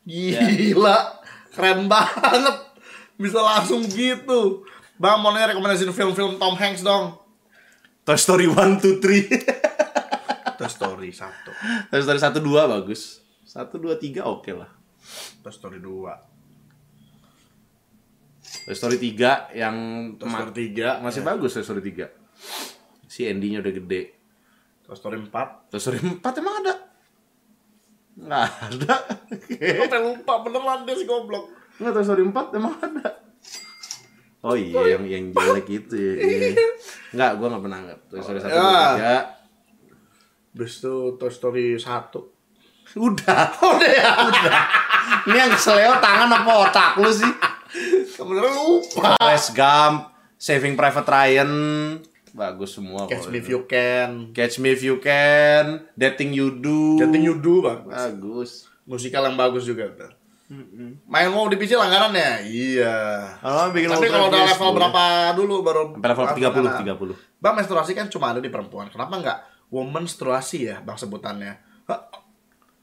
[0.06, 1.18] Gila.
[1.50, 2.78] Keren banget.
[3.18, 4.62] Bisa langsung gitu.
[5.02, 7.18] Bang, mau nanya rekomendasi film-film Tom Hanks dong.
[8.06, 10.54] Toy Story 1, 2, 3.
[10.62, 11.90] Toy Story 1.
[11.90, 13.26] Toy Story 1, 2 bagus.
[13.42, 14.70] 1, 2, 3 oke lah.
[15.42, 16.06] Toy Story 2.
[18.70, 19.74] Toy Story 3 yang
[20.22, 21.02] Toy Story 3.
[21.02, 23.10] masih bagus Toy Story 3.
[23.10, 24.15] Si Andy-nya udah gede.
[24.86, 25.70] Toy Story 4.
[25.74, 26.74] Toy Story 4 emang ada?
[28.16, 28.94] Nggak ada.
[29.58, 31.50] Sampai lupa beneran dia si goblok.
[31.82, 33.08] Nggak Toy Story 4 emang ada.
[34.46, 36.12] Oh iya, yang yang jelek itu ya.
[36.22, 36.66] Iya.
[37.18, 37.98] Nggak, gua nggak pernah nggak.
[38.06, 38.54] Toy Story 1, 2,
[39.02, 39.18] Ya.
[40.54, 40.54] 3.
[40.54, 41.82] Habis itu Toy Story 1.
[42.96, 43.42] Udah.
[43.74, 44.10] Udah ya.
[45.26, 47.32] Ini yang keseleo tangan apa otak lu sih?
[48.14, 49.18] Kebeneran lupa.
[49.18, 51.50] Forrest Gump, Saving Private Ryan,
[52.36, 53.08] bagus semua.
[53.08, 53.42] Catch Me itu.
[53.42, 54.10] If You Can.
[54.36, 57.00] Catch Me If You Can, That Thing You Do.
[57.00, 57.80] Getting You Do bang.
[57.88, 58.68] Bagus.
[58.84, 59.88] Musikal yang bagus juga.
[59.96, 60.12] tuh.
[61.10, 62.38] Main WoW di PC langganan ya?
[62.44, 62.96] Iya.
[63.42, 66.86] Oh, bikin Tapi kalau udah level berapa dulu baru Sampai level langganan.
[66.86, 67.42] 30, 30.
[67.42, 68.86] Bang menstruasi kan cuma ada di perempuan.
[68.86, 69.38] Kenapa nggak
[69.74, 71.52] womenstruasi ya bang sebutannya?
[71.90, 72.06] Hah,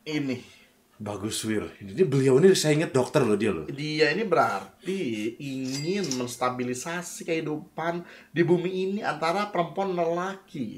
[0.03, 0.52] Ini
[1.01, 1.73] Bagus Wir.
[1.81, 3.65] Jadi beliau ini saya ingat dokter loh dia loh.
[3.65, 10.77] dia ini berarti ingin menstabilisasi kehidupan di bumi ini antara perempuan dan lelaki.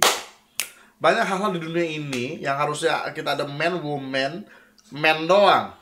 [0.96, 4.48] Banyak hal-hal di dunia ini yang harusnya kita ada man, woman,
[4.96, 5.76] man doang.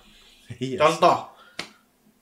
[0.59, 0.81] Iya.
[0.81, 1.33] Contoh,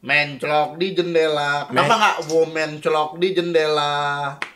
[0.05, 1.65] men celok di jendela.
[1.71, 3.93] Kenapa nggak woman celok di jendela?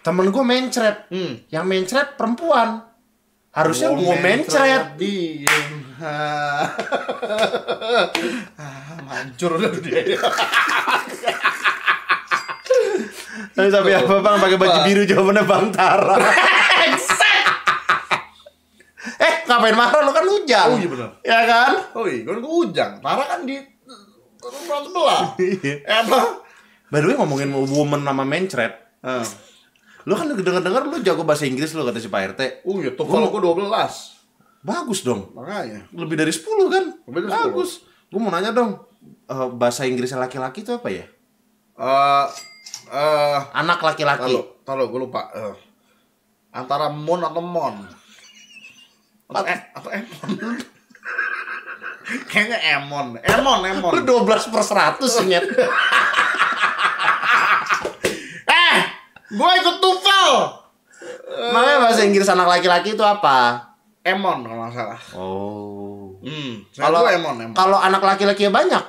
[0.06, 1.10] Temen gue mencret.
[1.10, 1.42] Hmm.
[1.50, 2.85] Yang mencret perempuan.
[3.56, 5.00] Harusnya gue Woman mencret.
[5.00, 5.74] Diem.
[6.04, 6.68] ah,
[9.08, 10.04] hancur udah dia.
[13.56, 16.20] Tapi tapi apa bang pakai baju biru jawabannya Bang Tara.
[19.16, 20.76] eh ngapain marah lu kan hujan.
[20.76, 21.10] Oh iya benar.
[21.24, 21.72] Ya kan?
[21.96, 23.00] Oh iya, kan gue ujang.
[23.00, 23.56] Tara kan di
[24.44, 25.24] rumah sebelah.
[25.40, 26.04] Iya.
[26.04, 26.44] Emang.
[26.92, 28.76] By the way ngomongin woman sama mencret.
[29.00, 29.24] Ah.
[30.06, 32.42] Lu kan denger-denger lu jago bahasa Inggris lu kata si Pak RT.
[32.70, 33.66] Oh iya, tuh kalau gue 12.
[34.62, 35.34] Bagus dong.
[35.34, 35.90] Makanya.
[35.94, 36.86] Lebih dari 10 kan?
[37.10, 37.42] Lebih dari 10.
[37.50, 37.70] Bagus.
[38.10, 38.86] Gue mau nanya dong.
[39.06, 41.06] eh, bahasa Inggris laki-laki itu apa ya?
[41.78, 42.26] Eh
[42.90, 44.34] eh Anak laki-laki.
[44.34, 45.30] Tahu, tahu gue lupa.
[45.34, 45.54] Eh,
[46.54, 47.76] antara mon atau mon.
[49.26, 50.30] Atau, eh, atau emon.
[52.30, 53.18] Kayaknya emon.
[53.18, 53.92] Emon, emon.
[53.98, 55.46] Lu 12 per 100 nyet.
[59.32, 60.30] Gue ikut tufel.
[61.54, 63.58] Makanya bahasa Inggris anak laki-laki itu apa?
[64.06, 65.00] Emon kalau nggak salah.
[65.18, 66.14] Oh.
[66.22, 67.56] Hmm, Kalau kalau emon, emon.
[67.58, 68.82] Kalau anak laki-laki banyak.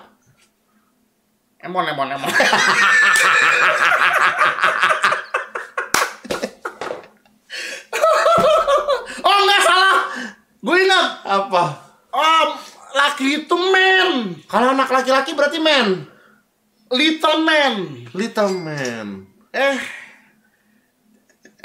[1.65, 2.29] Emon, emon, emon.
[9.25, 9.97] oh, nggak salah.
[10.61, 11.07] Gue ingat.
[11.25, 11.65] Apa?
[12.13, 12.45] Oh,
[12.97, 14.37] laki itu man.
[14.49, 16.07] Kalau anak laki-laki berarti man.
[16.93, 17.75] Little man.
[18.15, 19.27] Little man.
[19.53, 19.79] Eh.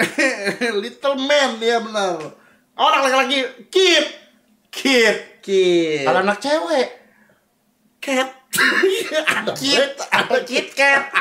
[0.81, 2.17] Little man, dia benar.
[2.77, 4.05] Oh, anak laki-laki kid.
[4.71, 5.17] Kid.
[5.43, 6.05] Kid.
[6.07, 6.87] Kalau anak cewek.
[8.01, 8.29] cat.
[9.37, 9.93] ada Kid.
[10.09, 11.05] ada Kid cat.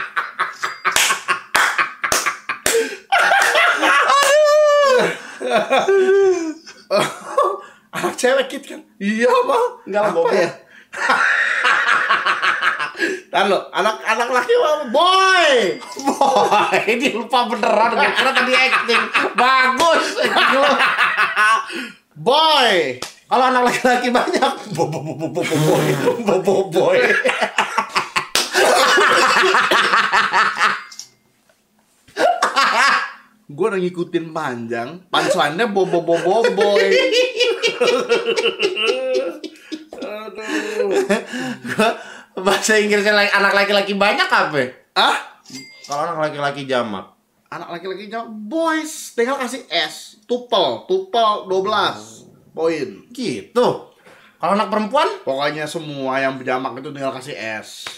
[7.91, 8.81] anak cewek kid kan?
[9.03, 9.67] Iya, Bang.
[9.89, 10.49] Enggak lah, ya?
[13.31, 14.55] Dan lo, anak anak laki?
[14.93, 15.49] Boy.
[16.05, 17.97] Boy, ini lupa beneran.
[17.97, 19.03] Gue kira tadi acting.
[19.39, 20.07] Bagus.
[22.13, 23.01] Boy.
[23.31, 24.53] Kalau anak laki-laki banyak.
[24.75, 25.87] Bo bo bo bo bo bo boy.
[26.27, 26.99] Bo bo boy.
[33.51, 36.85] Gue udah ngikutin panjang, punchline-nya bobo bobo boy.
[40.01, 40.91] Aduh.
[42.33, 44.63] Bahasa Inggrisnya laki- anak laki-laki banyak apa?
[44.93, 45.17] Ah?
[45.83, 47.11] Kalau anak laki-laki jamak.
[47.51, 50.23] Anak laki-laki jawab boys, tinggal kasih S.
[50.23, 52.89] Tupel, tupel 12 poin.
[53.11, 53.67] Gitu.
[54.39, 57.91] Kalau anak perempuan, Pokoknya semua yang berjamak itu tinggal kasih S.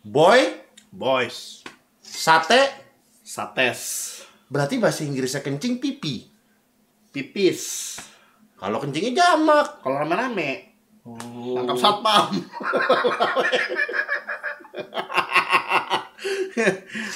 [0.00, 1.64] boy, Boys,
[1.98, 2.68] sate,
[3.20, 3.80] sates,
[4.46, 6.28] berarti bahasa Inggrisnya kencing pipi.
[7.08, 7.96] pipis.
[8.54, 9.80] Kalau kencingnya jamak.
[9.80, 10.67] Kalau rame-rame,
[11.56, 12.26] tangkap satpam.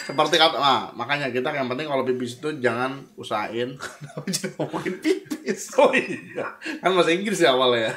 [0.07, 3.74] Seperti kata, nah, makanya kita yang penting kalau pipis itu jangan usahain.
[3.74, 5.74] Kenapa jadi ngomongin pipis?
[5.74, 6.47] Oh iya,
[6.78, 7.95] kan bahasa Inggris ya awalnya ya.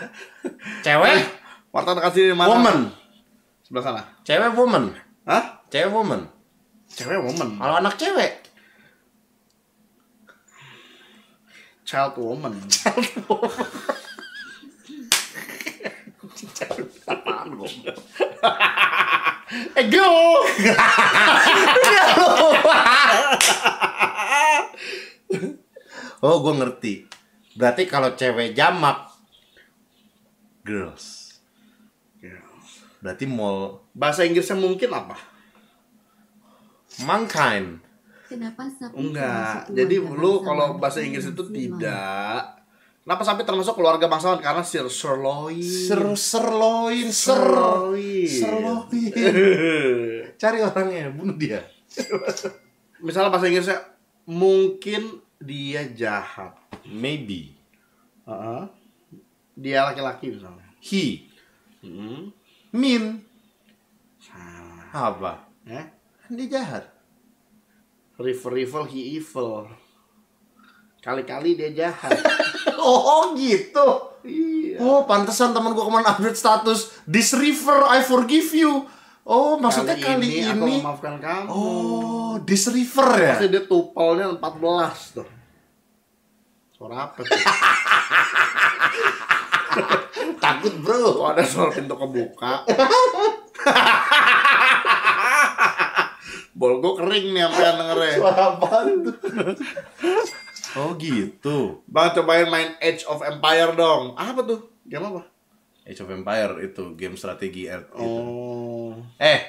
[0.81, 1.21] Cewek,
[1.69, 2.49] Martin kasih di mana?
[2.49, 2.77] woman.
[3.61, 4.01] Sebelah sana.
[4.25, 4.97] Cewek woman.
[5.29, 5.61] Hah?
[5.69, 6.25] Cewek woman.
[6.89, 7.61] Cewek woman.
[7.61, 8.45] Kalau anak cewek,
[11.85, 12.57] Child woman.
[17.05, 17.69] Apaan gua?
[19.77, 20.09] Ego.
[26.25, 26.93] oh gue ngerti.
[27.55, 29.15] Berarti kalau cewek jamak,
[30.65, 31.25] girls.
[33.05, 35.13] Berarti mall Bahasa Inggrisnya mungkin apa?
[37.03, 37.83] mankind.
[38.25, 38.63] Kenapa
[38.95, 39.67] Enggak.
[39.67, 42.64] Jadi lu kalau bahasa Inggris itu tidak.
[43.05, 44.41] Kenapa sapi termasuk keluarga bangsawan?
[44.41, 45.61] Karena sir sirloin.
[45.61, 48.25] Ser serloin, ser Sirloin.
[48.25, 49.11] serloin.
[50.41, 51.61] Cari orangnya, bunuh dia.
[52.97, 53.77] Misalnya bahasa Inggrisnya
[54.25, 56.57] mungkin dia jahat.
[56.89, 57.53] Maybe
[58.25, 58.63] Heeh.
[59.53, 60.65] Dia laki-laki misalnya.
[60.81, 61.29] he
[61.85, 62.33] Hmm.
[62.73, 63.21] mean
[64.17, 65.13] Salah.
[65.13, 65.33] apa?
[65.61, 65.93] Ya.
[66.25, 66.89] Kan dia jahat.
[68.17, 69.69] River evil, he evil.
[70.99, 72.17] Kali-kali dia jahat.
[72.85, 73.87] Oh gitu.
[74.25, 74.77] Iya.
[74.81, 78.85] Oh, pantesan teman gua kemarin update status This river I forgive you.
[79.25, 80.45] Oh, maksudnya kali, ini.
[80.45, 81.49] aku memaafkan kamu.
[81.49, 83.33] Oh, this river ya?
[83.33, 85.25] Pasti dia tupelnya 14 tuh.
[86.77, 87.33] Suara apa tuh?
[90.45, 91.17] Takut, Bro.
[91.17, 92.69] Kok ada suara pintu kebuka?
[96.55, 98.15] Bol gue kering nih sampai dengernya.
[98.21, 99.15] Suara apaan tuh?
[100.75, 101.81] oh, gitu.
[101.85, 104.13] Bang cobain main Age of Empire dong.
[104.13, 104.59] Apa tuh?
[104.83, 105.23] Game apa?
[105.83, 108.01] Age of Empire itu game strategi R gitu.
[108.01, 108.93] Oh.
[109.15, 109.39] Eh,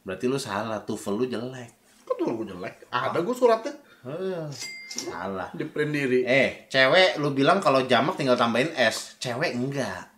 [0.00, 1.70] berarti lu salah, tuvel lu jelek.
[2.02, 2.86] Kok tuh gue jelek?
[2.88, 4.46] Ada gue suratnya Eh,
[4.86, 5.48] salah.
[5.50, 6.20] di print diri.
[6.22, 9.16] Eh, cewek lu bilang kalau jamak tinggal tambahin S.
[9.16, 10.12] Cewek enggak.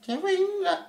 [0.00, 0.80] Cewek enggak.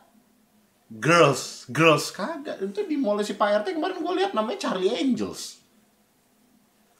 [0.89, 2.57] Girls, girls kagak.
[2.57, 5.58] Itu di mall si Pak RT kemarin gue lihat namanya Charlie Angels.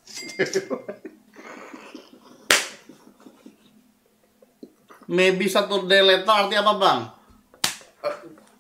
[5.10, 6.99] Maybe satu later arti apa bang?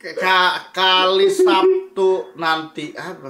[0.01, 3.29] Eh, Ka kali Sabtu nanti apa?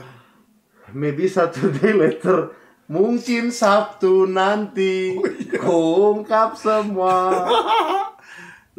[0.95, 2.49] Maybe Saturday later
[2.89, 5.13] Mungkin Sabtu nanti
[5.53, 7.45] Kuungkap semua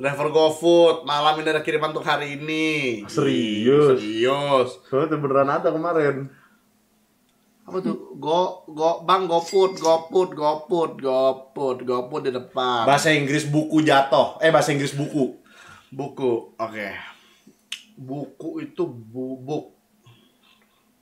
[0.00, 3.04] Driver GoFood, malam ini ada kiriman untuk hari ini.
[3.04, 4.00] Serius?
[4.00, 4.80] Serius.
[4.88, 6.32] Soalnya beneran ada kemarin
[7.70, 8.18] Apa tuh?
[8.18, 12.82] Go, go, bang GoFood, GoFood, GoFood, GoFood, GoFood di depan.
[12.82, 15.38] Bahasa Inggris buku jatuh Eh bahasa Inggris buku
[15.94, 16.88] Buku, oke.
[17.94, 19.74] Buku itu bubuk.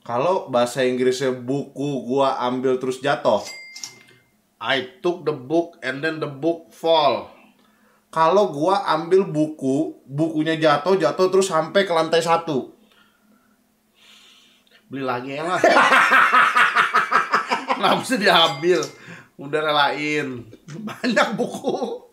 [0.04, 3.44] Kalau bahasa Inggrisnya buku gua ambil terus jatuh
[4.56, 7.28] I took the book and then the book fall.
[8.08, 12.72] Kalau gua ambil buku, bukunya jatuh, jatuh terus sampai ke lantai satu.
[14.88, 15.60] Beli lagi ya lah.
[18.06, 18.80] Sih diambil?
[19.38, 20.46] Udah relain.
[20.88, 22.04] Banyak buku.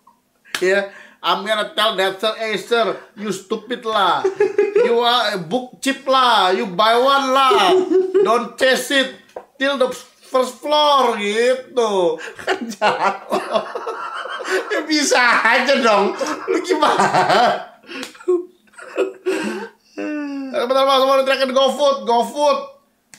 [0.64, 0.88] Ya,
[1.20, 2.86] I'm gonna tell that sir, sir,
[3.18, 4.24] you stupid lah.
[4.78, 6.54] You are a book cheap lah.
[6.54, 7.74] You buy one lah.
[8.24, 9.10] Don't chase it
[9.58, 9.90] till the
[10.30, 12.22] first floor gitu.
[12.40, 13.42] Kan jatuh.
[14.70, 16.14] ya bisa aja dong.
[16.46, 17.10] Lu gimana?
[20.66, 22.60] Bentar mas, mau teriakin GoFood, GoFood.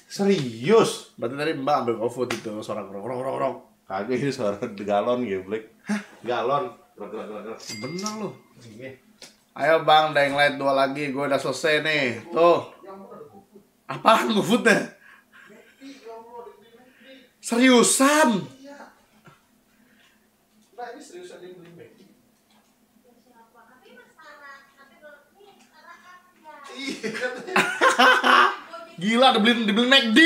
[0.06, 1.10] Serius?
[1.18, 3.56] Berarti tadi mbak ambil GoFood itu suara krong krong krong krong.
[3.86, 5.74] Kagak ini suara galon geblek.
[6.22, 6.70] Galon.
[6.94, 7.60] Gerak, gerak, gerak, gerak.
[7.82, 8.32] Bener loh.
[9.56, 12.28] Ayo bang, Dying Light 2 lagi, gue udah selesai nih.
[12.28, 12.60] Tuh.
[13.88, 14.94] Apaan GoFoodnya?
[17.40, 18.42] Seriusan?
[20.76, 21.94] Nah, ini seriusan dia beli Mac.
[26.76, 27.54] Iya, katanya.
[28.96, 30.20] Gila, dibeliin, dibeliin McD.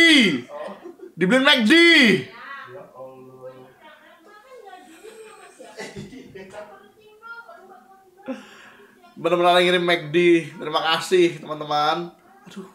[1.18, 1.72] Dibeliin McD.
[9.20, 10.16] Bener-bener lagi ngirim McD.
[10.56, 12.14] Terima kasih teman-teman.
[12.48, 12.68] Aduh.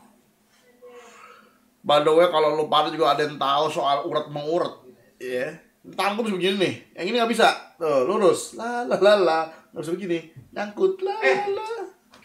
[1.86, 4.74] By the way, kalau lu pada juga ada yang tahu soal urat mengurat,
[5.22, 5.54] ya.
[5.86, 7.78] Gue bisa begini nih, yang ini nggak bisa.
[7.78, 8.58] Tuh, lurus.
[8.58, 9.40] La la la la.
[9.70, 10.18] Bisa begini.
[10.50, 10.98] Nyangkut.
[11.06, 11.40] La Eh.
[11.54, 11.70] la.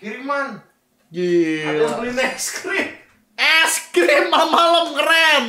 [0.01, 0.57] Kiriman.
[0.57, 1.85] Ada Gila.
[1.85, 2.89] yang beli es krim.
[3.41, 5.45] Es krim malam keren.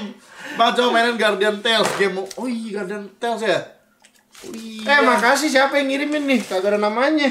[0.56, 2.24] Bang coba mainin Guardian Tales game.
[2.40, 3.60] Oh iya Guardian Tales ya.
[4.48, 4.88] Oh, iya.
[4.88, 6.40] Eh, makasih siapa yang ngirimin nih?
[6.48, 7.30] Kagak ada namanya.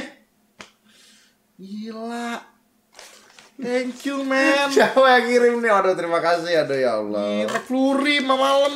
[1.57, 2.39] Gila.
[3.61, 4.73] Thank you man.
[4.73, 5.69] Siapa yang ngirim nih?
[5.69, 6.65] Aduh, terima kasih.
[6.65, 7.45] Aduh, ya Allah.
[7.45, 8.73] Gila Flurry malam.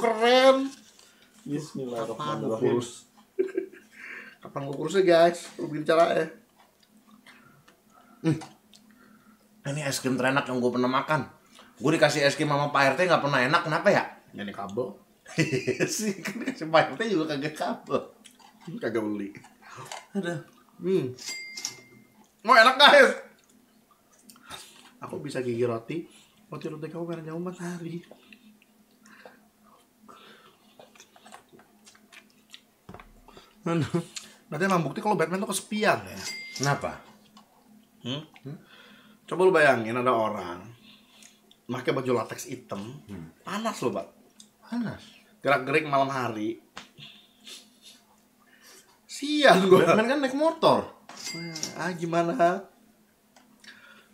[0.00, 0.56] Keren.
[0.72, 2.64] Kapan gue Bismillahirrahmanirrahim.
[2.80, 3.04] kurus?
[4.40, 5.52] Kapan gue kurusnya guys?
[5.60, 6.26] Lu bikin cara ya.
[9.66, 11.26] Ini es krim terenak yang gue pernah makan.
[11.82, 13.62] Gue dikasih es krim sama Pak RT nggak pernah enak.
[13.66, 14.04] Kenapa ya?
[14.30, 14.94] Ini kabel.
[15.90, 18.00] sih, kan dikasih Pak RT juga kagak kabel.
[18.78, 19.34] Kagak beli.
[20.14, 20.46] Ada.
[20.78, 21.10] Hmm.
[22.46, 23.10] Oh enak guys.
[25.02, 26.06] Aku bisa gigi roti.
[26.46, 28.06] Roti roti kamu merah jauh matahari.
[34.46, 36.18] Berarti emang bukti kalau Batman tuh kesepian ya.
[36.54, 37.02] Kenapa?
[38.06, 38.22] Hmm?
[39.26, 40.62] Coba lu bayangin ada orang
[41.66, 43.02] pakai baju latex hitam,
[43.42, 44.06] panas loh, Pak.
[44.62, 45.02] Panas.
[45.42, 46.62] Gerak-gerik malam hari.
[49.10, 49.82] Sian gue.
[49.82, 50.94] Batman kan naik motor.
[51.74, 52.62] ah gimana?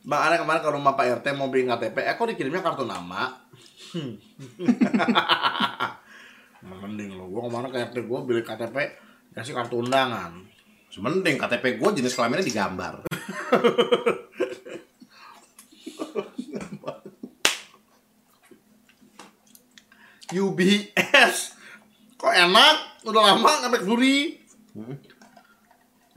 [0.03, 3.37] Bang Ana kemarin ke rumah Pak RT mau beli KTP, eh kok dikirimnya kartu nama?
[3.93, 4.17] Hmm.
[6.83, 8.77] Mending lo, gua kemarin ke RT gua beli KTP
[9.37, 10.41] kasih kartu undangan.
[10.93, 12.95] Mending KTP gue jenis kelaminnya digambar.
[20.33, 21.53] UBS
[22.23, 23.03] Kok enak?
[23.03, 24.39] Udah lama nggak McFlurry.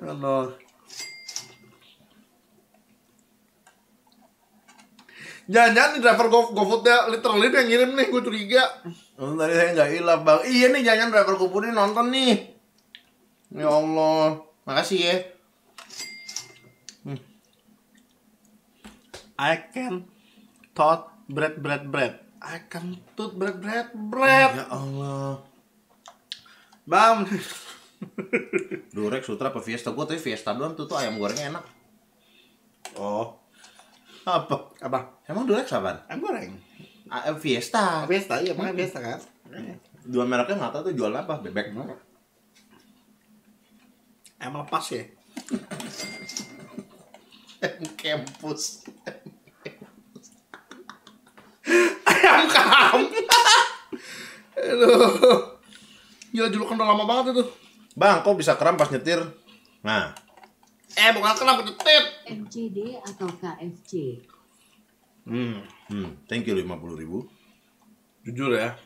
[0.05, 0.53] Aduh.
[5.45, 8.66] Jangan-jangan nih driver Go GoFoodnya literally yang ngirim nih, gue curiga.
[9.18, 10.41] Oh, tadi saya nggak hilaf bang.
[10.45, 12.53] Iya nih jangan driver kupu ini nonton nih.
[13.53, 15.18] Ya Allah, makasih ya.
[19.41, 20.05] I can
[20.78, 22.24] tot bread bread bread.
[22.45, 22.61] I
[23.17, 24.51] tot bread bread bread.
[24.53, 25.41] Ya Allah.
[26.85, 27.25] Bam.
[28.93, 29.89] Durek, Sutra, apa Fiesta?
[29.89, 31.65] Gue tadi Fiesta doang tuh, tuh ayam gorengnya enak.
[33.01, 33.41] Oh,
[34.29, 34.69] Apa?
[34.77, 35.25] apa?
[35.25, 36.05] Emang Durek apaan?
[36.05, 36.53] Ayam goreng.
[37.09, 38.05] Ah, eh, Fiesta.
[38.05, 39.19] Fiesta, iya makanya Fiesta kan.
[40.05, 41.73] Dua mereknya nggak tahu tuh jual apa, bebek.
[44.37, 45.01] Ayam lepas ya.
[48.01, 48.85] Kampus.
[52.05, 52.99] Ayam kam.
[54.55, 55.57] Aduh.
[56.32, 57.43] Gila julukan udah lama banget itu.
[57.95, 59.24] Bang, kok bisa kram pas nyetir?
[59.86, 60.11] Nah,
[60.95, 62.05] Eh bukan kenapa detit.
[62.24, 64.24] MCD atau KFC?
[65.28, 65.59] Hmm.
[65.91, 67.28] hmm, thank you 50 ribu.
[68.24, 68.80] Jujur ya.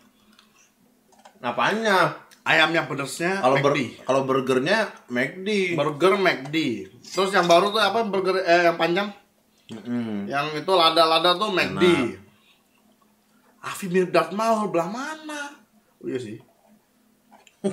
[1.39, 2.17] Apanya?
[2.47, 4.09] Ayam yang pedasnya Kalau ber McD.
[4.09, 5.77] kalau burgernya McD.
[5.77, 6.57] Burger McD.
[6.97, 9.13] Terus yang baru tuh apa burger eh yang panjang?
[9.69, 10.25] Mm-mm.
[10.25, 11.83] Yang itu lada-lada tuh McD.
[11.85, 12.28] Enak.
[13.59, 15.59] Afi mirip Darth Maul belah mana?
[15.99, 16.39] Oh iya sih.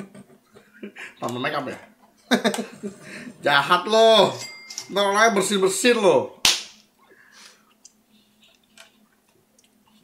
[1.22, 1.78] Tambah make up ya?
[3.44, 4.34] Jahat lo.
[4.90, 6.38] Ntar orangnya bersin-bersin lo.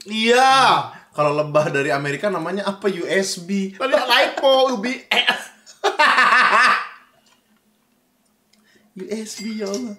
[0.06, 0.90] Iya.
[1.12, 2.88] Kalau lebah dari Amerika namanya apa?
[2.88, 3.76] USB.
[3.76, 5.40] Tadi lipo UBS.
[9.02, 9.96] USB ya Allah.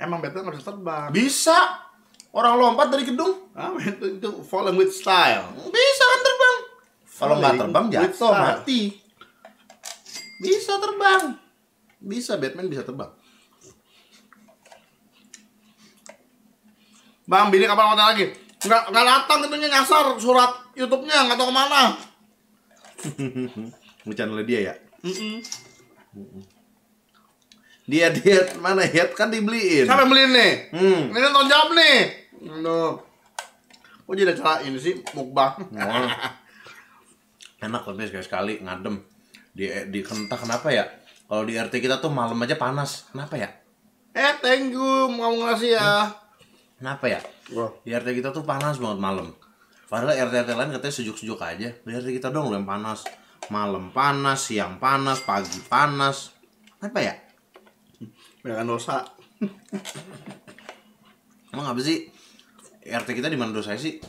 [0.00, 1.08] Emang Batman nggak bisa terbang.
[1.12, 1.58] Bisa.
[2.32, 3.52] Orang lompat dari gedung.
[3.52, 5.52] Ah, itu, itu falling with style.
[5.68, 6.56] Bisa kan terbang.
[7.04, 8.80] Kalau nggak terbang jatuh mati.
[10.40, 11.36] Bisa terbang.
[12.00, 13.12] Bisa Batman bisa terbang.
[17.28, 18.26] Bang, bini kapan konten lagi?
[18.60, 21.82] Nggak, nggak datang itunya nyasar surat YouTube-nya, nggak tahu ke mana.
[24.16, 24.74] Channelnya dia ya.
[25.04, 25.38] Mm-mm.
[27.90, 29.82] Dia dia mana ya kan dibeliin.
[29.82, 30.52] Siapa yang beliin nih?
[30.70, 31.00] Hmm.
[31.10, 31.98] Ini tanggung jawab nih.
[32.46, 32.92] Aduh.
[34.06, 35.58] Kok jadi acara ini sih mukbang?
[35.74, 36.08] Oh.
[37.66, 39.02] Enak tapi sekali sekali ngadem.
[39.50, 40.86] Di di entah kenapa ya.
[41.26, 43.10] Kalau di RT kita tuh malam aja panas.
[43.10, 43.50] Kenapa ya?
[44.14, 46.10] eh, thank you kamu ngasih ya.
[46.78, 47.20] Kenapa ya?
[47.54, 47.74] Wah.
[47.82, 49.34] Di RT kita tuh panas banget malam.
[49.90, 51.74] Padahal RT-RT lain katanya sejuk-sejuk aja.
[51.74, 53.02] Di RT kita dong yang panas.
[53.50, 56.30] Malam panas, siang panas, pagi panas.
[56.78, 57.14] Apa ya?
[58.40, 59.04] Jangan dosa.
[61.52, 62.08] Emang apa sih?
[62.80, 64.00] RT kita di mana dosanya sih?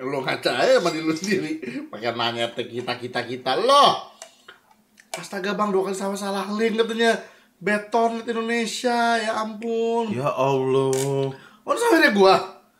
[0.00, 1.52] lo ngaca aja sama diri lu sendiri.
[1.88, 4.12] Pakai nanya ke kita kita kita lo.
[5.16, 7.18] Astaga bang dua kali salah salah link katanya.
[7.60, 10.08] Beton Indonesia ya ampun.
[10.14, 11.28] Ya Allah.
[11.66, 12.36] Oh sama gua.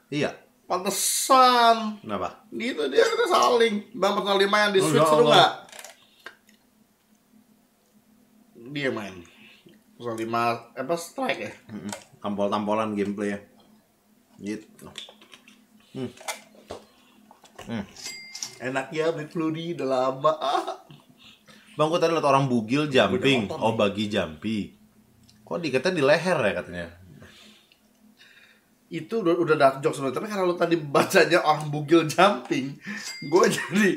[0.08, 0.32] Iya.
[0.64, 2.00] Pantesan.
[2.00, 2.46] Kenapa?
[2.54, 3.90] Gitu dia kita saling.
[3.98, 5.50] Bang personal lima yang di Oh, switch ya seru nggak?
[8.70, 9.26] Dia main.
[9.98, 10.42] Personal lima
[10.78, 11.52] apa strike ya?
[12.22, 13.40] Tampol-tampolan gameplay ya.
[14.38, 14.86] Gitu.
[18.62, 20.32] Enak ya beli Fludi udah lama.
[20.38, 20.86] Ah.
[21.78, 23.48] Bang, gua tadi liat orang bugil jumping.
[23.50, 24.76] Oh, bagi jampi.
[25.48, 26.86] Kok dikatanya di leher ya katanya?
[28.90, 30.18] Itu udah udah dark joke sebenarnya.
[30.20, 32.76] Tapi karena lu tadi bacanya orang bugil jumping,
[33.26, 33.88] gue jadi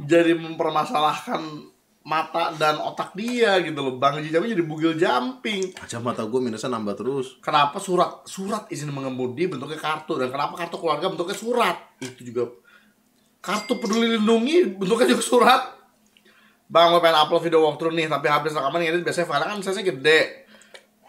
[0.00, 1.69] jadi mempermasalahkan
[2.00, 4.00] mata dan otak dia gitu loh.
[4.00, 5.76] Bang Haji Jumping jadi bugil jumping.
[5.76, 7.36] Kacamata gue minusnya nambah terus.
[7.44, 11.76] Kenapa surat surat izin mengemudi bentuknya kartu dan kenapa kartu keluarga bentuknya surat?
[12.00, 12.48] Itu juga
[13.44, 15.62] kartu peduli lindungi bentuknya juga surat.
[16.70, 19.82] Bang, gue pengen upload video walkthrough nih, tapi habis rekaman ngedit biasanya file kan size
[19.82, 20.46] gede.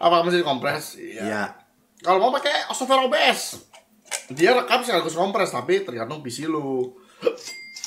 [0.01, 0.97] Apa masih dikompres?
[0.97, 1.53] Iya.
[2.01, 3.61] Kalau mau pakai software OBS,
[4.33, 6.97] dia rekam sekaligus kompres, tapi tergantung PC lu.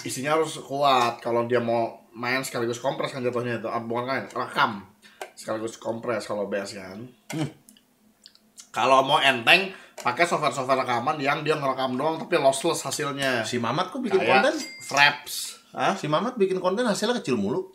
[0.07, 1.19] Isinya harus kuat.
[1.19, 4.73] Kalau dia mau main sekaligus kompres kan jatuhnya itu, ah, bukan kan rekam
[5.35, 6.99] sekaligus kompres kalau OBS kan.
[8.75, 9.71] Kalau mau enteng,
[10.03, 13.47] pakai software-software rekaman yang dia ngerekam doang tapi lossless hasilnya.
[13.47, 14.55] Si Mamat kok bikin Kayak konten?
[14.83, 15.35] Fraps.
[15.75, 15.95] Hah?
[15.95, 17.71] Si Mamat bikin konten hasilnya kecil mulu.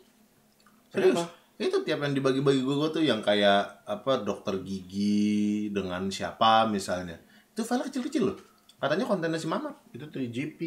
[0.92, 1.16] Serius?
[1.16, 1.32] Kenapa?
[1.60, 7.20] Itu tiap yang dibagi-bagi gue tuh yang kayak apa dokter gigi dengan siapa misalnya.
[7.52, 8.36] Itu file kecil-kecil loh.
[8.80, 9.76] Katanya kontennya si Mamat.
[9.92, 10.60] Itu 3GP.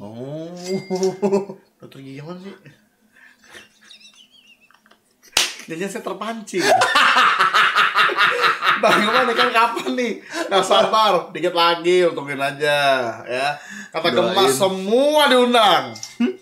[0.00, 0.48] Oh.
[1.80, 2.56] Dokter gigi mana sih?
[5.70, 6.66] Jadinya saya terpancing.
[8.82, 10.18] Bang gimana kan kapan nih?
[10.50, 12.78] Nah sabar, dikit lagi untungin aja
[13.22, 13.54] ya.
[13.94, 15.94] Kata gemas semua diundang.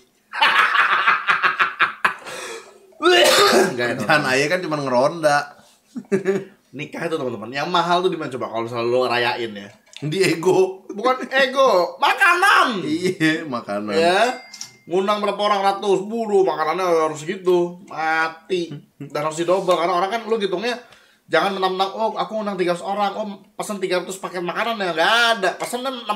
[4.08, 5.60] Dan ayah kan cuma ngeronda.
[6.78, 7.52] Nikah itu teman-teman.
[7.52, 9.68] Yang mahal tuh di mana coba kalau misalnya lo rayain ya.
[10.08, 10.88] Di ego.
[10.88, 12.80] Bukan ego, makanan.
[12.80, 13.92] Iya, makanan.
[13.92, 14.47] ya
[14.88, 15.60] ngundang berapa orang?
[15.60, 16.08] Ratus.
[16.08, 17.84] Buru makanannya harus gitu.
[17.86, 18.72] Mati.
[18.96, 20.80] Dan harus didobel karena orang kan lu hitungnya
[21.28, 23.12] jangan menang-menang oh aku ngundang 300 orang.
[23.20, 24.90] Oh pesan 300 paket makanan ya.
[24.96, 25.50] Nggak ada.
[25.60, 26.08] Pesan 600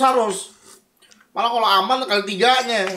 [0.00, 0.56] harus.
[1.36, 2.88] Malah kalau aman kali tiganya.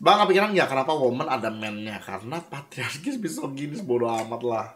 [0.00, 0.70] Bang kepikiran nggak?
[0.70, 4.66] Kenapa woman ada mennya karena patriarkis bisa gini bodo amat lah.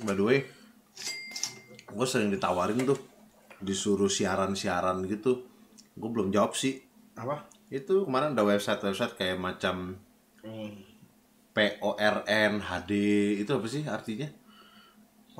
[0.00, 0.48] By the way,
[1.92, 2.98] gue sering ditawarin tuh
[3.60, 5.44] disuruh siaran-siaran gitu.
[5.94, 6.80] Gue belum jawab sih.
[7.18, 10.00] apa Itu kemarin ada website-website kayak macam
[10.42, 10.88] hmm.
[11.52, 12.92] PORN HD
[13.42, 14.30] itu apa sih artinya?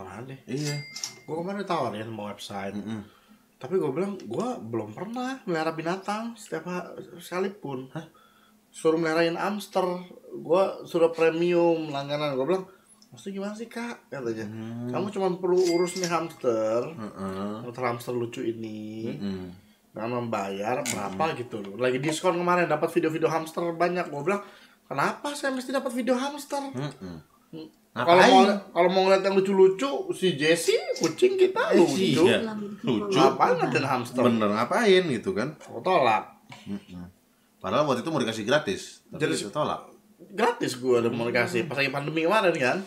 [0.01, 0.81] mana deh Iya.
[1.29, 3.05] gue kemarin ditawarin mau website Mm-mm.
[3.61, 6.65] Tapi gue bilang, gue belum pernah melihara binatang setiap
[7.21, 7.93] sekalipun.
[8.73, 9.85] Suruh meliharain hamster,
[10.33, 12.41] gue sudah premium langganan.
[12.41, 12.65] Gue bilang,
[13.11, 14.07] maksudnya gimana sih kak?
[14.07, 14.47] Katanya,
[14.89, 17.55] kamu cuma perlu urus nih hamster, Heeh.
[17.61, 19.51] hamster hamster lucu ini, Mm-mm.
[19.91, 21.75] dengan membayar berapa gitu loh.
[21.77, 24.07] Lagi diskon kemarin dapat video-video hamster banyak.
[24.07, 24.43] Gue bilang,
[24.85, 26.63] kenapa saya mesti dapat video hamster?
[26.71, 27.17] Mm-mm.
[27.91, 32.23] Kalau mau kalau mau ngeliat yang lucu-lucu, si Jessie kucing kita Eh, lucu.
[32.23, 32.39] iya.
[32.81, 33.11] Lucu.
[33.11, 34.23] Ngapain ngeliatin hamster?
[34.23, 35.59] Bener ngapain gitu kan?
[35.59, 36.31] Aku tolak.
[36.65, 37.11] Mm-mm.
[37.59, 39.91] Padahal waktu itu mau dikasih gratis, tapi Jadi- tolak.
[40.21, 42.79] gratis gue ada mau dikasih pas lagi pandemi kemarin kan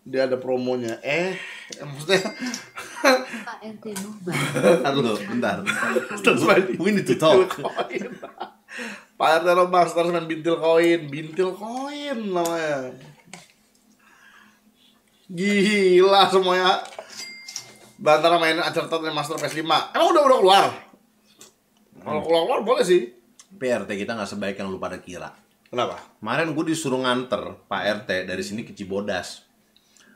[0.00, 1.36] dia ada promonya eh
[1.76, 2.24] maksudnya
[3.46, 4.36] Pak RT Nubar.
[4.84, 5.56] Ntar dulu, bentar.
[6.24, 7.56] terus main We need to talk.
[9.20, 12.96] Pak RT terus main bintil koin bintil koin namanya
[15.30, 16.82] gila semuanya
[18.00, 19.62] Bantara mainin Uncharted Remaster PS5
[19.94, 20.64] emang udah udah keluar
[22.00, 23.12] kalau keluar keluar boleh sih
[23.50, 25.34] PRT kita nggak sebaik yang lu pada kira.
[25.68, 29.49] kenapa Kemarin gue disuruh nganter Pak RT dari sini ke Cibodas.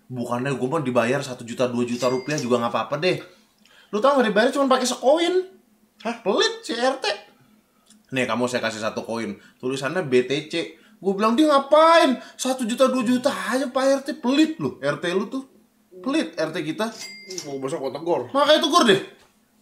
[0.09, 3.17] Bukannya gue mau dibayar 1 juta 2 juta rupiah juga nggak apa-apa deh.
[3.89, 5.35] Lu tau nggak dibayar cuma pakai sekoin?
[6.05, 7.05] Hah pelit si RT.
[8.13, 9.41] Nih kamu saya kasih satu koin.
[9.59, 10.53] Tulisannya BTC.
[11.01, 12.21] Gue bilang dia ngapain?
[12.37, 14.77] 1 juta 2 juta aja Pak RT pelit lu.
[14.79, 15.49] RT lu tuh
[16.05, 16.93] pelit RT kita.
[17.49, 19.01] mau besok gue tegur Makanya tegur deh.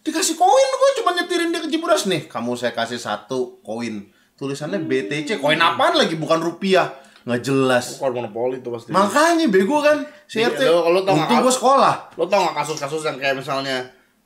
[0.03, 2.27] Dikasih koin gue cuma nyetirin dia ke Cibodas nih.
[2.27, 4.11] Kamu saya kasih satu koin.
[4.35, 5.39] Tulisannya BTC.
[5.39, 6.91] Koin apaan lagi bukan rupiah.
[7.23, 7.85] Nggak jelas.
[7.95, 8.91] Bukan monopoli itu pasti.
[8.91, 10.61] Makanya bego kan si Iya, RT.
[10.65, 11.95] lo- lo tau Untung gue sekolah.
[12.13, 13.79] Lo tau gak kasus-kasus yang kayak misalnya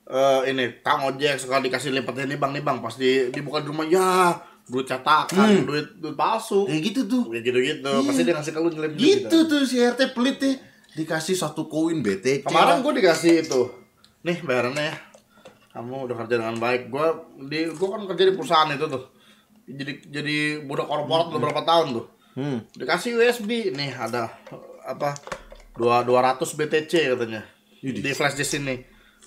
[0.04, 2.78] eh ini Kang Ojek suka dikasih lipatnya nih bang nih bang.
[2.80, 4.34] Pas di dibuka di rumah ya
[4.66, 6.66] duit cetakan duit duit palsu.
[6.66, 7.24] Kayak gitu tuh.
[7.30, 10.56] kayak gitu gitu pasti dia ngasih ke lu nyelip Gitu tuh si RT pelit deh.
[10.94, 12.42] Dikasih satu koin BTC.
[12.44, 13.62] kemarin gue dikasih itu.
[14.24, 14.96] Nih bayarannya ya.
[15.70, 16.90] Kamu udah kerja dengan baik.
[16.90, 17.06] Gue
[17.46, 19.04] di gue kan kerja di perusahaan itu tuh.
[19.68, 20.36] Jadi jadi
[20.66, 22.62] budak korporat udah berapa tahun tuh Hmm.
[22.72, 24.30] dikasih USB nih ada
[24.84, 25.18] apa
[25.74, 27.42] dua 200 BTC katanya
[27.80, 28.78] di flash disk ini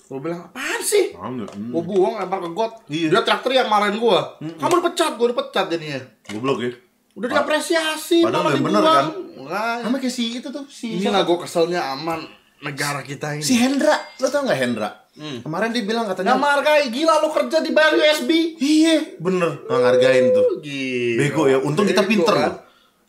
[0.01, 1.43] gue bilang apaan sih Hmm.
[1.69, 3.07] gue buang lempar ke got Iya.
[3.09, 4.19] dia traktor yang marahin gue
[4.57, 6.71] kamu dipecat gue dipecat jadinya Goblok ya.
[7.11, 9.05] udah diapresiasi Padahal malah bener kan?
[9.41, 10.63] Nah, Sama kayak si itu tuh.
[10.65, 12.23] Si, ini lah gue keselnya aman
[12.61, 13.99] negara kita ini si Hendra.
[14.17, 14.89] Lo tau gak Hendra?
[15.11, 15.41] Hmm.
[15.41, 16.39] Kemarin dia bilang nggak katanya.
[16.39, 19.59] menghargai gila lu kerja di bayar USB Iya bener.
[19.61, 20.45] Nggak ngargain tuh.
[20.61, 21.17] Gila.
[21.19, 22.53] Bego ya, untung kita Bego, pinter kan?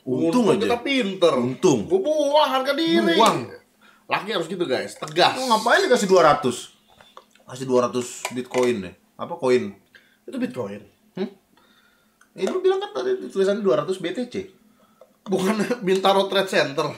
[0.05, 0.59] Untung aja.
[0.61, 1.86] kita pinter Untung.
[1.86, 3.46] gue buang harga diri Buang.
[4.05, 6.42] laki harus gitu guys tegas Lo ngapain dikasih 200?
[7.44, 8.94] Kasih 200 bitcoin deh.
[9.14, 9.70] Apa koin?
[10.22, 10.82] itu bitcoin
[12.32, 14.34] Eh lu bilang kan tadi tulisannya 200 BTC.
[15.22, 15.55] bukan
[15.86, 16.88] Bintaro Trade Center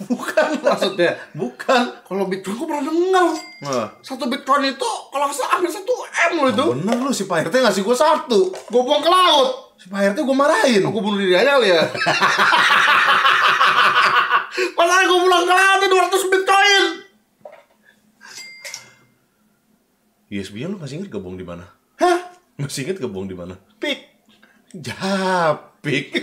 [0.00, 1.82] Bukan maksudnya Bukan.
[2.02, 3.28] kalau bitcoin gue pernah dengar
[3.60, 5.92] Nah, satu bitcoin itu kalau nggak salah hampir satu
[6.24, 8.50] m loh itu bener lu si Pak RT ngasih gua satu.
[8.50, 10.82] gue buang ke laut Si Pak RT gua marahin.
[10.82, 11.82] aku bunuh diri aja kali ya
[14.74, 16.84] Padahal gue pulang ke laut 200 bitcoin
[20.28, 21.64] USB-nya lu masih inget gabung di mana?
[21.96, 22.36] Hah?
[22.58, 23.56] Masih inget gabung di mana?
[23.78, 24.02] Pik
[24.76, 26.20] Japik.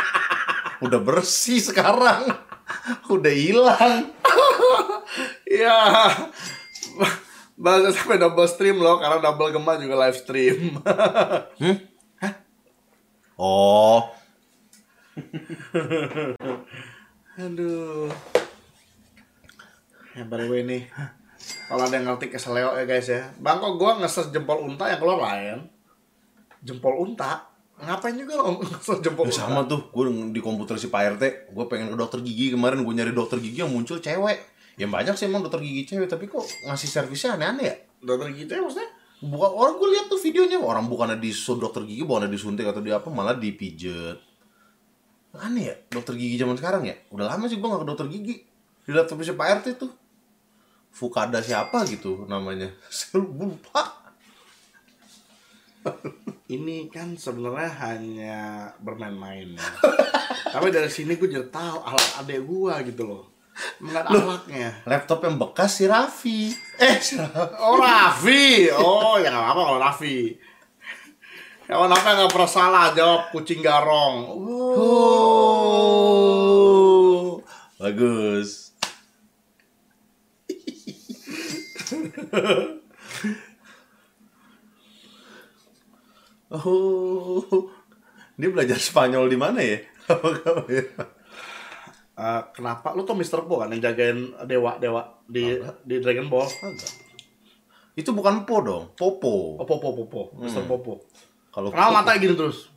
[0.84, 2.26] Udah bersih sekarang.
[3.14, 4.10] Udah hilang.
[5.46, 5.78] Ya
[7.58, 10.78] Bahasa sampai double stream loh Karena double gemah juga live stream
[13.38, 14.02] Oh,
[17.38, 18.10] Aduh.
[20.18, 20.90] Ya the way nih
[21.70, 23.30] Kalau ada yang ngerti keseleo ya guys ya.
[23.38, 25.70] Bang kok gue ngeses jempol unta yang keluar lain?
[26.66, 27.46] Jempol unta?
[27.78, 31.64] Ngapain juga lo langsung jempol Ya sama tuh, gue di komputer si Pak RT, gue
[31.70, 34.42] pengen ke dokter gigi kemarin gue nyari dokter gigi yang muncul cewek.
[34.74, 37.76] Ya banyak sih emang dokter gigi cewek, tapi kok ngasih servisnya aneh-aneh ya?
[38.02, 42.06] dokter gitu ya maksudnya Bukan orang gue lihat tuh videonya orang bukannya di dokter gigi,
[42.06, 44.22] bukannya disuntik atau di apa, malah dipijet.
[45.34, 46.94] Aneh ya, dokter gigi zaman sekarang ya.
[47.10, 48.36] Udah lama sih gue gak ke dokter gigi.
[48.86, 49.92] Di laptop si Pak RT tuh.
[50.94, 52.70] Fukada siapa gitu namanya.
[52.94, 54.06] Saya lupa.
[56.48, 58.36] ini kan sebenarnya hanya
[58.82, 59.68] bermain-main ya.
[60.52, 63.37] tapi dari sini gue jadi tahu alat adek gua gitu loh
[63.82, 66.54] melihat alatnya Laptop yang bekas si Raffi.
[66.78, 67.54] Eh, si Raffi.
[67.58, 70.38] oh Raffi oh ya nggak apa-apa kalau Raffi
[71.68, 74.24] Kawan apa nggak pernah salah jawab kucing garong.
[74.24, 75.04] Oh.
[77.76, 78.72] Bagus.
[86.56, 87.68] oh.
[88.40, 89.84] Dia belajar Spanyol di mana ya?
[92.18, 92.26] Apa?
[92.26, 93.46] Eh, kenapa lu tuh Mr.
[93.46, 95.54] Po kan yang jagain dewa dewa di
[95.86, 96.50] di Dragon Ball?
[96.50, 96.90] Agak.
[97.94, 99.54] Itu bukan Po dong, Popo.
[99.58, 100.66] Oh Popo Popo, Mr.
[100.66, 100.98] Popo.
[101.54, 102.70] Kalau Kenapa matanya gini terus?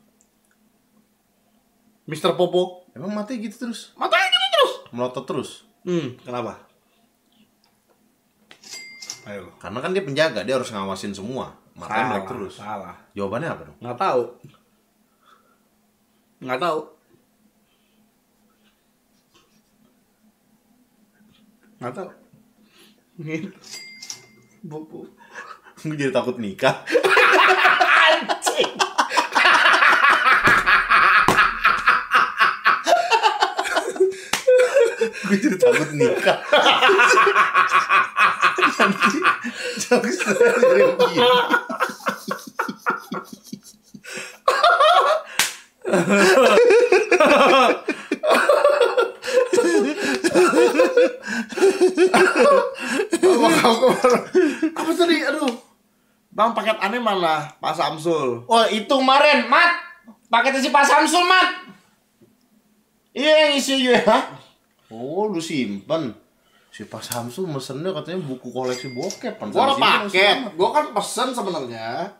[2.06, 2.38] Mr.
[2.38, 3.94] Popo, Emang matanya gitu terus?
[3.98, 4.72] matanya gini terus.
[4.94, 5.50] Melotot terus?
[5.82, 6.62] Hmm, kenapa?
[9.26, 9.54] Ayo.
[9.62, 11.54] Karena kan dia penjaga, dia harus ngawasin semua.
[11.78, 12.54] Matanya melek terus.
[12.58, 12.98] Salah.
[13.14, 13.78] Jawabannya apa dong?
[13.80, 14.22] Nggak tahu.
[16.42, 16.80] Nggak tahu.
[21.82, 22.14] Tahu.
[23.18, 23.50] Gitu.
[24.70, 25.10] Popo.
[25.82, 26.86] Gue jadi takut nikah.
[28.06, 28.78] Anjing.
[35.32, 36.38] gue jadi takut nikah
[38.78, 39.18] nanti
[39.80, 41.24] jokes dari begini
[54.76, 55.18] Apa tadi?
[55.26, 55.72] Aduh.
[56.32, 57.52] Bang paket aneh mana?
[57.60, 58.48] Pak Samsul.
[58.48, 59.84] oh itu kemarin mat
[60.32, 61.76] pakai si Pak Samsul mat
[63.12, 64.40] iya yang isi hah
[64.88, 66.16] oh lu simpen
[66.72, 70.56] si Pak Samsul mesennya katanya buku koleksi bokep kan Gua ada paket.
[70.56, 72.16] Gua kan pesen sebenarnya.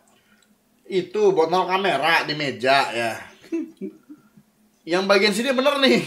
[0.84, 3.16] Itu botol kamera di meja ya.
[4.92, 6.04] Yang bagian sini bener nih.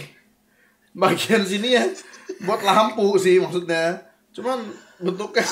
[0.92, 1.88] Bagian sini ya
[2.42, 4.02] buat lampu sih maksudnya.
[4.34, 4.66] Cuman
[4.98, 5.46] bentuknya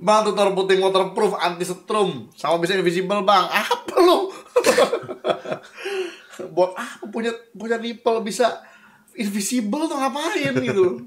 [0.00, 3.44] Bang tutor putih waterproof anti setrum sama bisa invisible bang.
[3.50, 4.32] Apa lu?
[6.56, 8.64] Buat apa punya punya nipple bisa
[9.18, 11.04] invisible tuh ngapain gitu?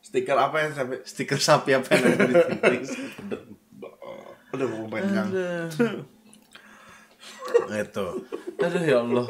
[0.00, 2.82] Stiker apa yang sampai stiker sapi apa yang ada di titik
[4.56, 5.28] udah mau pegang
[7.76, 8.06] itu
[8.56, 9.26] aduh ya Allah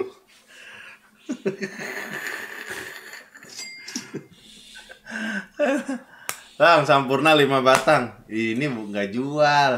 [6.56, 8.24] Bang, sampurna 5 batang.
[8.30, 9.72] Ini nggak jual.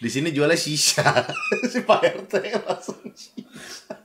[0.00, 1.04] Di sini jualnya sisa.
[1.72, 2.34] si Pak RT
[2.64, 4.04] langsung sisa.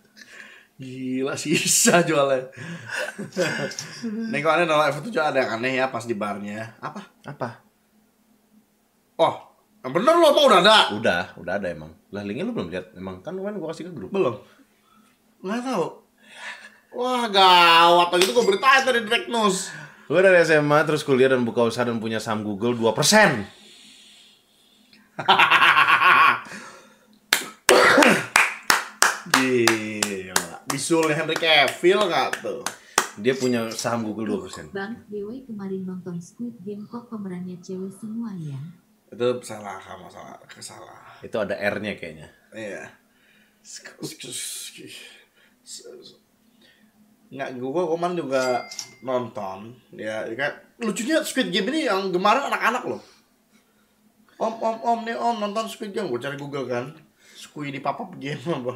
[0.80, 2.48] gila sisa jualnya
[4.32, 7.60] nih kok aneh nolak F7 ada yang aneh ya pas di barnya apa Apa?
[9.20, 9.36] oh
[9.84, 11.92] yang bener lo mau udah ada Udah, udah ada emang.
[12.12, 12.96] Lah linknya lu belum lihat?
[13.00, 14.12] Emang kan kemarin gua kasih ke grup.
[14.12, 14.36] belum
[15.40, 15.86] nggak tahu
[16.96, 19.70] wah gawat begitu gue beritain tadi direct news
[20.10, 23.46] Gue dari SMA terus kuliah dan buka usaha dan punya saham Google 2%.
[29.38, 30.66] Gila.
[30.66, 32.66] Bisulnya Henry Cavill nggak tuh?
[33.22, 34.74] Dia punya saham Google 2%.
[34.74, 38.58] Bang, Dewi kemarin nonton Squid Game kok pemerannya cewek semua ya?
[39.14, 41.22] Itu salah kamu salah kesalah.
[41.22, 42.34] Itu ada R-nya kayaknya.
[42.50, 42.90] Iya.
[47.30, 48.66] Nggak, gue kemarin juga
[49.06, 50.52] nonton ya, ya kan
[50.82, 53.02] lucunya Squid Game ini yang kemarin anak-anak loh.
[54.40, 56.96] Om, om, om nih om nonton Squid Game, gue cari Google kan.
[57.38, 58.74] Squid di pop game apa?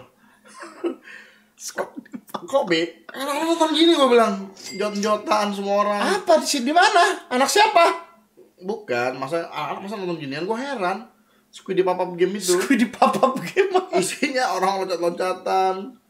[2.43, 3.07] Kok be?
[3.09, 6.01] Anak-anak nonton gini gue bilang jot-jotan semua orang.
[6.21, 7.25] Apa di sini mana?
[7.33, 8.05] Anak siapa?
[8.61, 11.09] Bukan, masa anak-anak masa nonton ginian gue heran.
[11.49, 13.81] Squid di pop game itu Gue di papa game.
[13.97, 16.02] isinya orang loncat-loncatan.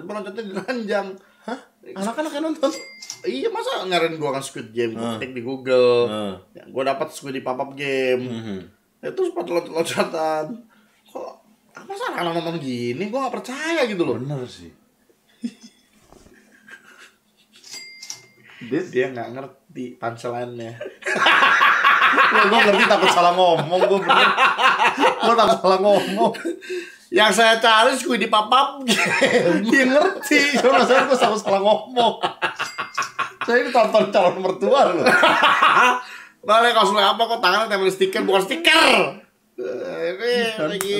[0.00, 1.06] Tapi loncatnya diranjang.
[1.44, 1.60] Hah?
[1.92, 2.72] Anak-anak yang nonton?
[3.20, 6.08] Iya masa nyariin gua kan Squid Game, gua ketik di Google.
[6.08, 6.34] Hmm.
[6.56, 8.24] Ya, gua dapat Squid di pop-up game.
[8.24, 8.58] Mhm.
[9.04, 10.44] Itu sempat loncat-loncatan.
[11.12, 11.30] Kok
[11.76, 13.12] ah, masa anak-anak nonton gini?
[13.12, 14.16] Gua gak percaya gitu loh.
[14.16, 14.72] Bener sih.
[18.60, 20.76] Dia dia nggak ngerti punchline-nya.
[22.10, 24.28] Ya, gue ngerti takut salah ngomong gue bener.
[24.98, 26.34] Gue takut salah ngomong.
[27.10, 28.86] Yang saya cari squid di papap.
[29.66, 32.22] Dia ngerti, cuma saya gue salah salah ngomong.
[33.42, 35.02] Saya ini tonton calon mertua loh.
[36.46, 38.90] Balik kalau sudah apa kok tangannya tempel stiker bukan stiker.
[39.58, 40.98] Eh, Ini lagi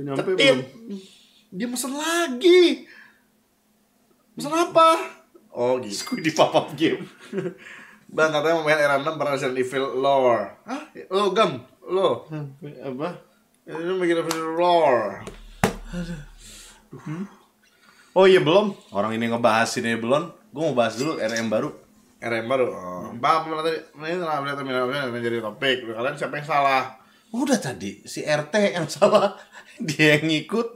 [0.00, 0.58] Nyampe ketit.
[1.54, 2.88] Dia mesen lagi.
[4.34, 4.88] Mesen apa?
[5.54, 6.16] Oh gitu.
[6.16, 7.04] Gue di pop-up game.
[8.10, 10.56] Bang katanya mau main era 6 pernah Resident Evil lore.
[10.66, 10.82] Hah?
[11.12, 11.62] Lo gam?
[11.84, 12.26] Lo?
[12.82, 13.33] Apa?
[13.64, 15.24] Ini bikin Evil lore.
[18.12, 18.76] Oh iya belum.
[18.92, 20.52] Orang ini ngebahas ini belum.
[20.52, 21.72] Gue mau bahas dulu RM baru.
[22.20, 22.66] RM baru.
[22.68, 23.08] Oh.
[23.16, 23.80] Bang, tadi?
[24.04, 25.88] Ini telah melihat terminalnya menjadi topik.
[25.88, 27.00] Kalian siapa yang salah?
[27.32, 29.32] Udah tadi si RT yang salah.
[29.88, 30.68] Dia yang ngikut.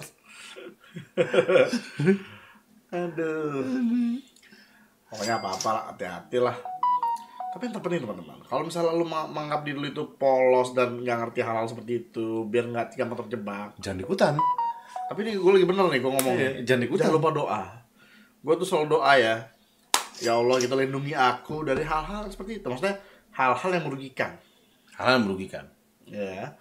[2.97, 4.17] Aduh.
[5.13, 6.57] Pokoknya apa-apa lah, hati-hati lah.
[7.59, 11.43] Tapi yang terpenting teman-teman, kalau misalnya lu menganggap diri lu itu polos dan nggak ngerti
[11.43, 13.75] hal-hal seperti itu, biar nggak gampang terjebak.
[13.83, 14.39] Jangan ikutan.
[15.11, 16.35] Tapi ini gue lagi bener nih, gue ngomong.
[16.39, 17.11] Iya, jangan ikutan.
[17.11, 17.63] Jangan lupa doa.
[18.47, 19.35] Gue tuh selalu doa ya.
[20.23, 22.67] Ya Allah, kita lindungi aku dari hal-hal seperti itu.
[22.71, 22.95] Maksudnya
[23.35, 24.39] hal-hal yang merugikan.
[24.95, 25.67] Hal yang merugikan.
[26.07, 26.55] Ya.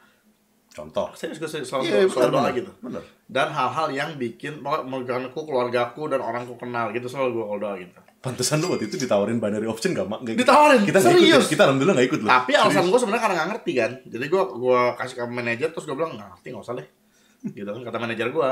[0.73, 1.13] Contoh.
[1.13, 2.71] Saya juga selalu, Iya, selalu benar, doa gitu.
[2.81, 3.03] Benar.
[3.29, 7.75] Dan hal-hal yang bikin pokoknya merugikanku, keluargaku, dan orangku kenal gitu selalu gue kalau doa
[7.77, 8.01] gitu.
[8.17, 10.25] Pantesan lu waktu itu ditawarin binary option gak mak?
[10.25, 10.41] Gak ikut.
[10.41, 10.81] Ditawarin?
[10.83, 11.09] Kita ikut.
[11.13, 11.45] Serius?
[11.45, 11.49] ya?
[11.53, 12.29] Kita alhamdulillah gak ikut loh.
[12.33, 13.91] Tapi alasan gue sebenarnya karena nggak ngerti kan.
[14.03, 16.87] Jadi gue gua kasih ke manajer terus gue bilang nggak ngerti nggak usah deh.
[17.47, 18.49] Gitu kan kata manajer gue.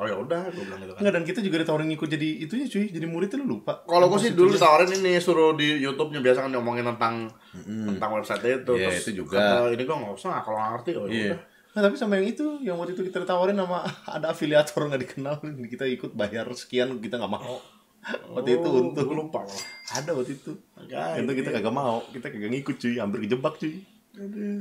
[0.00, 1.00] Oh ya udah, gue bilang gitu kan.
[1.04, 3.84] Enggak dan kita juga ditawarin ngikut jadi itunya cuy, jadi muridnya lu lupa.
[3.84, 7.28] Kalau gue sih dulu ditawarin ini suruh di YouTube-nya biasa kan ngomongin tentang
[7.60, 8.72] tentang website itu.
[8.72, 9.36] Iya, terus itu juga.
[9.36, 10.90] kata, ini gue nggak usah kalau nggak ngerti.
[10.96, 11.24] Oh ya Iya.
[11.36, 11.40] udah.
[11.72, 13.84] Nah, tapi sama yang itu, yang waktu itu kita ditawarin sama
[14.16, 15.34] ada afiliator nggak dikenal,
[15.68, 17.60] kita ikut bayar sekian kita nggak mau.
[18.02, 19.46] Waktu itu Oh, untung Gue lupa
[19.88, 20.52] ada waktu itu.
[20.74, 23.78] Makanya, Itu kita kagak mau, kita kagak ngikut cuy, hampir kejebak cuy.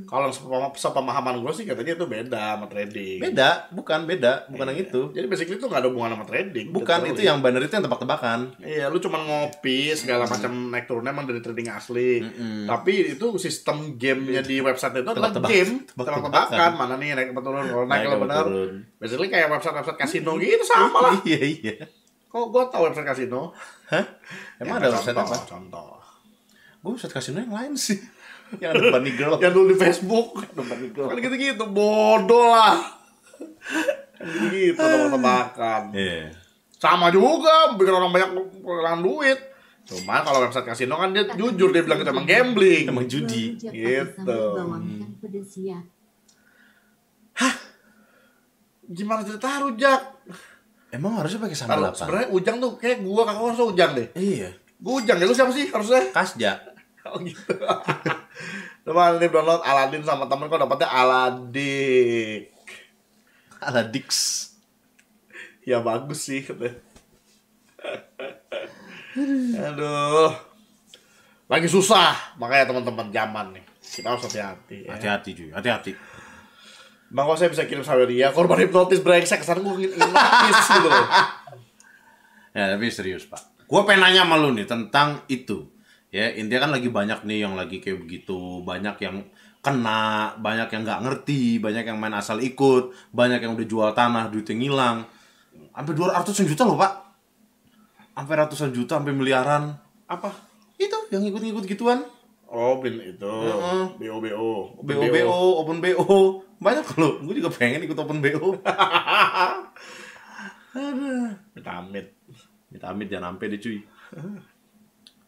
[0.06, 3.20] Kalau sepema- sepemahaman gue sih katanya itu beda sama trading.
[3.20, 5.02] Beda, bukan beda, bukan yang itu.
[5.12, 6.72] Jadi basically itu nggak ada hubungan sama trading.
[6.72, 7.28] Bukan Betul, itu iya.
[7.28, 8.40] yang banner itu yang tebak-tebakan.
[8.58, 12.24] Iya, lu cuma ngopi segala macam naik turunnya emang dari trading asli.
[12.64, 16.72] Tapi itu sistem gamenya di website itu adalah Tebak-tebak- game tebak-tebakan.
[16.72, 17.66] mana nih naik turun.
[17.66, 18.72] Kalau naik Naik kalau turun.
[18.98, 21.14] Basically kayak website-website kasino gitu sama lah.
[21.28, 21.76] Iya, iya.
[22.32, 23.52] Kok gua tahu website kasino?
[23.92, 24.06] Hah?
[24.64, 25.36] Emang Ya, ada website apa?
[25.44, 26.00] Contoh.
[26.80, 28.00] Gue website kasino yang lain sih.
[28.64, 29.36] yang ada bunny girl.
[29.44, 30.28] Yang dulu di Facebook.
[30.56, 31.12] bunny girl.
[31.12, 32.80] Kan gitu-gitu bodoh lah.
[34.16, 35.92] Kan gitu tebak-tebakan.
[35.92, 36.32] Iya.
[36.80, 38.30] Sama juga bikin orang banyak
[38.64, 39.40] kehilangan duit.
[39.86, 42.84] Cuman kalau website kasino kan dia jujur dia bilang itu emang gambling.
[42.88, 43.60] Emang judi.
[43.60, 44.40] Gitu.
[45.20, 45.84] pedes ya.
[48.92, 50.02] Gimana cerita rujak?
[50.92, 51.96] Emang harusnya pakai sambal apa?
[51.96, 54.08] sebenarnya Ujang tuh kayak gua kakak harusnya Ujang deh.
[54.16, 54.50] Iya.
[54.84, 56.04] Gua Ujang ya lu siapa sih harusnya?
[56.12, 56.52] Kasja.
[57.02, 57.58] Oh gitu.
[58.86, 62.54] Teman ini download Aladin sama temen kok dapetnya Aladik.
[63.58, 64.10] Ala Dix.
[65.66, 66.78] Ya bagus sih katanya.
[69.74, 70.30] Aduh.
[71.50, 73.66] Lagi susah, makanya teman-teman zaman nih.
[73.82, 74.88] Kita harus hati-hati.
[74.88, 74.94] Ya.
[74.96, 75.92] Hati-hati cuy, hati-hati.
[77.12, 81.08] Bang, kok saya bisa kirim Saweria, korban hipnotis brengsek, kesan gue hipnotis gitu loh.
[82.52, 83.40] Ya tapi serius pak.
[83.64, 85.72] Gue pengen nanya sama lu nih tentang itu.
[86.12, 88.60] Ya intinya kan lagi banyak nih yang lagi kayak begitu.
[88.68, 89.24] Banyak yang
[89.64, 94.28] kena, banyak yang nggak ngerti, banyak yang main asal ikut, banyak yang udah jual tanah,
[94.28, 95.08] duitnya ngilang.
[95.72, 96.92] Sampai 200 juta loh pak.
[98.12, 99.72] Sampai ratusan juta, sampai miliaran.
[100.12, 100.36] Apa?
[100.76, 102.04] Itu yang ikut-ikut gituan.
[102.52, 103.24] Oh, bin itu.
[103.24, 103.84] Heeh.
[103.96, 104.76] BO BO.
[104.84, 106.44] BO BO, Open BO.
[106.60, 107.24] Banyak loh.
[107.24, 108.60] Gue juga pengen ikut Open BO.
[111.82, 112.08] Amit.
[112.72, 113.80] Minta amit jangan sampai deh cuy.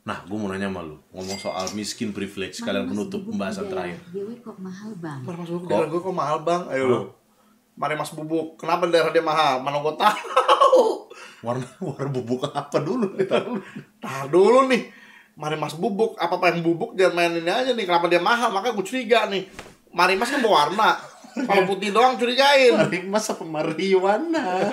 [0.04, 1.00] Nah, gue mau nanya sama lu.
[1.12, 2.64] Ngomong soal miskin privilege.
[2.64, 4.00] Kalian penutup pembahasan terakhir.
[4.12, 5.20] Dewi kok mahal bang.
[5.24, 6.62] Mas bubuk daerah gue kok mahal bang?
[6.72, 7.00] Ayo lo.
[7.76, 8.56] Mari mas bubuk.
[8.56, 9.60] Kenapa daerah dia mahal?
[9.60, 10.84] Mana gue tahu.
[11.44, 13.20] Warna warna bubuk apa dulu?
[14.04, 15.03] Tahan dulu nih.
[15.34, 16.14] Mari mas bubuk.
[16.22, 17.85] Apa apa yang bubuk jangan main ini aja nih.
[17.85, 18.53] Kenapa dia mahal?
[18.53, 19.49] Makanya gue curiga nih.
[19.93, 20.97] Mari mas kan berwarna.
[21.34, 22.77] Kalau putih doang curigain.
[22.77, 24.45] Mari mas apa marijuana?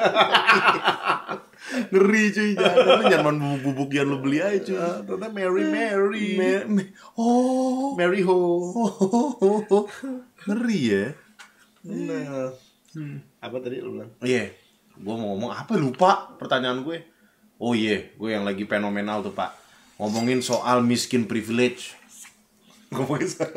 [1.92, 2.50] Ngeri cuy.
[2.60, 4.76] Jangan, jangan main bubuk-bubuk yang lu beli aja cuy.
[4.80, 6.28] Ah, Ternyata Mary Mary.
[7.14, 7.94] Oh.
[7.94, 8.36] Mary Ho.
[8.74, 9.84] oh.
[10.48, 11.04] Ngeri ya.
[11.84, 12.50] Nah.
[13.38, 14.10] Apa tadi lu bilang?
[14.24, 14.50] Iya.
[15.00, 16.98] Gue mau ngomong apa lupa pertanyaan gue.
[17.60, 19.52] Oh iya, gue yang lagi fenomenal tuh pak.
[20.00, 21.92] Ngomongin soal miskin privilege.
[22.88, 23.52] Ngomongin soal...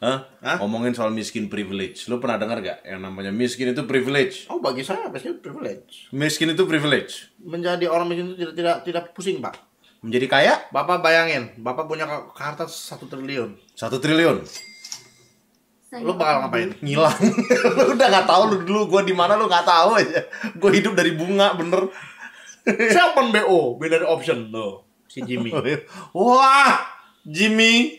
[0.00, 0.24] Hah?
[0.40, 0.56] Hah?
[0.56, 2.08] Ngomongin soal miskin privilege.
[2.08, 4.48] Lu pernah dengar gak yang namanya miskin itu privilege?
[4.48, 6.08] Oh bagi saya biasanya privilege.
[6.16, 7.28] Miskin itu privilege.
[7.44, 9.60] Menjadi orang miskin itu tidak tidak tidak pusing pak.
[10.00, 13.52] Menjadi kaya Bapak bayangin, bapak punya harta satu triliun.
[13.76, 14.40] satu triliun.
[15.92, 16.72] Saya Lu bakal ngapain?
[16.80, 17.20] Ngilang.
[17.76, 20.24] lu udah nggak tahu lu dulu gua di mana lu nggak tahu aja.
[20.56, 21.92] Gua hidup dari bunga bener.
[22.64, 23.76] Siapa BO?
[23.76, 24.88] Binary option tuh.
[25.10, 25.50] Si Jimmy.
[26.14, 26.86] Wah,
[27.26, 27.98] Jimmy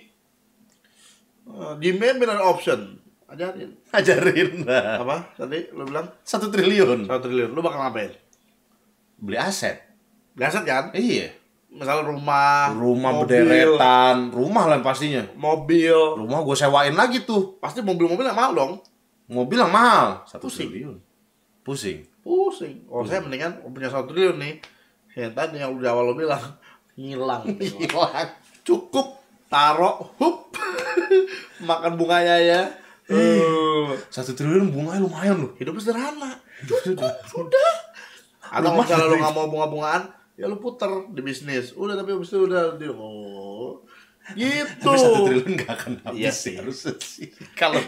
[1.51, 2.95] Eh, Jimmy binary option.
[3.27, 3.75] Ajarin.
[3.97, 4.63] ajarin.
[4.63, 6.07] Apa tadi lu bilang?
[6.23, 7.07] Satu triliun.
[7.07, 7.51] Satu triliun.
[7.51, 8.15] Lu bakal ngapain?
[9.19, 9.83] Beli aset.
[10.31, 10.95] Biasa kan?
[10.95, 11.35] Iya.
[11.67, 15.23] Misalnya rumah, Rumah mobil, bederetan, rumah lah pastinya.
[15.35, 15.95] mobil.
[16.19, 17.59] Rumah gue sewain lagi tuh.
[17.59, 18.71] Pasti mobil-mobil yang mahal dong.
[19.27, 20.23] Mobil yang mahal.
[20.27, 20.67] Satu Pusing.
[20.67, 20.97] triliun.
[21.63, 21.99] Pusing.
[22.23, 22.75] Pusing.
[22.87, 24.55] Oh, saya mendingan punya satu triliun nih.
[25.15, 26.39] Yang tadi yang udah awal lo bilang
[26.95, 27.43] ngilang.
[27.59, 28.29] Hilang.
[28.61, 30.55] Cukup taruh, hup,
[31.67, 32.61] makan bunganya ya.
[33.11, 35.51] Uh, Satu triliun bunganya lumayan loh.
[35.59, 36.39] hidup sederhana.
[36.63, 37.11] Sudah.
[37.35, 37.73] Udah.
[38.51, 41.75] Atau kalau lu nggak mau bunga-bungaan, ya lu puter di bisnis.
[41.75, 43.83] Udah tapi habis itu udah di oh.
[44.31, 44.85] Gitu.
[44.87, 47.27] Tapi satu triliun gak akan habis Iya sih harusnya sih.
[47.59, 47.81] Kalau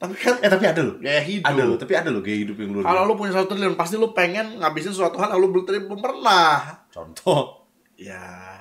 [0.00, 0.96] Tapi kan eh tapi ada loh.
[0.96, 1.44] gaya hidup.
[1.44, 4.00] Ada loh, tapi ada loh gaya hidup yang luar Kalau lu punya satu triliun, pasti
[4.00, 6.88] lu pengen ngabisin suatu hal yang lu belum pernah.
[6.88, 7.59] Contoh.
[8.00, 8.56] Ya,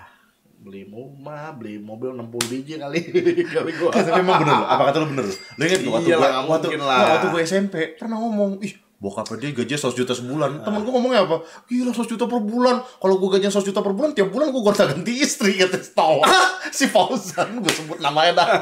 [0.60, 3.00] beli rumah, beli mobil 60 biji kali
[3.56, 3.92] kali gua.
[3.96, 4.60] tapi emang bener.
[4.68, 5.26] Apa kata lu bener?
[5.32, 7.00] Lu inget gak waktu gua, waktu, lah.
[7.16, 10.60] waktu gua SMP pernah ngomong, ih bokapnya dia gajinya 100 juta sebulan.
[10.60, 11.40] Temen gua ngomongnya apa?
[11.66, 12.84] Gila 100 juta per bulan.
[12.84, 16.20] Kalau gua gajinya 100 juta per bulan, tiap bulan gua gonta ganti istri kata tau.
[16.76, 18.48] si Fauzan gua sebut namanya dah.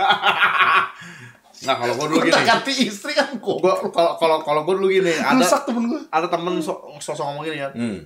[1.57, 2.45] Nah, kalau gua dulu Gonta gini.
[2.45, 3.57] ganti istri kan gua.
[3.57, 6.05] Gua kalau kalau kalau gua dulu gini, ada Rusak temen gua.
[6.13, 7.73] ada temen so, sosok ngomong gini kan.
[7.73, 7.97] Hmm.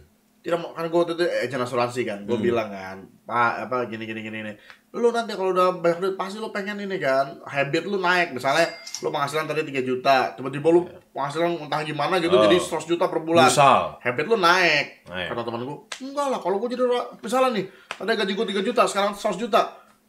[0.41, 2.19] Tidak mau kan gua waktu itu agent asuransi kan.
[2.25, 4.55] Gua bilang kan, "Pak, apa gini gini gini nih.
[4.91, 8.33] Lu nanti kalau udah banyak duit pasti lu pengen ini kan, habit lu naik.
[8.33, 8.67] Misalnya
[8.99, 12.43] lu penghasilan tadi 3 juta, tiba-tiba lu penghasilan entah gimana gitu Oh.
[12.43, 13.47] jadi 100 juta per bulan.
[13.47, 14.01] Misal.
[14.01, 15.07] habit lu naik.
[15.07, 15.27] Naik.
[15.31, 16.83] Kata temen gue, enggak lah, kalau gue jadi
[17.21, 17.65] misalnya nih,
[18.01, 19.61] ada gaji gue 3 juta, sekarang 100 juta,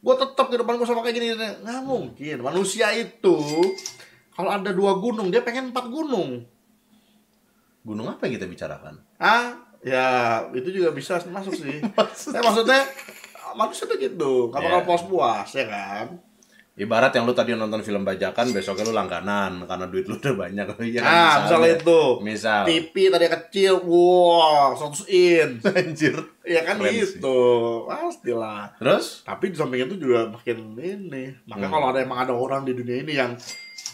[0.03, 1.49] gue tetap ke depan gue sama kayak gini, gini.
[1.63, 2.37] nggak mungkin.
[2.43, 3.37] Manusia itu
[4.33, 6.43] kalau ada dua gunung, dia pengen empat gunung.
[7.83, 8.99] Gunung apa yang kita bicarakan?
[9.19, 10.07] Ah, ya
[10.51, 11.79] itu juga bisa masuk sih.
[12.15, 12.83] Saya maksudnya
[13.53, 14.87] manusia tuh gitu, bakal Iya.
[14.87, 16.07] puas-puas ya kan?
[16.73, 20.65] Ibarat yang lu tadi nonton film bajakan, besoknya lu langganan karena duit lu udah banyak.
[20.89, 22.01] Iya kan, Ah, misalnya itu.
[22.25, 22.65] Misal.
[22.65, 25.61] TV tadi kecil, wow, 100 in.
[25.69, 26.17] Anjir.
[26.43, 27.21] Ya kan Keren sih.
[27.21, 27.39] gitu,
[27.85, 28.73] pastilah.
[28.81, 29.21] Terus?
[29.21, 31.37] Tapi di samping itu juga makin ini.
[31.45, 31.75] Makanya Hmm.
[31.77, 33.37] kalau ada emang ada orang di dunia ini yang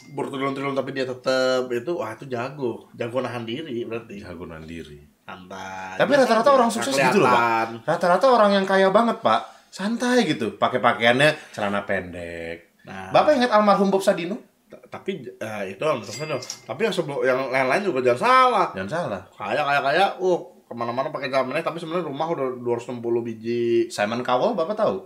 [0.09, 4.23] bertriliun-triliun tapi dia tetap itu wah itu jago, jago nahan diri berarti.
[4.23, 5.03] Jagoan diri.
[5.29, 6.01] Santai.
[6.01, 7.37] Tapi rata-rata aja, orang sukses gitu loh, Pak.
[7.37, 7.69] kelihatan.
[7.85, 9.69] Rata-rata orang yang kaya banget, Pak.
[9.69, 10.57] Santai gitu.
[10.57, 12.81] Pakai pakaiannya celana pendek.
[12.89, 14.41] Nah, Bapak ingat almarhum Bob Sadino?
[14.69, 18.67] tapi eh, itu maksudnya tapi yang sebelum yang lain-lain juga jangan salah.
[18.73, 19.23] Jangan salah.
[19.37, 23.89] Kaya kaya kaya, uh ke mana-mana pakai celana pendek, tapi sebenarnya rumah udah 260 biji.
[23.89, 24.97] Simon Cowell, Bapak tahu?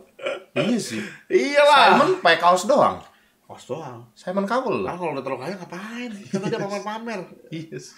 [0.59, 0.99] iya sih.
[1.31, 1.99] Iyalah.
[1.99, 2.99] Simon pakai kaos doang.
[3.47, 4.03] Kos doang.
[4.19, 4.91] Simon Cowell loh.
[4.91, 6.11] kalau udah terlalu kaya ngapain?
[6.11, 7.21] Kan dia pamer-pamer.
[7.55, 7.95] Iya sih.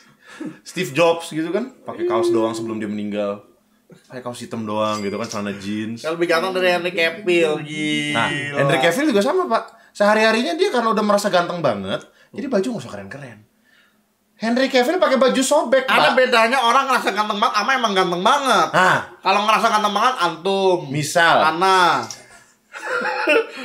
[0.62, 3.44] Steve Jobs gitu kan, pakai kaos doang sebelum dia meninggal.
[4.06, 6.02] Pakai kaos hitam doang gitu kan, celana jeans.
[6.02, 8.16] Yang lebih ganteng dari Henry Cavill, gila.
[8.16, 8.28] Nah,
[8.58, 9.64] Henry Cavill juga sama, Pak.
[9.94, 12.02] Sehari-harinya dia karena udah merasa ganteng banget,
[12.34, 13.38] jadi baju nggak usah keren-keren.
[14.34, 16.18] Henry Cavill pakai baju sobek, Ada Pak.
[16.18, 18.68] bedanya orang ngerasa ganteng banget sama emang ganteng banget.
[18.74, 20.78] Nah, Kalau ngerasa ganteng banget antum.
[20.90, 22.02] misal Ana.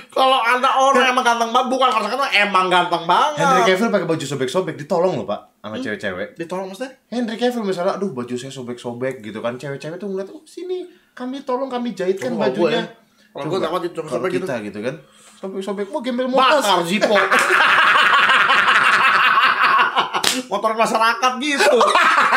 [0.07, 3.43] Kalau ada orang yang emang ganteng banget bukan ngerasa ganteng emang ganteng banget.
[3.43, 6.27] Henry Cavill pakai baju sobek-sobek ditolong loh, Pak, sama cewek-cewek.
[6.39, 6.91] Ditolong maksudnya?
[7.11, 11.43] Henry Cavill misalnya, aduh baju saya sobek-sobek gitu kan, cewek-cewek tuh ngeliat, oh sini kami
[11.43, 12.81] tolong kami jahitkan Kalau gue bajunya.
[12.81, 12.83] ya,
[13.35, 14.45] kalau gue dapat itu sobek gitu.
[14.47, 14.95] kita gitu kan,
[15.39, 16.59] sobek-sobek, mau gembel motor.
[16.59, 17.15] Bakar Zippo.
[20.49, 21.77] Motor masyarakat gitu.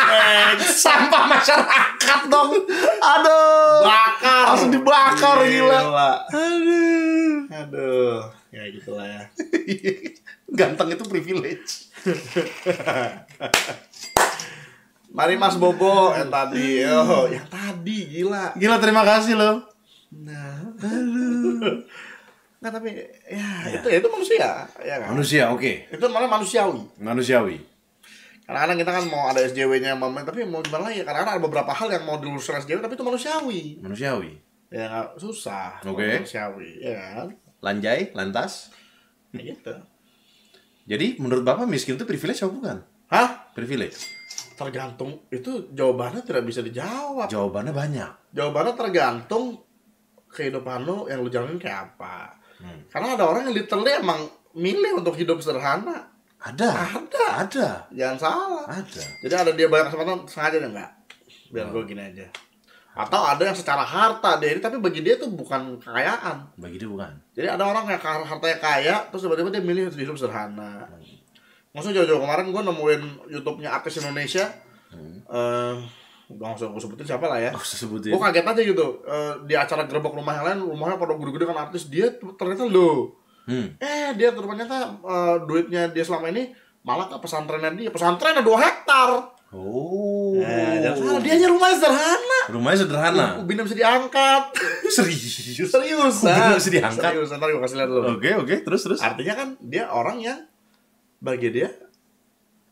[0.85, 2.53] Sampah masyarakat dong.
[3.01, 3.81] Aduh.
[3.81, 4.53] bakar.
[4.53, 5.81] Langsung dibakar, gila.
[6.29, 7.49] Aduh.
[7.49, 8.29] Aduh.
[8.53, 9.21] Ya gitulah ya.
[10.61, 11.89] Ganteng itu privilege.
[15.17, 16.85] Mari Mas Bobo yang tadi.
[16.85, 18.53] Oh, yang tadi gila.
[18.53, 19.65] Gila terima kasih loh.
[20.13, 20.61] Nah,
[22.61, 22.95] Nggak tapi
[23.27, 24.47] ya, itu ya itu manusia,
[24.79, 25.11] ya kan?
[25.11, 25.89] Manusia, oke.
[25.91, 26.95] Itu malah manusiawi.
[26.95, 27.72] Manusiawi.
[28.43, 30.99] Kadang-kadang kita kan mau ada SJW-nya tapi mau gimana lagi?
[31.07, 33.61] Kadang-kadang ada beberapa hal yang mau diluruskan SJW tapi itu manusiawi.
[33.79, 34.31] Manusiawi.
[34.67, 35.79] Ya nggak susah.
[35.87, 36.19] Oke.
[36.19, 37.27] Manusiawi, ya kan?
[37.63, 38.75] Lanjai, lantas.
[39.31, 39.73] Ya gitu.
[40.83, 42.77] Jadi menurut Bapak miskin itu privilege apa bukan?
[43.07, 43.29] Hah?
[43.55, 44.11] Privilege.
[44.59, 47.31] Tergantung itu jawabannya tidak bisa dijawab.
[47.31, 48.11] Jawabannya banyak.
[48.35, 49.63] Jawabannya tergantung
[50.33, 52.35] kehidupan lu yang lu jalanin kayak apa.
[52.59, 52.85] Hmm.
[52.89, 54.19] Karena ada orang yang literally emang
[54.53, 56.12] milih untuk hidup sederhana.
[56.43, 56.69] Ada.
[56.99, 57.25] Ada.
[57.47, 57.67] Ada.
[57.95, 58.65] Jangan salah.
[58.67, 59.03] Ada.
[59.23, 60.91] Jadi ada dia banyak kesempatan sengaja dia enggak.
[61.55, 62.27] Biar gue gini aja.
[62.93, 66.59] Atau ada yang secara harta dia ini tapi bagi dia itu bukan kekayaan.
[66.59, 67.15] Bagi dia bukan.
[67.33, 70.85] Jadi ada orang yang hartanya kaya terus tiba-tiba dia milih hidup sederhana.
[71.73, 73.01] Maksudnya jauh-jauh kemarin gue nemuin
[73.33, 74.45] YouTube-nya artis Indonesia.
[74.93, 75.25] Hmm.
[76.29, 77.51] Udah nggak usah gue sebutin siapa lah ya.
[77.55, 78.13] Oh, sebutin.
[78.13, 78.87] Gue kaget aja gitu.
[79.07, 81.89] Eh, di acara gerbek rumah yang lain, rumahnya pada gede-gede kan artis.
[81.89, 83.22] Dia ternyata lo.
[83.43, 83.75] Hmm.
[83.75, 87.89] Eh, dia ternyata eh, duitnya dia selama ini malah ke pesantrennya dia.
[87.91, 89.09] Pesantrennya 2 hektar.
[89.53, 90.33] Oh.
[90.41, 92.39] Nah, jangan salah, dia aja rumahnya sederhana.
[92.49, 93.25] Rumahnya sederhana.
[93.37, 94.43] Ubinnya bisa diangkat.
[94.97, 95.69] Serius.
[95.69, 96.15] Serius.
[96.25, 97.11] Ubinnya bisa diangkat?
[97.13, 98.01] Serius, ntar gue kasih lihat dulu.
[98.17, 98.99] Oke, oke, terus terus.
[98.99, 100.39] Artinya kan dia orang yang
[101.23, 101.71] bagi dia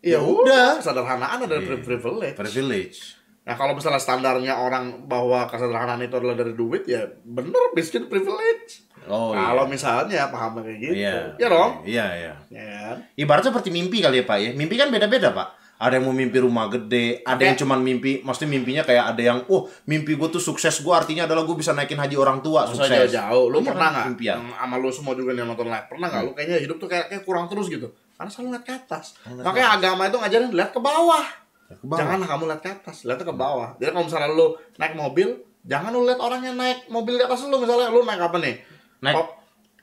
[0.01, 1.77] ya Ya udah kesederhanaan adalah Iya.
[1.85, 2.35] privilege.
[2.35, 2.97] Privilege.
[3.45, 8.81] Nah kalau misalnya standarnya orang bahwa kesederhanaan itu adalah dari duit ya bener miskin privilege.
[9.09, 9.71] Oh kalau iya.
[9.71, 11.33] misalnya paham kayak gitu, Iya.
[11.35, 11.71] ya dong.
[11.81, 12.33] Iya, iya.
[12.49, 12.97] Ya kan?
[13.15, 14.49] Ibaratnya seperti mimpi kali ya, Pak ya.
[14.53, 15.47] Mimpi kan beda-beda, Pak.
[15.81, 19.39] Ada yang mau mimpi rumah gede, ada yang cuman mimpi, maksudnya mimpinya kayak ada yang,
[19.49, 22.85] oh mimpi gue tuh sukses gue artinya adalah gue bisa naikin haji orang tua, sukses.
[23.09, 23.49] jauh-jauh.
[23.49, 24.05] Lu Iya pernah kan, nggak?
[24.13, 24.37] impian.
[24.37, 25.87] Yang Sama lu semua juga yang nonton live.
[25.89, 26.21] Pernah nggak?
[26.21, 27.89] Lu kayaknya hidup tuh kayak, kayak kurang terus gitu.
[28.13, 29.17] Karena selalu lihat ke atas.
[29.25, 31.25] Lihat Makanya agama itu ngajarin lihat ke bawah.
[31.65, 31.97] Ke bawah.
[31.97, 33.69] Janganlah kamu lihat ke atas, lihatnya ke bawah.
[33.81, 34.47] Jadi kalau misalnya lu
[34.77, 35.27] naik mobil,
[35.65, 37.57] jangan lu lihat orang yang naik mobil di atas lu.
[37.57, 38.55] Misalnya lu naik apa nih?
[39.01, 39.27] Naik Oh,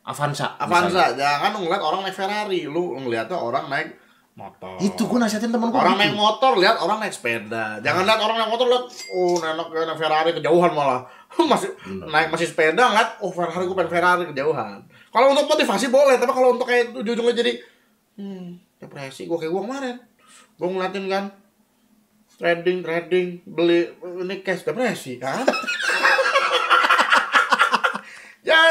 [0.09, 0.57] Avanza.
[0.57, 0.65] misalnya.
[0.65, 1.05] Avanza.
[1.19, 2.61] Jangan lu ngeliat orang naik Ferrari.
[2.65, 3.89] Lu ngeliatnya orang naik
[4.39, 4.79] motor.
[4.79, 5.77] Itu gue nasihatin temen gue.
[5.77, 6.03] Orang gitu.
[6.07, 7.83] naik motor, lihat orang naik sepeda.
[7.83, 11.03] Jangan lihat orang naik motor, lihat oh naik, naik Ferrari kejauhan malah.
[11.51, 11.71] masih
[12.09, 14.81] naik masih sepeda ngeliat oh Ferrari gue pengen Ferrari kejauhan.
[15.11, 17.53] Kalau untuk motivasi boleh, tapi kalau untuk kayak ujung-ujungnya jadi
[18.17, 18.47] hmm,
[18.79, 19.97] depresi gue kayak gue kemarin.
[20.57, 21.25] Gue ngeliatin kan
[22.39, 23.91] trading trading beli
[24.23, 25.43] ini cash depresi kan.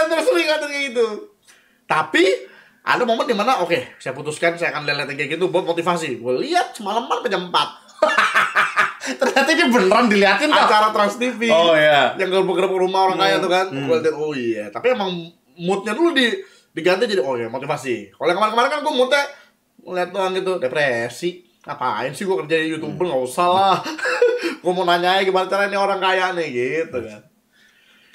[0.07, 1.07] Terus ngeliatin kayak gitu.
[1.87, 2.23] Tapi
[2.87, 6.23] ada momen di mana oke saya putuskan saya akan lihat kayak gitu buat motivasi.
[6.23, 7.87] Gue lihat semalaman jam 4
[9.19, 10.67] Ternyata ini beneran diliatin kok.
[10.67, 11.47] acara Trans TV.
[11.47, 12.15] Oh iya.
[12.19, 13.65] Yang gerbek-gerbek rumah orang kaya tuh kan.
[13.71, 13.87] Hmm.
[13.87, 14.65] Gue lihat oh iya.
[14.67, 15.11] Tapi emang
[15.55, 16.27] moodnya dulu di
[16.75, 18.13] diganti jadi oh iya motivasi.
[18.13, 19.23] Kalau yang kemarin-kemarin kan gue moodnya
[19.83, 21.43] ngeliat doang gitu depresi.
[21.67, 23.77] Ngapain sih gue kerja di youtuber nggak usah lah.
[24.63, 27.21] gue mau nanya gimana caranya ini orang kaya nih gitu kan.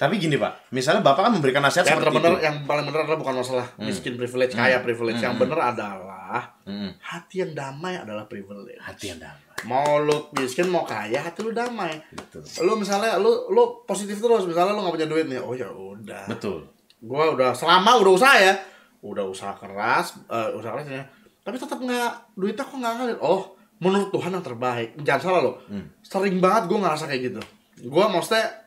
[0.03, 2.43] Tapi gini Pak, misalnya Bapak kan memberikan nasihat Yang seperti terbener, itu.
[2.43, 5.15] yang paling benar adalah bukan masalah miskin privilege, kaya privilege.
[5.17, 6.91] Yang benar adalah Hmm.
[6.99, 8.75] hati yang damai adalah privilege.
[8.79, 9.47] Hati yang damai.
[9.63, 12.03] Mau lu miskin mau kaya, hati lu damai.
[12.11, 12.43] Betul.
[12.61, 16.27] Lu misalnya lu lu positif terus, misalnya lu nggak punya duit nih, oh ya udah.
[16.27, 16.67] Betul.
[16.99, 18.53] Gua udah selama udah usaha ya,
[18.99, 21.03] udah usaha keras, eh, usaha keras ya.
[21.41, 23.17] Tapi tetap nggak duitnya kok nggak ngalir.
[23.19, 24.99] Oh, menurut Tuhan yang terbaik.
[24.99, 25.51] Jangan salah lo.
[25.67, 25.87] Hmm.
[25.99, 27.41] Sering banget gue ngerasa kayak gitu.
[27.83, 28.62] Gue maksudnya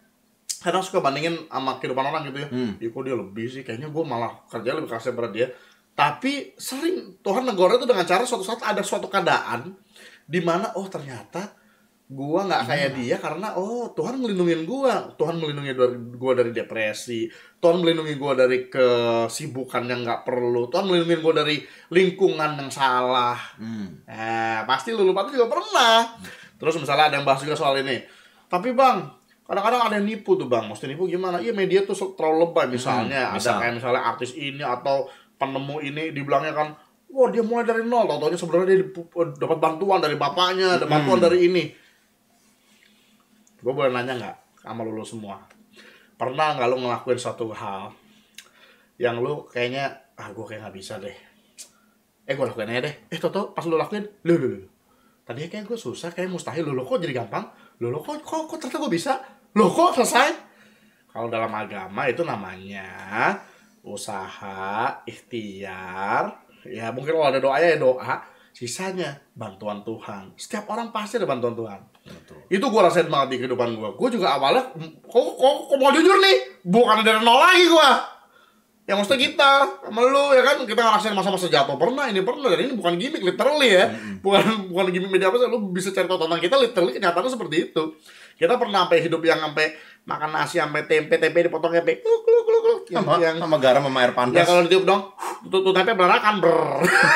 [0.67, 2.49] kadang suka bandingin sama kehidupan orang gitu ya.
[2.51, 2.75] Hmm.
[2.83, 3.63] Ih, kok dia lebih sih?
[3.63, 5.47] Kayaknya gue malah kerja lebih keras daripada dia.
[5.95, 9.73] Tapi sering Tuhan negara itu dengan cara suatu saat ada suatu keadaan
[10.27, 11.55] di mana oh ternyata
[12.07, 17.27] gua nggak kayak dia karena oh Tuhan melindungi gua Tuhan melindungi dari gua dari depresi
[17.59, 21.57] Tuhan melindungi gua dari kesibukan yang nggak perlu Tuhan melindungi gua dari
[21.91, 24.07] lingkungan yang salah Hmm.
[24.07, 26.15] eh pasti lu lupa juga pernah
[26.61, 27.99] terus misalnya ada yang bahas juga soal ini
[28.47, 29.16] tapi bang
[29.47, 30.67] kadang-kadang ada yang nipu tuh bang.
[30.67, 31.39] Maksudnya nipu gimana?
[31.39, 33.31] Iya media tuh terlalu lebay misalnya.
[33.31, 33.57] Hmm, ada misal.
[33.59, 35.07] kayak misalnya artis ini atau
[35.37, 36.69] penemu ini dibilangnya kan
[37.07, 38.05] wah dia mulai dari nol.
[38.05, 41.27] Tau sebenarnya dia dipu- dapat bantuan dari bapaknya ada bantuan Hmm.
[41.27, 41.65] dari ini.
[43.57, 45.41] Gue boleh nanya nggak sama lu, lu semua?
[46.17, 47.93] Pernah nggak lu ngelakuin suatu hal
[48.97, 51.15] yang lu kayaknya ah gue kayak nggak bisa deh.
[52.27, 52.95] Eh gue lakuin aja deh.
[53.07, 54.63] Eh toto pas lu lakuin lu lu lu
[55.27, 57.51] tadinya kayak gue susah kayak mustahil lu lo kok jadi gampang?
[57.79, 59.13] Lu lo kok kok, kok ternyata gue bisa
[59.57, 60.29] lo kok selesai?
[61.09, 63.41] Kalau dalam agama itu namanya
[63.81, 66.45] usaha ikhtiar.
[66.69, 68.21] Ya mungkin kalau ada doa ya doa.
[68.53, 70.37] Sisanya bantuan Tuhan.
[70.37, 71.81] Setiap orang pasti ada bantuan Tuhan.
[72.07, 72.39] Betul.
[72.47, 74.71] itu gue rasain banget di kehidupan gue gue juga awalnya
[75.11, 76.63] kok, kok, kok mau jujur nih?
[76.63, 77.91] Bukan dari nol lagi gue
[78.87, 79.51] ya maksudnya kita
[79.83, 80.63] sama lu ya kan?
[80.63, 81.75] Kita ngerasain masa-masa jatuh.
[81.75, 82.55] Pernah ini pernah.
[82.55, 83.91] Dan ini bukan gimmick literally ya.
[84.23, 87.83] Bukan bukan gimmick media apa lu bisa cari tahu tentang kita literally kenyataannya seperti itu
[88.37, 89.67] kita pernah sampai hidup yang sampai
[90.05, 93.57] makan nasi sampai tempe tempe dipotongnya sampai kluk kluk kluk kluk yang, Sama, yang sama
[93.57, 94.45] garam sama air ya panas.
[94.45, 95.03] kalau ditiup dong
[95.47, 96.57] tuh, tuh tempe belarakan ber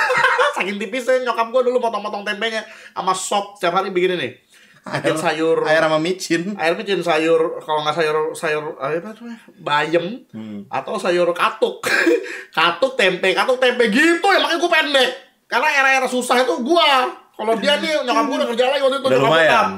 [0.57, 2.61] saking tipisnya nyokap gue dulu motong-motong tempenya
[2.91, 4.33] sama sop setiap hari begini nih
[4.81, 6.57] bikin sayur air sama micin.
[6.57, 10.65] air micin sayur kalau nggak sayur sayur apa namanya bayam Hmm.
[10.67, 11.85] atau sayur katuk
[12.57, 15.11] katuk tempe katuk tempe gitu ya makanya gue pendek
[15.47, 19.07] karena era-era susah itu gua kalau dia nih nyokap gue udah kerja lagi waktu itu
[19.07, 19.69] Udah lumayan.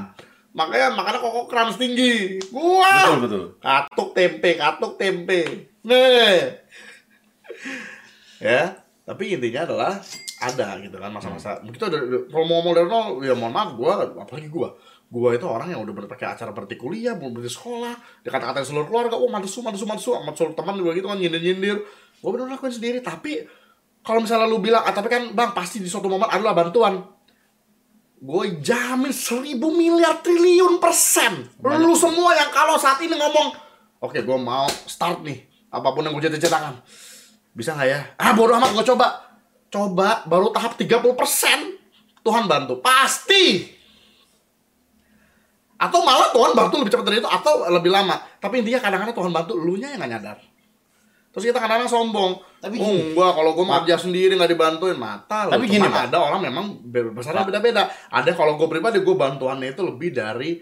[0.53, 2.39] Makanya makanya kok keran tinggi.
[2.53, 2.93] Gua!
[3.05, 3.45] Betul betul.
[3.59, 5.41] katuk tempe katuk tempe.
[5.85, 6.61] Nih.
[8.39, 9.99] Ya tapi intinya adalah
[10.39, 11.59] ada gitu kan masa-masa.
[11.67, 12.01] Kita udah
[12.31, 14.77] kalau mau nol ya mohon maaf gua apalagi gua.
[15.13, 18.89] Gua itu orang yang udah berpakai acara berarti kuliah belum berarti sekolah dia kata-katain seluruh
[18.89, 21.77] keluarga oh mantesu mantesu mantesu amat seluruh teman juga gitu kan nyindir nyindir
[22.25, 23.45] gua bener lakuin sendiri tapi
[24.03, 26.99] kalau misalnya lu bilang, ah tapi kan bang pasti di suatu momen adalah bantuan.
[28.23, 31.43] Gue jamin seribu miliar triliun persen.
[31.59, 33.51] Lu semua yang kalau saat ini ngomong,
[33.99, 35.43] oke gue mau start nih,
[35.75, 36.79] apa pun yang gue jadi tangan.
[37.51, 38.01] Bisa nggak ya?
[38.23, 39.27] Ah bodoh amat gue coba.
[39.73, 41.83] Coba baru tahap 30 persen.
[42.23, 42.79] Tuhan bantu.
[42.79, 43.67] Pasti.
[45.83, 48.23] Atau malah Tuhan bantu lebih cepat dari itu atau lebih lama.
[48.39, 50.39] Tapi intinya kadang-kadang Tuhan bantu lu nya yang nggak nyadar.
[51.33, 52.33] Terus kita kadang-kadang sombong.
[52.61, 55.49] Tapi oh, enggak kalau gue kerja sendiri nggak dibantuin mata.
[55.49, 56.13] Tapi gini, Pak.
[56.13, 57.89] ada orang memang be- besarnya beda-beda.
[58.13, 60.61] Ada kalau gue pribadi gue bantuannya itu lebih dari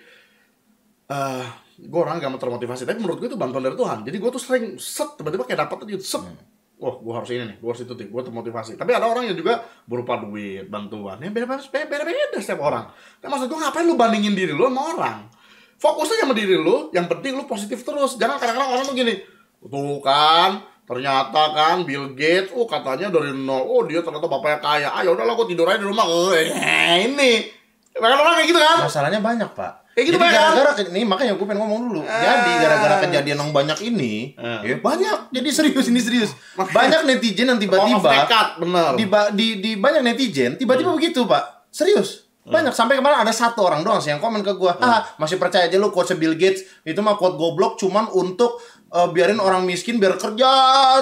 [1.10, 1.47] eh
[1.80, 2.86] gue orang gak termotivasi.
[2.86, 4.06] Tapi menurut gue itu bantuan dari Tuhan.
[4.06, 6.22] Jadi gue tuh sering set tiba-tiba kayak dapat aja set.
[6.22, 6.38] Hmm.
[6.80, 8.80] Wah, gue harus ini nih, gue harus itu nih, gue termotivasi.
[8.80, 11.20] Tapi ada orang yang juga berupa duit, bantuan.
[11.20, 12.88] Ya beda-beda, beda-beda setiap orang.
[13.20, 15.28] Tapi maksud gue ngapain lu bandingin diri lu sama orang?
[15.76, 18.16] Fokus aja sama diri lu, yang penting lu positif terus.
[18.16, 19.12] Jangan kadang-kadang orang tuh gini,
[19.62, 24.89] tuh kan, ternyata kan Bill Gates, oh katanya dari nol, oh dia ternyata bapaknya kaya.
[24.89, 26.07] Ah yaudah lah, gue tidur aja di rumah.
[26.32, 26.49] Eh,
[27.07, 27.32] ini.
[27.91, 28.77] Bahkan orang kayak gitu kan?
[28.81, 29.73] Masalahnya banyak, Pak.
[29.91, 30.55] Kayak gitu, Jadi kan?
[30.55, 32.01] gara-gara ini makanya gue pengen ngomong dulu.
[32.01, 34.62] Jadi gara-gara kejadian yang banyak ini, Ah.
[34.62, 35.19] ya banyak.
[35.28, 36.31] Jadi serius ini serius.
[36.55, 38.11] Makanya- Banyak netizen yang tiba-tiba
[38.57, 38.91] bener.
[38.95, 39.05] di,
[39.35, 40.59] di di banyak netizen Hmm.
[40.59, 41.69] tiba-tiba begitu, Pak.
[41.69, 42.31] Serius.
[42.41, 45.69] Banyak sampai kemarin ada satu orang doang sih yang komen ke gua, "Ah, masih percaya
[45.69, 48.59] aja lu quote Bill Gates itu mah quote goblok cuman untuk
[48.90, 50.50] eh, biarin orang miskin biar kerja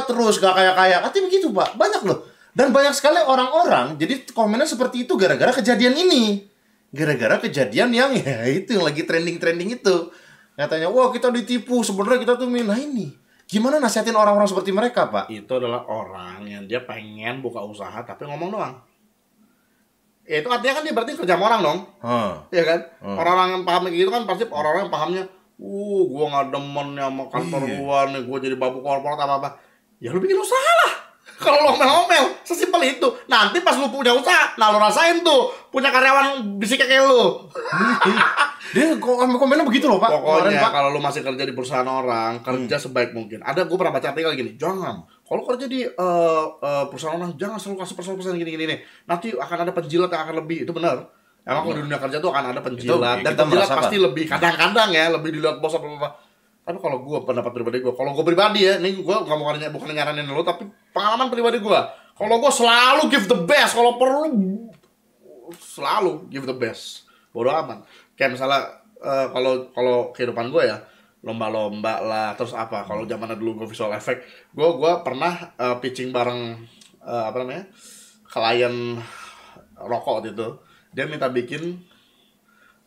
[0.05, 1.75] terus gak kaya-kaya." Katanya begitu, Pak.
[1.75, 2.19] Banyak loh.
[2.53, 6.45] Dan banyak sekali orang-orang jadi komennya seperti itu gara-gara kejadian ini.
[6.93, 10.11] Gara-gara kejadian yang ya itu yang lagi trending-trending itu.
[10.59, 11.81] Katanya, "Wah, kita ditipu.
[11.87, 15.33] Sebenarnya kita tuh nah ini." Gimana nasihatin orang-orang seperti mereka, Pak?
[15.33, 18.77] itu adalah orang yang dia pengen buka usaha tapi ngomong doang.
[20.29, 22.45] Ya, itu artinya kan dia berarti kerja sama orang dong, Hah.
[22.53, 22.85] ya kan?
[23.01, 23.17] Hmm.
[23.17, 25.25] Orang-orang yang paham kayak gitu kan pasti orang-orang yang pahamnya,
[25.59, 27.77] uh, gua nggak demen ya sama kantor Iya.
[27.83, 29.49] gua nih, gua jadi babu korporat apa apa.
[29.99, 30.93] Ya lu bikin usaha lah.
[31.43, 33.09] Kalau lo ngomel-ngomel, sesimpel itu.
[33.31, 37.47] Nanti pas lu punya usaha, nah lu rasain tuh punya karyawan bisik kayak lu.
[38.75, 40.13] Dia komen komennya begitu loh, Pak.
[40.13, 40.73] Pokoknya Pak.
[40.77, 43.41] kalau lu masih kerja di perusahaan orang, kerja sebaik mungkin.
[43.41, 45.09] Ada gue pernah baca artikel gini, jangan.
[45.25, 48.79] Kalau kerja di eh, eh, perusahaan orang, jangan selalu kasih persen-persen gini-gini nih.
[49.09, 50.69] Nanti akan ada penjilat yang akan lebih.
[50.69, 51.01] Itu benar.
[51.49, 53.25] Emang kalau di dunia kerja tuh akan ada penjilat.
[53.25, 56.11] Itu Dan penjilat pasti lebih kadang-kadang ya lebih dilihat bos apa apa.
[56.69, 59.89] Tapi kalau gue pendapat pribadi gue, kalau gue pribadi ya, ini gue nggak mau bukan
[59.89, 61.81] nyaranin lo, tapi pengalaman pribadi gue.
[62.13, 64.29] Kalau gue selalu give the best, kalau perlu
[65.57, 67.85] selalu give the best bodoh amat
[68.19, 70.79] kayak misalnya eh, kalau kalau kehidupan gue ya
[71.23, 76.11] lomba-lomba lah terus apa kalau zaman dulu gue visual effect gue gue pernah eh, pitching
[76.13, 76.59] bareng
[77.05, 77.65] eh, apa namanya
[78.29, 78.99] klien
[79.79, 80.49] rokok waktu itu
[80.99, 81.79] dia minta bikin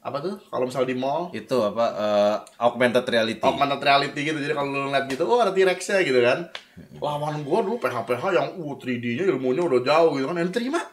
[0.03, 0.35] apa tuh?
[0.51, 1.31] Kalau misalnya di mall.
[1.31, 3.39] Itu apa eh, augmented reality.
[3.39, 4.35] augmented reality gitu.
[4.35, 6.51] Jadi kalau lu ngeliat gitu oh ada T-Rex-nya gitu kan.
[6.99, 10.37] Lawan gua dulu PH-PH yang uh 3D-nya ilmunya udah jauh gitu kan.
[10.43, 10.83] Yang terima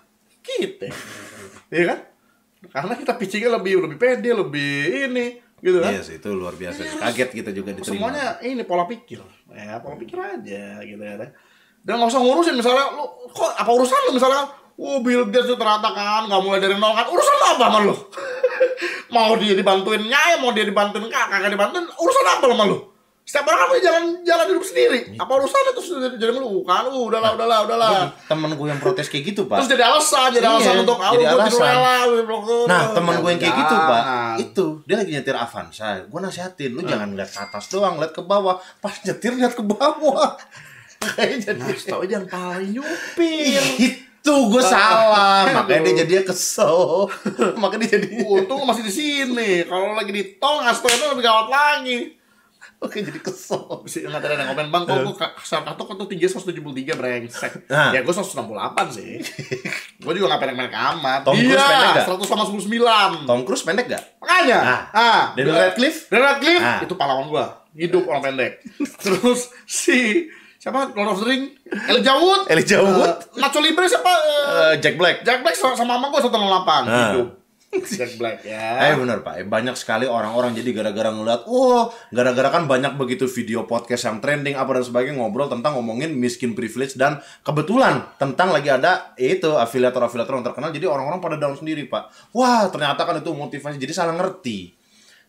[0.46, 0.86] kita.
[1.68, 1.98] Iya kan?
[2.72, 4.72] Karena kita pitchingnya lebih lebih pede lebih
[5.04, 5.92] ini gitu kan.
[5.92, 6.80] Yes, itu luar biasa.
[6.80, 7.92] Kaget kita juga diterima.
[7.92, 9.20] semuanya ini pola pikir.
[9.52, 11.28] Ya pola pikir aja gitu ya
[11.88, 14.44] dan nggak usah ngurusin misalnya lu kok apa urusan lu misalnya
[14.78, 17.06] oh Bill Gates tuh ternyata kan nggak mulai dari nol kan.
[17.10, 17.94] Urusan apa sama lu?
[19.14, 22.78] Mau dia dibantuin nyai mau dia dibantuin kakak kagak dibantuin urusan apa sama lu?
[23.28, 25.00] Setiap orang kan punya jalan jalan hidup sendiri.
[25.20, 27.90] Apa urusannya terus jadi jadi lu kan uh, udahlah udahlah udahlah.
[28.24, 29.60] Temen gue yang protes kayak gitu, Pak.
[29.60, 31.60] terus jadi alasan jadi Iya, alasan untuk ah jadi alasan.
[31.60, 31.96] rela
[32.64, 34.02] Nah, temen gue yang kayak gitu, Pak,
[34.40, 36.08] itu dia lagi nyetir Avanza.
[36.08, 38.56] Gue nasihatin, lu jangan lihat ke atas doang, lihat ke bawah.
[38.80, 40.32] Pas nyetir lihat ke bawah.
[41.04, 47.08] Kayak jadi Nah, jangan paling nyupir itu gue salah, makanya dia jadinya kesel.
[47.60, 49.64] makanya dia jadi Untung masih di sini.
[49.64, 52.12] Kalau lagi di tol ngasih itu lebih gawat lagi.
[52.78, 53.80] Oke, jadi kesel.
[53.80, 57.52] Bisa nggak ada yang komen bang, kok gue kasar kartu kok tuh tinggi 173 brengsek.
[57.72, 57.90] Nah.
[57.90, 58.36] Ya gue 168
[58.92, 59.18] sih.
[60.04, 61.20] gue juga nggak pendek-pendek amat.
[61.24, 62.06] Tom Cruise pendek iya, nggak?
[63.24, 63.26] 189.
[63.26, 64.04] Tom Cruise pendek gak?
[64.20, 64.58] Makanya.
[64.60, 64.80] Nah.
[64.92, 66.06] Ah, Daniel Radcliffe?
[66.12, 66.78] Daniel Radcliffe Ah.
[66.84, 67.46] itu pahlawan gue.
[67.80, 68.52] Hidup orang pendek.
[69.02, 71.54] Terus si siapa Lord of the Ring?
[71.88, 72.42] Elijah Wood.
[72.50, 73.12] Elijah Wood?
[73.30, 74.10] Eh, Nacho Libre siapa?
[74.10, 75.22] Eh, Jack Black.
[75.22, 77.14] Jack Black sama sama gue 168 Ah.
[77.14, 77.28] hidup.
[77.68, 78.80] Jack Black ya.
[78.82, 83.28] Eh benar Pak, Eh, banyak sekali orang-orang jadi gara-gara ngeliat, wah gara-gara kan banyak begitu
[83.28, 88.50] video podcast yang trending apa dan sebagainya ngobrol tentang ngomongin miskin privilege dan kebetulan tentang
[88.50, 92.32] lagi ada itu afiliator-afiliator yang terkenal jadi orang-orang pada down sendiri Pak.
[92.32, 94.72] Wah ternyata kan itu motivasi jadi salah ngerti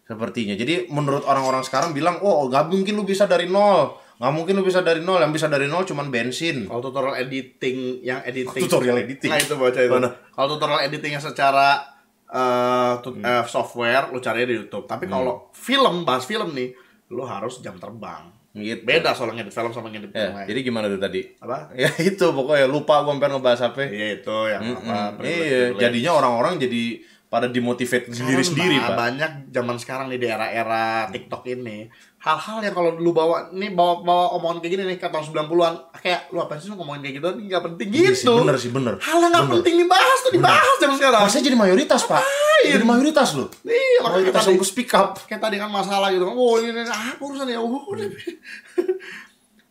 [0.08, 0.56] sepertinya.
[0.56, 4.64] Jadi menurut orang-orang sekarang bilang, oh nggak mungkin lu bisa dari nol, nggak mungkin lu
[4.64, 6.68] bisa dari nol, yang bisa dari nol cuman bensin.
[6.68, 9.28] Kalau tutorial editing yang editing Tutorial editing.
[9.28, 9.96] Nah itu baca itu.
[10.30, 11.80] Kalau tutorial editingnya secara
[12.28, 13.26] eh, tut- Hmm.
[13.26, 14.86] eh, software lu cari di YouTube.
[14.86, 16.76] Tapi kalau film bahas film nih,
[17.10, 18.30] lu harus jam terbang.
[18.52, 18.82] Gitu.
[18.82, 20.46] Beda soalnya ngedit film sama ngedit Ya, lain.
[20.46, 21.22] jadi gimana tuh tadi?
[21.38, 21.70] apa?
[21.80, 23.82] Ya itu pokoknya lupa gue hampir ngebahas apa.
[23.84, 24.74] Iya itu yang apa?
[24.76, 25.10] Mm-mm.
[25.16, 25.82] privilege- Iya, privilege.
[25.82, 26.84] jadinya orang-orang jadi
[27.26, 28.94] pada dimotivate sendiri-sendiri, Pak.
[28.96, 31.86] banyak zaman sekarang nih di era-era TikTok ini
[32.20, 35.74] hal-hal yang kalau lu bawa nih bawa bawa omongan kayak gini nih ke tahun 90-an
[35.96, 38.70] kayak lu apa sih lu ngomongin kayak gitu nggak penting Iya sih, gitu bener sih,
[38.70, 38.94] bener.
[38.98, 39.56] hal yang nggak Bener.
[39.58, 42.24] penting dibahas tuh dibahas zaman sekarang Masnya jadi mayoritas, Pak.
[42.60, 43.48] Jadi mayoritas loh.
[43.64, 45.16] iya Mayoritas yang speak up.
[45.24, 48.04] kayak tadi kan masalah gitu kan oh ini, ini apa urusan ya oh, udah.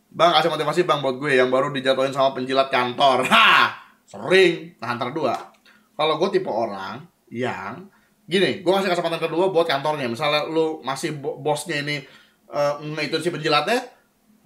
[0.09, 4.89] bang kasih motivasi bang buat gue yang baru dijatuhin sama penjilat kantor ha sering nah
[4.89, 5.37] antar dua
[5.93, 6.97] kalau gue tipe orang
[7.29, 7.85] yang
[8.25, 12.01] gini gue kasih kesempatan kedua buat kantornya misalnya lu masih bo- bosnya ini
[12.49, 13.99] eh itu si penjilatnya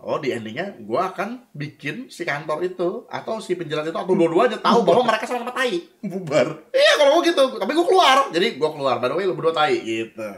[0.04, 4.60] oh di endingnya gue akan bikin si kantor itu atau si penjilat itu atau dua-duanya
[4.60, 6.68] tahu bahwa mereka sama-sama tai Bubar.
[6.76, 8.28] Iya kalau mau gitu, tapi gue keluar.
[8.36, 9.00] Jadi gue keluar.
[9.00, 10.30] By the way lu berdua tai gitu.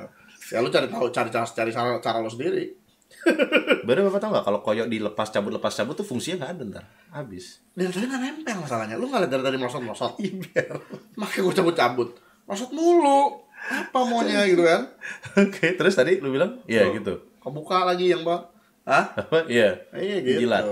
[0.53, 2.77] Ya lu cari tahu cari cara cari cara, cara lu sendiri.
[3.89, 6.85] Baru Bapak tahu nggak kalau koyok dilepas cabut lepas cabut tuh fungsinya nggak ada ntar.
[7.09, 7.65] Habis.
[7.73, 8.95] Dan tadi nggak nempel masalahnya.
[9.01, 10.13] Lu nggak dari tadi melosot melosot.
[10.21, 10.77] Iya.
[11.17, 12.09] Makanya gue cabut cabut.
[12.45, 13.41] Melosot mulu.
[13.65, 14.93] Apa maunya gitu kan?
[15.41, 16.61] Oke, terus tadi lu bilang?
[16.69, 16.93] Iya Tuh.
[17.01, 17.13] gitu.
[17.45, 18.41] Kebuka lagi yang bang.
[18.89, 19.05] Hah?
[19.13, 19.45] Apa?
[19.45, 19.77] Iya.
[19.93, 20.49] Iya gitu.
[20.49, 20.65] Jilat.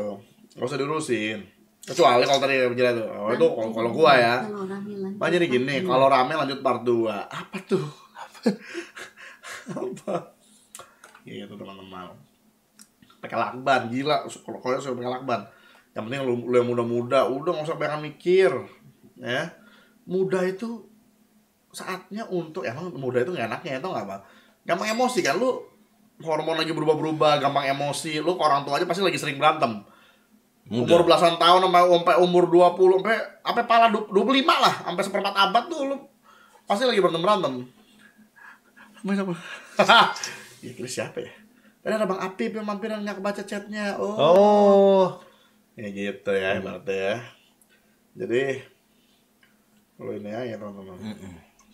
[0.58, 1.46] Gak usah diurusin.
[1.86, 3.08] Kecuali kalau tadi penjilat tuh.
[3.14, 4.36] Oh itu kalau kalau gua ya.
[4.42, 7.14] Kalau rame lanjut jadi gini, part kalau rame lanjut part 2.
[7.30, 7.86] Apa tuh?
[9.70, 10.16] Apa?
[11.22, 12.18] Gitu teman-teman.
[13.22, 14.26] Pakai lakban, gila.
[14.26, 15.42] Kalau kalau suruh pakai lakban.
[15.94, 18.50] Yang penting lu, lu yang muda-muda, udah nggak usah banyak mikir.
[19.22, 19.54] Ya.
[20.10, 20.90] Muda itu
[21.74, 24.18] saatnya untuk emang muda itu nggak enaknya itu nggak apa
[24.62, 25.58] gampang emosi kan lu
[26.24, 28.18] hormon lagi berubah-berubah gampang emosi.
[28.18, 29.84] Lu ke orang tua aja pasti lagi sering berantem.
[30.64, 30.96] Muda.
[30.96, 35.36] umur belasan tahun sampai sampai umur 20 sampai sampai pala du- 25 lah sampai seperempat
[35.36, 35.98] abad tuh lu
[36.64, 37.54] pasti lagi berantem berantem
[39.04, 39.36] main apa
[40.64, 41.32] ya siapa ya?
[41.84, 44.00] Tadi ada Bang Apip yang mampir nggak kebaca chatnya.
[44.00, 45.04] Oh, Oh.
[45.76, 47.16] ya gitu ya ibaratnya ya.
[48.24, 48.64] Jadi
[50.00, 50.96] lu ini ya teman-teman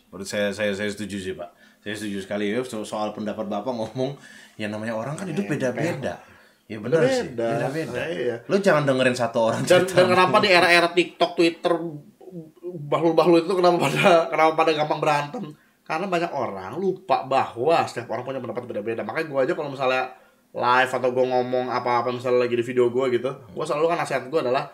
[0.09, 1.53] Menurut saya saya saya setuju sih, Pak.
[1.89, 4.13] Saya setuju sekali ya so- soal pendapat Bapak ngomong
[4.61, 6.21] yang namanya orang kan hidup beda-beda.
[6.69, 7.65] Ya benar sih, Beda.
[7.65, 8.01] beda-beda.
[8.05, 8.35] Iya.
[8.45, 10.05] Lu jangan dengerin satu orang dan, cerita.
[10.05, 11.73] dan kenapa di era-era TikTok, Twitter,
[12.61, 15.43] bahlul-bahlul itu kenapa pada kenapa pada gampang berantem?
[15.81, 19.01] Karena banyak orang lupa bahwa setiap orang punya pendapat beda-beda.
[19.01, 20.13] Makanya gue aja kalau misalnya
[20.53, 24.29] live atau gue ngomong apa-apa misalnya lagi di video gue gitu, gue selalu kan nasihat
[24.29, 24.69] gue adalah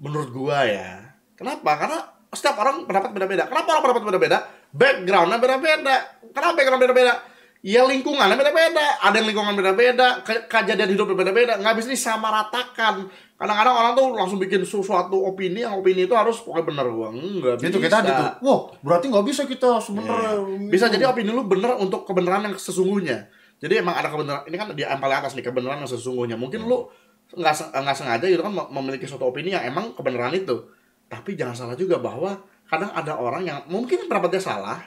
[0.00, 1.12] menurut gue ya.
[1.36, 1.76] Kenapa?
[1.76, 2.00] Karena
[2.32, 3.44] setiap orang pendapat beda-beda.
[3.52, 4.38] Kenapa orang pendapat beda-beda?
[4.70, 5.96] Backgroundnya beda-beda.
[6.30, 7.14] Kenapa background beda-beda?
[7.58, 9.02] Ya lingkungannya beda-beda.
[9.02, 11.58] Ada yang lingkungan beda-beda, ke- kejadian hidup beda-beda.
[11.58, 13.10] Nggak bisa disamaratakan.
[13.34, 17.08] Kadang-kadang orang tuh langsung bikin sesuatu opini, yang opini itu harus pokoknya bener gua.
[17.10, 17.98] Enggak Gitu bisa.
[17.98, 18.24] kita gitu.
[18.46, 20.38] Wah, berarti nggak bisa kita sebenarnya.
[20.38, 20.70] Iya.
[20.70, 23.26] Bisa jadi opini lu bener untuk kebenaran yang sesungguhnya.
[23.58, 24.42] Jadi emang ada kebenaran.
[24.46, 26.38] Ini kan di paling atas nih kebenaran yang sesungguhnya.
[26.38, 26.86] Mungkin lu
[27.28, 30.62] nggak nggak sengaja gitu kan mem- memiliki suatu opini yang emang kebenaran itu.
[31.06, 32.38] Tapi jangan salah juga bahwa
[32.68, 34.78] kadang ada orang yang mungkin pendapatnya salah,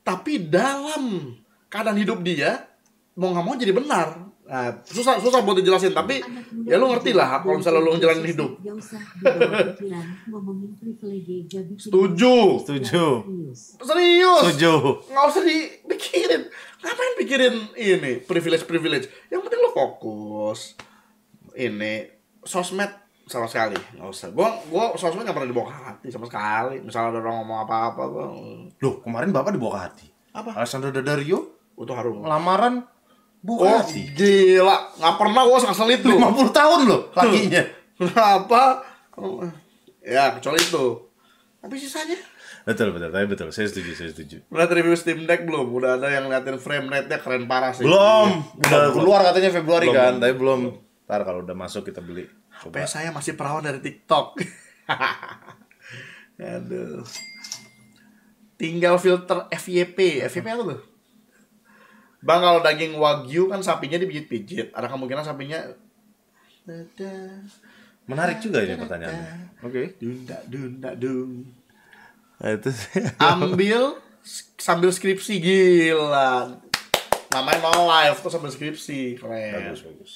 [0.00, 1.36] tapi dalam
[1.68, 2.64] keadaan hidup dia
[3.14, 4.08] mau nggak mau jadi benar.
[4.48, 6.24] Nah, susah susah buat dijelasin tapi
[6.64, 8.56] ya lu ngerti lah kalau misalnya lu ngejalanin hidup.
[11.76, 12.64] Setuju.
[12.64, 13.06] Setuju.
[13.28, 13.76] serius.
[13.76, 14.40] Serius.
[14.48, 14.72] Setuju.
[15.12, 16.42] nggak usah dipikirin
[16.80, 20.78] ngapain pikirin ini privilege privilege yang penting lo fokus
[21.58, 22.08] ini
[22.46, 26.80] sosmed sama sekali nggak usah gua gua sosmed nggak pernah dibawa ke hati sama sekali
[26.80, 28.26] misalnya ada orang ngomong apa apa gua
[28.74, 30.06] Loh, kemarin Bapak dibawa ke hati.
[30.32, 30.50] Apa?
[30.54, 31.38] Alessandro Daddario
[31.74, 32.82] itu harum lamaran
[33.38, 34.10] buka oh hati.
[34.10, 37.62] gila nggak pernah gua ngasal itu 50 tahun loh lakinya.
[37.98, 38.62] kenapa
[39.14, 39.42] Oh,
[40.00, 40.84] ya kecuali itu
[41.58, 42.18] tapi sisanya
[42.62, 43.08] Betul, betul.
[43.08, 43.48] Tapi betul.
[43.48, 44.44] Saya setuju, saya setuju.
[44.46, 45.72] Udah review Steam Deck belum?
[45.72, 47.80] Udah ada yang ngeliatin frame rate-nya keren parah sih.
[47.80, 48.44] Belum.
[48.60, 48.92] Udah Belum.
[48.92, 50.20] keluar katanya Februari Belum, kan, belum.
[50.20, 50.60] tapi belum.
[51.08, 52.28] Ntar kalau udah masuk kita beli.
[52.58, 54.42] HP saya masih perawan dari TikTok.
[56.58, 57.06] Aduh.
[58.58, 60.26] Tinggal filter FYP.
[60.26, 60.80] FYP apa tuh?
[62.18, 64.74] Bang kalau daging wagyu kan sapinya dipijit-pijit.
[64.74, 65.62] Ada kemungkinan sapinya
[68.08, 69.32] Menarik juga ini pertanyaannya.
[69.64, 69.96] Oke.
[70.00, 71.44] dunda dunda dung.
[72.40, 72.70] Nah, itu
[73.20, 73.96] Ambil
[74.56, 76.60] sambil skripsi gila.
[77.28, 79.20] Namanya no live tuh sambil skripsi.
[79.20, 79.52] Keren.
[79.52, 80.12] bagus, bagus.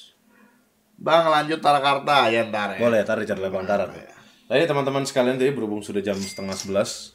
[1.03, 2.79] Bang lanjut Tarakarta ya ntar ya.
[2.79, 3.91] Boleh, tar Richard Lebang Darat.
[4.47, 7.11] Tadi teman-teman sekalian tadi berhubung sudah jam setengah sebelas.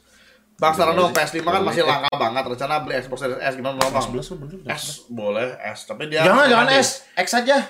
[0.61, 2.45] Bang saran dong PS5 kan masih langka banget.
[2.45, 4.05] Rencana beli Xbox Series S gimana Bang?
[4.05, 4.61] Sebelas bener.
[4.69, 6.67] S boleh S tapi dia Jangan, jangan.
[6.77, 7.65] S, X aja.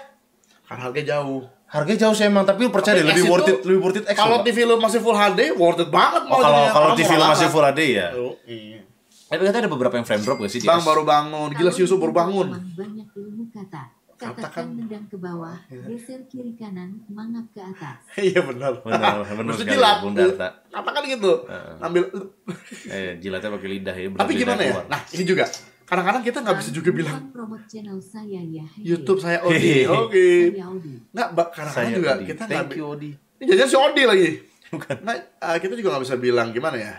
[0.66, 1.46] Kan harganya jauh.
[1.68, 4.16] Harganya jauh sih emang, tapi lu percaya deh, lebih worth it, lebih worth it X.
[4.16, 4.40] Kalau.
[4.40, 7.62] TV lu masih full HD, worth it banget Oh, kalau kalau TV lu masih full
[7.62, 8.08] HD ya.
[8.16, 8.80] Oh, iya.
[9.28, 12.00] Tapi katanya ada beberapa yang frame drop gak sih Bang baru bangun, gila si Yusuf
[12.00, 12.56] baru bangun.
[12.56, 13.97] Banyak ilmu kata.
[14.18, 14.74] Katakan.
[14.74, 15.54] Nendang ke bawah,
[15.86, 18.02] geser kiri kanan, mangap ke atas.
[18.18, 18.82] Iya benar.
[18.82, 19.70] Benar, benar sekali.
[19.72, 19.96] jilat.
[20.02, 20.48] Bung Darta.
[20.68, 21.32] Katakan gitu.
[21.78, 22.02] Ambil
[22.88, 24.06] Eh, jilatnya pakai lidah ya.
[24.08, 24.74] benar tapi gimana ya?
[24.74, 24.86] keluar.
[24.88, 25.44] Nah, ini juga.
[25.84, 28.66] Kadang-kadang kita nggak bisa juga bilang promote channel saya ya.
[28.76, 29.88] YouTube saya Odi.
[29.88, 30.52] Oke.
[30.52, 30.94] Saya Audi.
[31.08, 32.24] Nggak, Mbak, kadang-kadang Saya juga Odi.
[32.26, 33.10] kita nggak Thank you Odi.
[33.38, 34.28] Ini jajan si Odi lagi.
[34.68, 34.96] Bukan.
[35.00, 36.92] Nah, eh, kita juga nggak bisa bilang gimana ya.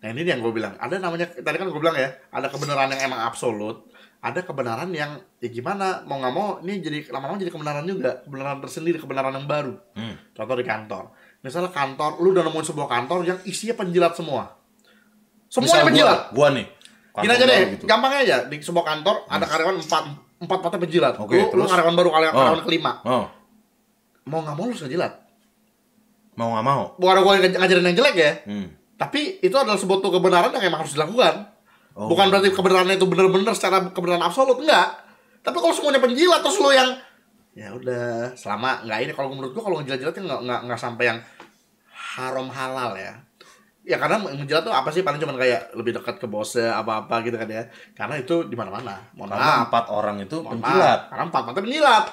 [0.00, 0.74] Nah ini yang gue bilang.
[0.76, 2.10] Ada namanya tadi kan gue bilang ya.
[2.28, 3.86] Ada kebenaran yang emang absolut.
[4.24, 8.24] Ada kebenaran yang ya gimana mau nggak mau ini jadi lama-lama jadi kebenaran juga.
[8.24, 9.76] Kebenaran tersendiri, kebenaran yang baru.
[9.92, 10.16] Hmm.
[10.32, 11.12] Contoh di kantor.
[11.38, 14.56] Misalnya kantor, lu udah nemuin sebuah kantor yang isinya penjilat semua.
[15.46, 16.18] Semuanya Misal penjilat.
[16.32, 16.66] Gua, gua nih.
[17.14, 17.84] Gini aja deh, gua gitu.
[17.84, 20.02] gampang aja di sebuah kantor ada karyawan empat
[20.40, 21.14] empat empatnya penjilat.
[21.14, 21.68] Oke, lu, lu terus?
[21.70, 22.40] karyawan baru karyawan, Oh.
[22.42, 22.92] karyawan kelima.
[23.04, 23.24] Oh,
[24.24, 25.12] Mau nggak mau lu harus ngejilat.
[26.34, 26.82] mau nggak mau.
[26.98, 28.66] Bukan ngaj- ngajarin yang jelek ya, Hmm.
[28.96, 31.53] tapi itu adalah sebuah kebenaran yang emang harus dilakukan.
[31.94, 32.10] Oh.
[32.10, 34.98] Bukan berarti kebenarannya itu benar-benar secara kebenaran absolut enggak.
[35.46, 36.90] Tapi kalau semuanya penjilat terus lu yang
[37.54, 41.18] ya udah selama nggak ini kalau menurut gua kalau ngejilat-jilatnya nggak nggak nggak sampai yang
[41.94, 43.14] haram halal ya.
[43.84, 47.36] Ya karena menjilat tuh apa sih paling cuma kayak lebih dekat ke bosnya apa-apa gitu
[47.36, 47.68] kan ya.
[47.94, 48.96] Karena itu di mana-mana.
[49.14, 49.64] Mohon Karena maaf.
[49.68, 50.98] empat orang itu Mohon penjilat.
[50.98, 51.08] maaf.
[51.12, 52.04] Karena empat empatnya penjilat.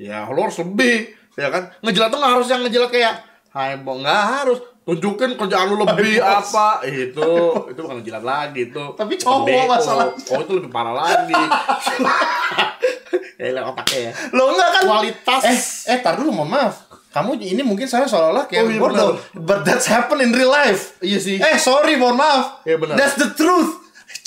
[0.00, 0.96] Ya lo harus lebih,
[1.38, 1.62] ya kan?
[1.84, 3.14] Ngejilat tuh nggak harus yang ngejilat kayak
[3.52, 6.50] Hai bo nggak harus tunjukin kerjaan lu lebih bos.
[6.50, 7.30] apa itu
[7.66, 10.10] itu bukan ngejilat lagi itu Tapi cowok masalah.
[10.10, 11.38] oh itu lebih parah lagi
[13.36, 14.82] ya lihat otaknya ya Lo enggak kan?
[14.84, 16.74] kualitas Eh, eh, tar dulu, mohon maaf.
[17.10, 19.12] Kamu ini mungkin saya seolah-olah kayak Oh, iya, bodoh.
[19.36, 20.96] But that's happen in real life.
[20.98, 22.62] iya sih Eh, sorry, mohon maaf.
[22.62, 22.96] Iya, benar.
[22.96, 23.82] That's the truth.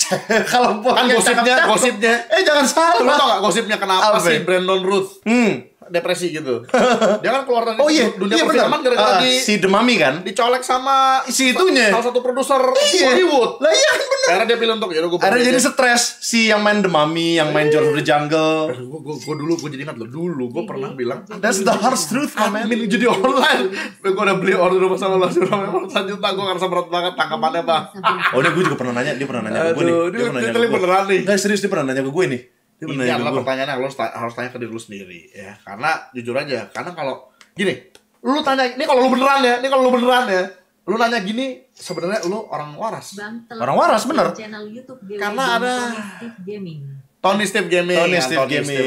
[0.52, 3.02] Kalau kan yang gosipnya gosipnya Eh, jangan salah.
[3.12, 4.40] tau gak gosipnya kenapa Apa sih ya?
[4.40, 5.66] Brandon Ruth Hmm.
[5.88, 6.62] Depresi gitu
[7.22, 10.14] dia kan keluar dari Oh iya, dunia iya perfilman gara-gara Ah, di si Demami kan?
[10.20, 11.88] dicolek sama Si itunya.
[11.88, 13.06] salah satu produser Iya.
[13.08, 14.26] Hollywood Lah iya kan benar.
[14.26, 17.86] Karena dia pilih untuk ya gue jadi stres si yang main Demami, yang main George
[17.86, 18.68] of the Jungle.
[18.68, 21.96] gue gue gue dulu gue jadi ingat loh dulu gue pernah bilang That's the hard
[22.00, 22.64] truth, man.
[22.64, 26.66] admin jadi online gue udah beli order rumah sama lo sudah ratusan juta gue ngerasa
[26.66, 27.84] berat banget tangkapannya bang
[28.28, 29.94] Oh, ini gue juga pernah nanya, dia pernah nanya ke gue nih.
[29.94, 30.74] Dia dia- pernah dia nanya ke gue.
[30.74, 31.20] beneran nih.
[31.36, 32.40] Serius dia pernah nanya ke gue nih.
[32.78, 33.40] Ini adalah gue.
[33.40, 36.68] pertanyaan yang lo harus, ta- harus tanya ke diri lu sendiri ya karena jujur aja
[36.68, 37.14] karena kalau
[37.50, 37.72] gini
[38.20, 40.42] lu tanya ini kalau lu beneran ya ini kalau lu beneran ya
[40.84, 44.28] lu nanya gini sebenarnya lu orang waras Bang Orang waras, bener.
[44.30, 46.80] Channel YouTube GW Karena ada- Steve Gaming.
[47.18, 48.86] Tony Steve Gaming Tony ya, Steve Gaming.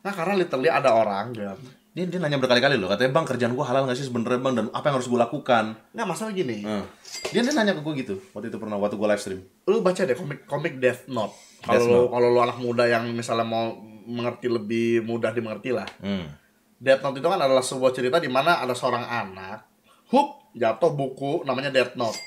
[0.00, 1.52] Nah karena literally ada orang ya
[1.90, 4.66] Dia, dia nanya berkali-kali loh, katanya bang kerjaan gue halal nggak sih sebenarnya bang dan
[4.68, 5.78] apa yang harus gue lakukan?
[5.94, 6.82] nggak masalah gini Nah,
[7.30, 9.40] dia dia nanya ke gue gitu waktu itu pernah waktu gue live stream.
[9.64, 13.74] lu baca deh komik komik Death Note kalau kalau lu anak muda yang misalnya mau
[14.04, 15.88] mengerti lebih mudah dimengerti lah.
[16.00, 16.28] Hmm.
[16.76, 19.64] Death Note itu kan adalah sebuah cerita di mana ada seorang anak
[20.12, 22.18] hup jatuh buku namanya Death Note.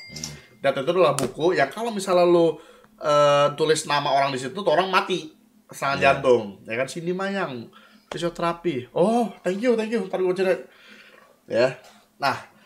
[0.59, 2.57] Death Note itu adalah buku yang kalau misalnya lu
[2.97, 5.29] eh, tulis nama orang di situ tuh orang mati.
[5.67, 6.87] Serangan jantung ya kan?
[6.87, 7.69] Cindy Mayang
[8.09, 8.89] fisioterapi.
[8.95, 10.01] Oh thank you thank you.
[10.07, 10.55] Ntar gue cerita
[11.45, 11.77] ya.
[12.17, 12.57] Nah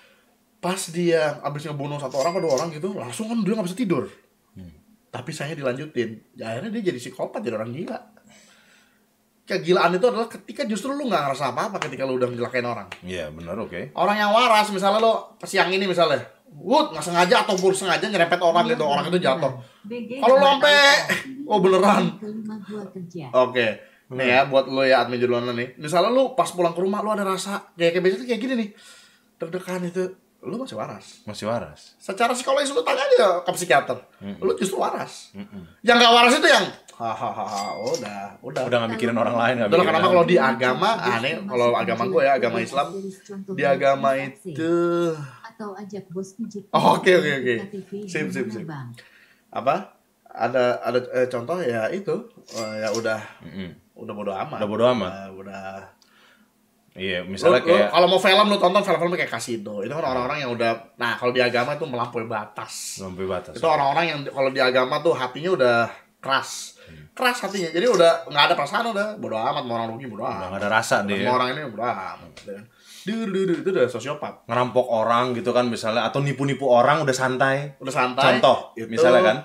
[0.62, 3.82] pas dia abis ngebunuh satu orang atau dua orang gitu langsung kan dia nggak bisa
[3.82, 4.06] tidur
[5.12, 6.40] tapi saya dilanjutin.
[6.40, 8.00] Ya, akhirnya dia jadi psikopat jadi orang gila.
[9.44, 12.88] Kegilaan itu adalah ketika justru lu nggak ngerasa apa-apa ketika lu udah menyelakain orang.
[13.04, 13.92] Iya benar oke.
[14.00, 18.68] orang yang waras misalnya lo siang ini misalnya Wood nggak sengaja ataupun sengaja nyerempet orang
[18.72, 19.52] gitu orang itu jatuh.
[19.88, 20.76] BG Kalau lu sampai
[21.48, 22.04] oh beneran.
[23.36, 23.68] Oke.
[24.12, 25.80] Nih ya buat lo ya admin judulnya nih.
[25.80, 28.70] Misalnya lu pas pulang ke rumah lu ada rasa kayak kayak biasanya kayak gini nih.
[29.40, 30.04] Deg-degan itu
[30.42, 31.94] lu masih waras Masih waras.
[31.98, 33.98] secara psikologis lu tanya aja ke psikiater
[34.42, 35.64] lu justru waras Mm-mm.
[35.82, 40.08] yang nggak waras itu yang hahaha udah udah Udah nggak mikirin orang lain nggak kenapa
[40.08, 42.88] kalau di agama, nih, kalau agama gue ya, agama Islam,
[43.52, 44.54] di agama itu
[45.42, 46.66] atau ajak bos pijit.
[46.70, 47.56] Oh, oke, oke, oke.
[48.06, 48.66] Sip, sip, sip.
[49.50, 52.14] Apa ada ada eh, contoh ya itu
[52.54, 53.70] eh, ya udah Mm-mm.
[53.98, 55.10] udah bodo amat Udah bodo amat.
[55.12, 55.66] udah, udah
[56.92, 60.44] Iya misalnya lu kayak kalau mau film lu tonton film-film kayak kasino itu kan orang-orang
[60.44, 63.56] yang udah nah kalau di agama itu melampaui batas sampai batas.
[63.56, 65.78] itu orang-orang yang kalau di agama tuh hatinya udah
[66.20, 66.76] keras
[67.16, 70.36] keras hatinya jadi udah nggak ada perasaan udah bodo amat mau orang rugi bodo Udah
[70.36, 71.16] amat nggak ada rasa deh.
[71.18, 72.66] Sama orang ini bodo amat gitu kan.
[73.02, 77.74] Dur, dur, itu udah sosiopat Ngerampok orang gitu kan misalnya atau nipu-nipu orang udah santai.
[77.80, 79.38] udah santai Contoh, itu- misalnya kan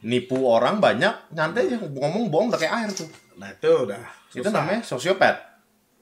[0.00, 3.08] nipu orang banyak, nyantai ngomong bohong udah kayak air tuh.
[3.34, 3.98] nah itu udah
[4.30, 4.52] Itu susah.
[4.54, 5.34] namanya sosiopat.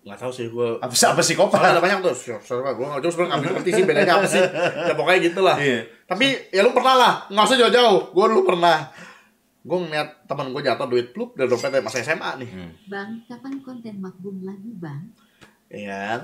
[0.03, 1.63] Nggak tahu sih gue Apa sih apa psikopat?
[1.63, 4.43] Ada banyak tuh, soalnya gue nggak jauh sebenarnya nggak ngerti sih bedanya apa sih.
[4.91, 5.57] Ya pokoknya gitu lah.
[5.59, 5.81] Iya.
[6.11, 8.01] Tapi ya lu pernah lah, nggak usah jauh-jauh.
[8.11, 8.91] Gue dulu pernah.
[9.63, 12.51] Gue ngeliat teman gue jatuh duit plup dari dompetnya masa SMA nih.
[12.51, 12.71] Hmm.
[12.91, 15.15] Bang, kapan konten makbum lagi, Bang?
[15.71, 16.23] Iya kan?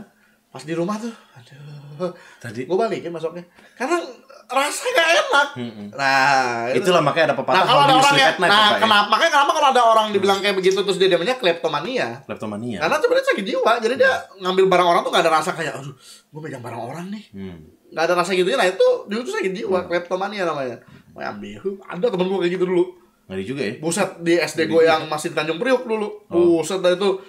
[0.48, 3.44] pas di rumah tuh aduh Tadi gue balikin masuknya
[3.76, 4.00] karena
[4.48, 5.48] rasa gak enak.
[5.60, 5.86] Mm-mm.
[5.92, 8.78] nah itu itulah makanya ada nah pepatah kalau how ada orang yang night, nah ya?
[8.80, 9.06] kenapa?
[9.12, 12.08] Makanya kenapa kalau ada orang dibilang kayak begitu terus dia namanya kleptomania?
[12.24, 12.78] Kleptomania.
[12.80, 15.94] karena sebenarnya sakit jiwa jadi dia ngambil barang orang tuh gak ada rasa kayak aduh
[16.32, 17.24] gue megang barang orang nih.
[17.36, 17.58] Hmm.
[17.88, 20.76] nggak ada rasa gitu nah itu dia tuh sakit jiwa kleptomania namanya.
[21.12, 22.84] Mau ambil ada temen gue kayak gitu dulu.
[23.28, 23.72] Ngeri juga ya.
[23.76, 26.24] buset di SD gue yang masih di Tanjung Priuk dulu.
[26.28, 27.20] Buset dah itu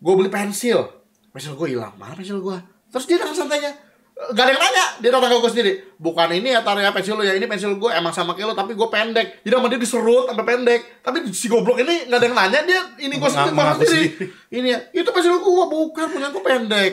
[0.00, 0.84] gue beli pensil.
[1.32, 1.96] Pensil gue hilang.
[1.96, 2.56] Mana pensil gue
[2.88, 3.72] terus dia dengan santainya
[4.18, 7.14] Gak ada yang nanya, dia datang ke gue sendiri Bukan ini ya taruh ya pensil
[7.14, 9.78] lo ya Ini pensil gue emang sama kayak lo Tapi gue pendek Jadi sama dia
[9.78, 13.54] diserut sampai pendek Tapi si goblok ini gak ada yang nanya Dia ini gue sendiri,
[13.54, 14.06] Mengaku sendiri.
[14.10, 14.26] sendiri.
[14.58, 16.92] Ini ya, itu pensil gue bukan Punya gue pendek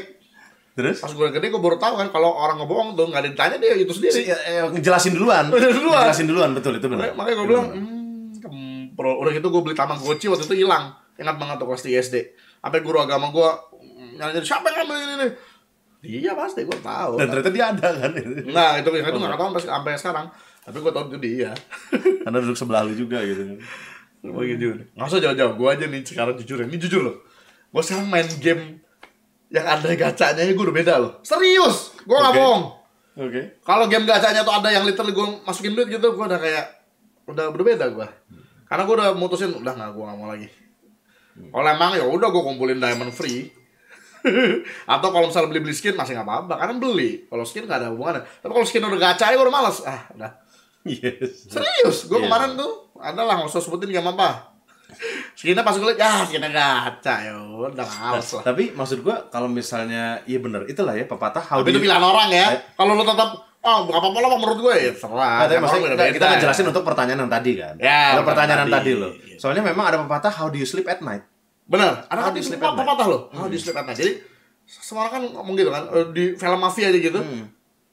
[0.77, 0.97] Terus?
[1.01, 3.57] Pas gue gede gue baru tahu kan Kalau orang ngebohong tuh gak ada yang ditanya
[3.57, 5.49] dia itu sendiri Ya, eh, ngejelasin duluan.
[5.49, 6.01] Ngejelasin duluan.
[6.05, 7.09] Ngejelasin duluan, betul itu benar.
[7.17, 7.95] Makanya, gue bilang, hmm.
[8.95, 10.93] Udah gitu gue beli Tamagotchi waktu itu hilang.
[11.17, 12.15] Ingat banget tuh kelas 3 SD.
[12.61, 13.49] Sampai guru agama gue
[14.15, 15.31] nyari siapa yang ngambil ini nih?
[16.05, 17.17] Dia pasti gue tahu.
[17.17, 18.11] Dan ternyata dia ada kan.
[18.49, 20.25] Nah itu itu nggak tahu sampai sampai sekarang.
[20.65, 21.51] Tapi gue tahu itu dia.
[22.25, 23.57] Karena duduk sebelah lu juga gitu.
[24.25, 24.77] Gue gitu.
[24.97, 25.53] Nggak usah jauh-jauh.
[25.57, 26.65] Gue aja nih sekarang jujur.
[26.65, 27.15] Ini jujur loh.
[27.69, 28.85] Gue sekarang main game
[29.53, 31.11] yang ada gacanya gue udah beda loh.
[31.21, 31.93] Serius.
[32.05, 32.63] Gue nggak bohong.
[33.15, 33.61] Oke.
[33.63, 36.65] Kalau game gacanya tuh ada yang literally gue masukin duit gitu, gue udah kayak
[37.31, 38.07] udah berbeda gue.
[38.65, 40.49] Karena gue udah mutusin udah nggak gue nggak mau lagi.
[41.35, 43.51] Kalau emang ya udah gue kumpulin diamond free.
[44.93, 47.11] Atau kalau misalnya beli beli skin masih nggak apa-apa, karena beli.
[47.25, 48.23] Kalau skin gak ada hubungannya.
[48.23, 49.77] Tapi kalau skin udah gacha ya gue udah males.
[49.85, 50.31] Ah udah.
[50.85, 51.49] Yes.
[51.49, 52.29] Serius, gue Iya.
[52.29, 54.53] kemarin tuh adalah nggak usah sebutin game apa.
[55.33, 58.43] Skinnya pas gue liat, ya skinnya gacha ya udah males lah.
[58.45, 62.29] Tapi maksud gua kalau misalnya iya bener itulah ya pepatah how Tapi itu pilihan orang
[62.29, 62.47] ya.
[62.77, 63.29] Kalau lu tetap,
[63.59, 65.35] oh gak apa-apa lah menurut gue ya terserah.
[65.41, 67.75] Nah, tapi maksudnya kita, kita ngejelasin untuk pertanyaan yang tadi kan.
[67.81, 68.75] Ya, pertanyaan pertanyaan tadi.
[68.77, 69.11] tadi loh.
[69.41, 71.25] Soalnya memang ada pepatah how do you sleep at night.
[71.65, 72.89] Bener, ada kan do you itu sleep at apa night?
[72.89, 73.21] patah loh.
[73.31, 73.97] How do you sleep at night.
[73.97, 74.13] Jadi
[74.65, 77.19] semua orang kan ngomong gitu kan eh, di film mafia aja gitu.
[77.19, 77.43] Hmm.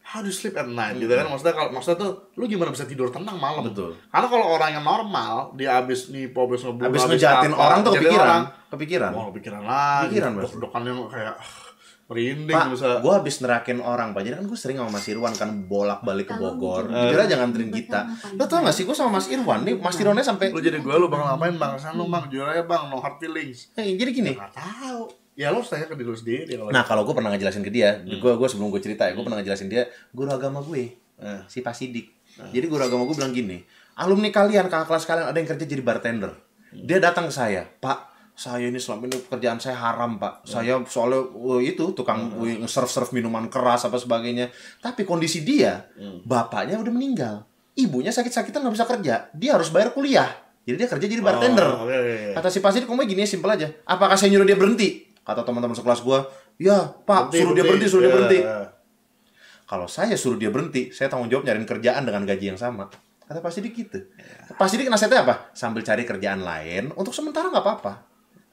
[0.02, 2.84] How do you sleep at night gitu kan maksudnya kalau maksudnya tuh lu gimana bisa
[2.84, 3.64] tidur tenang malam.
[3.64, 3.96] Betul.
[4.08, 8.20] Karena kalau orang yang normal dia habis nipu habis ngebunuh Habis ngejahatin orang tuh kepikiran.
[8.20, 9.10] orang, Kepikiran.
[9.12, 10.04] Wah, kepikiran lagi.
[10.16, 10.30] Kepikiran.
[10.36, 11.34] Dok-dokan yang kayak
[12.12, 13.00] merinding Pak, bisa.
[13.00, 14.20] gue habis nerakin orang, Pak.
[14.20, 16.84] Jadi kan gue sering sama Mas Irwan kan bolak-balik ke Bogor.
[16.84, 18.00] menjadi Jujur aja nganterin kita.
[18.36, 20.92] Lo tau gak sih gue sama Mas Irwan nih, Mas Irwannya sampai Lu jadi gue
[20.92, 21.72] lu bakal ngapain bang?
[21.74, 23.72] Sana lu bang, jujur aja bang, no hard feelings.
[23.74, 24.32] Eh, jadi gini.
[24.32, 25.08] Gak tahu.
[25.32, 27.96] Ya lu harus tanya ke diri sendiri kalau Nah kalau gue pernah ngejelasin ke dia,
[27.96, 28.20] Hmm.
[28.20, 29.82] gue gue sebelum gue cerita ya, gue pernah ngejelasin dia
[30.12, 31.40] guru agama gue, Eh.
[31.48, 32.12] si Pak Sidik.
[32.52, 33.64] Jadi guru agama gue bilang gini,
[33.94, 36.36] alumni kalian, kakak kelas kalian ada yang kerja jadi bartender.
[36.68, 36.84] Hmm.
[36.84, 40.42] Dia datang ke saya, Pak, saya ini selama ini pekerjaan saya haram pak.
[40.42, 40.48] Hmm.
[40.48, 42.32] Saya soalnya oh, itu tukang
[42.64, 44.48] serve serve minuman keras apa sebagainya.
[44.80, 46.24] Tapi kondisi dia, Hmm.
[46.24, 47.44] bapaknya udah meninggal,
[47.76, 50.28] ibunya sakit-sakitan nggak bisa kerja, dia harus bayar kuliah.
[50.62, 51.66] Jadi dia kerja jadi bartender.
[51.66, 52.32] Oh, oke, oke, oke.
[52.38, 53.66] Kata si Sidik, ngomongnya gini simpel aja.
[53.82, 55.10] Apakah saya nyuruh dia berhenti?
[55.26, 56.22] Kata teman-teman sekelas gua,
[56.54, 58.14] ya Pak, Berhenti, suruh dia berhenti, suruh dia Ya.
[58.14, 58.38] berhenti.
[59.66, 62.86] Kalau saya suruh dia berhenti, saya tanggung jawab nyariin kerjaan dengan gaji yang sama.
[63.24, 63.98] Kata Pak Sidik gitu.
[64.54, 65.50] Pak Sidik nasihatnya apa?
[65.50, 67.92] Sambil cari kerjaan lain, untuk sementara nggak apa-apa.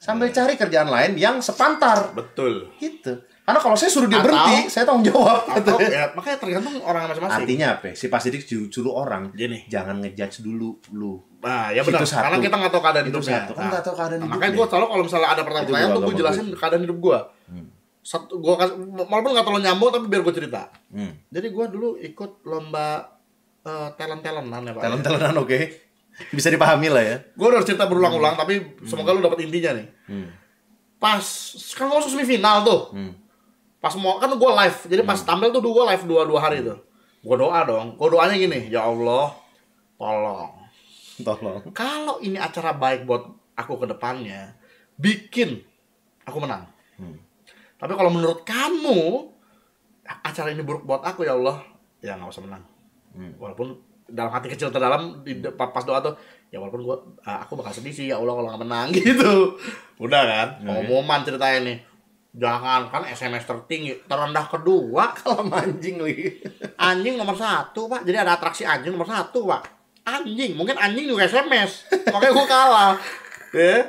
[0.00, 2.16] Sambil cari kerjaan lain yang sepantar.
[2.16, 2.72] Betul.
[2.80, 3.20] Gitu.
[3.44, 5.44] Karena kalau saya suruh dia Atau- berhenti, saya tanggung jawab.
[5.44, 7.40] Atau ya, makanya tergantung orang masing-masing.
[7.44, 7.92] Artinya apa?
[7.92, 9.68] Si Pak Sidik suruh orang, Gini.
[9.68, 11.20] jangan ngejudge dulu lu.
[11.44, 12.00] Nah, ya benar.
[12.00, 13.38] Karena kita nggak tahu keadaan Itu hidupnya.
[13.44, 13.52] satu.
[13.52, 14.40] Kan nggak tahu keadaan nah, hidupnya.
[14.40, 16.56] Makanya gue selalu kalau misalnya ada pertanyaan tuh gue jelasin gue.
[16.56, 17.18] keadaan hidup gue.
[18.00, 18.54] Satu, gue
[19.04, 20.62] walaupun nggak terlalu nyambung tapi biar gue cerita.
[20.88, 21.12] Hmm.
[21.28, 23.04] Jadi gue dulu ikut lomba
[23.68, 24.82] uh, talent talentan ya pak.
[24.88, 25.89] Talent talentan oke.
[26.28, 27.16] Bisa dipahami lah ya.
[27.32, 29.86] Gue udah cerita berulang-ulang tapi semoga lu dapat intinya nih.
[30.06, 30.28] Hmm.
[31.00, 31.24] Pas
[31.72, 32.80] kan gue masuk semifinal tuh.
[32.92, 33.12] Hmm.
[33.80, 34.78] Pas mau kan gue live.
[34.92, 36.78] Jadi pas tampil tuh gue live dua dua hari tuh.
[37.20, 37.96] Gue doa dong.
[38.00, 39.36] Gue doanya gini, ya Allah,
[40.00, 40.56] tolong
[41.20, 41.60] Tolong.
[41.76, 44.56] kalau ini acara baik buat aku ke depannya,
[44.96, 45.60] bikin
[46.24, 46.64] aku menang.
[47.76, 49.28] Tapi kalau menurut kamu
[50.04, 51.60] acara ini buruk buat aku ya Allah,
[52.00, 52.64] ya nggak usah menang.
[53.36, 53.76] Walaupun
[54.10, 56.14] dalam hati kecil terdalam di pas doa tuh,
[56.50, 59.56] ya walaupun gua ah, aku bakal sedih sih ya Allah kalau nggak menang gitu.
[60.02, 61.78] Udah kan, pengumuman ceritanya nih.
[62.30, 66.38] Jangan kan SMS tertinggi, terendah kedua, Kalau anjing lagi.
[66.78, 68.06] anjing nomor satu pak.
[68.06, 69.66] Jadi ada atraksi anjing nomor satu pak.
[70.06, 72.94] Anjing mungkin anjing juga sms makanya gue kalah.
[73.50, 73.82] Ya.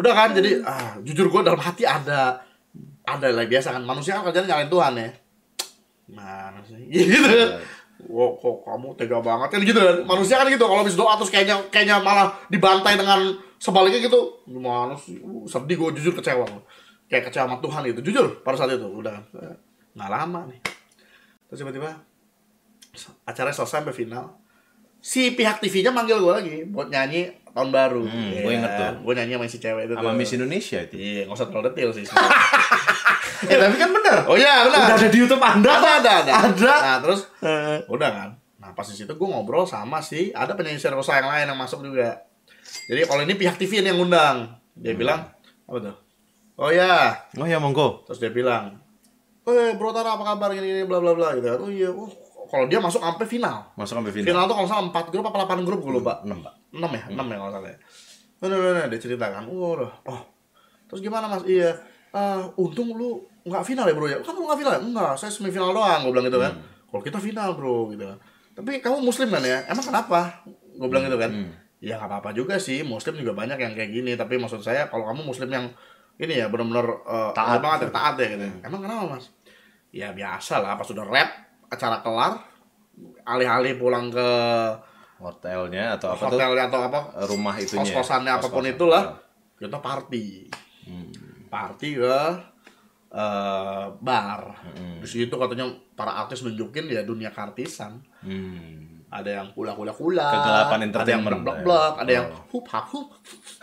[0.00, 0.32] Udah kan?
[0.32, 2.40] Jadi ah jujur gue dalam hati ada
[3.04, 3.84] ada lah biasa kan.
[3.84, 5.10] Manusia kan kerjanya nyalain Tuhan ya.
[6.08, 6.88] Mana sih?
[6.88, 7.36] Gitu
[8.10, 9.60] Wah, kok kamu tega banget kan?
[9.62, 9.96] Gitu kan?
[10.04, 10.64] Manusia kan gitu.
[10.64, 14.44] Kalau habis doa terus kayaknya kayaknya malah dibantai dengan sebaliknya gitu.
[14.44, 15.20] Gimana sih?
[15.20, 16.44] Uh, sedih gue jujur kecewa
[17.06, 18.00] kayak kecewa sama Tuhan gitu.
[18.12, 18.84] Jujur pada saat itu.
[18.84, 19.56] Udah kan
[19.94, 20.60] nggak lama nih.
[21.48, 21.90] Terus tiba-tiba
[23.24, 24.38] acaranya selesai sampai final.
[25.04, 28.02] Si pihak TV-nya manggil gue lagi buat nyanyi tahun baru.
[28.02, 28.92] Hmm, gua inget tuh.
[29.04, 30.10] gue nyanyi sama si cewek itu Sama.
[30.16, 30.94] Miss Indonesia itu.
[30.96, 32.04] iya nggak usah terlalu detail sih
[33.46, 34.18] Eh, tapi kan bener.
[34.24, 34.80] Oh iya, benar.
[34.86, 35.70] Udah ada di YouTube Anda.
[35.72, 36.32] ada, ada, ada.
[36.48, 36.74] Ada.
[36.78, 38.30] Nah, terus Eh, udah kan.
[38.56, 41.80] Nah, pas di situ gue ngobrol sama si ada penyanyi Serosa yang lain yang masuk
[41.80, 42.24] juga.
[42.86, 44.56] Jadi kalau ini pihak TV yang ngundang.
[44.72, 45.20] Dia bilang,
[45.64, 45.96] apa tuh?
[46.54, 48.02] Oh ya, Oh ya monggo.
[48.04, 48.78] terus dia bilang,
[49.42, 51.50] "Eh, Bro Tara apa kabar gini gini bla bla bla gitu.
[51.50, 52.06] Oh iya, oh,
[52.46, 53.74] kalau dia masuk sampai final.
[53.74, 54.42] Masuk sampai Final, final.
[54.46, 56.22] tuh kalau salah 4 grup apa 8 grup gue lupa.
[56.22, 56.54] 6, Pak.
[56.70, 57.78] 6 ya, 6 ya kalau salah ya.
[58.38, 59.42] Bener bener dia ceritakan.
[59.46, 59.82] Oh.
[60.06, 60.20] Oh.
[60.86, 61.42] Terus gimana Mas?
[61.44, 61.70] Iya.
[62.10, 64.18] Eh, untung lu nggak final ya, Bro ya.
[64.18, 64.80] Kamu nggak final ya?
[64.80, 66.52] Enggak, saya semifinal doang, gue bilang gitu kan.
[66.86, 68.18] Kalau kita final, Bro, gitu kan.
[68.54, 69.58] Tapi kamu muslim kan ya?
[69.66, 70.20] Emang kenapa?
[70.72, 71.30] Gue bilang gitu kan.
[71.78, 74.12] Ya nggak apa-apa juga sih, muslim juga banyak yang kayak gini.
[74.14, 75.66] Tapi maksud saya kalau kamu muslim yang
[76.14, 77.58] ini ya benar-benar eh, Taat.
[77.58, 78.44] banget ya, taat ya gitu.
[78.62, 79.28] Emang kenapa Mas?
[79.90, 81.30] Ya biasa lah, pas udah rap,
[81.68, 82.32] acara kelar,
[83.22, 84.28] alih-alih pulang ke
[85.14, 86.36] Hotelnya atau apa tuh?
[86.36, 87.80] hotelnya atau apa Rumah itunya.
[87.80, 88.74] kos-kosannya apa pun Kos-kosan.
[88.74, 89.02] itulah
[89.56, 90.26] kita party
[90.84, 91.08] Hmm.
[91.48, 92.18] party ke
[93.14, 94.98] eh, bar Hmm.
[94.98, 99.06] di situ katanya para artis nunjukin ya dunia kartisan Hmm.
[99.06, 101.62] ada yang kula kula kula Kegelapan ada yang entertainment blok lah ya.
[101.62, 103.08] blok ada yang hup hap hup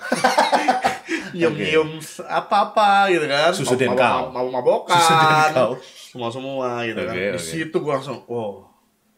[1.34, 1.90] nyium nyium
[2.24, 4.00] apa apa gitu kan Susu denkau.
[4.00, 5.70] mabok- mabok mabokan Susu denkau.
[6.06, 8.68] semua semua gitu kan di situ gua langsung oh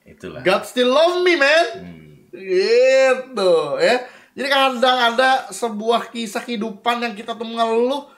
[0.04, 0.42] Itulah.
[0.42, 2.28] God still love me man Hmm.
[2.34, 4.02] gitu ya
[4.34, 8.10] jadi kadang ada sebuah kisah kehidupan yang kita tuh mengeluh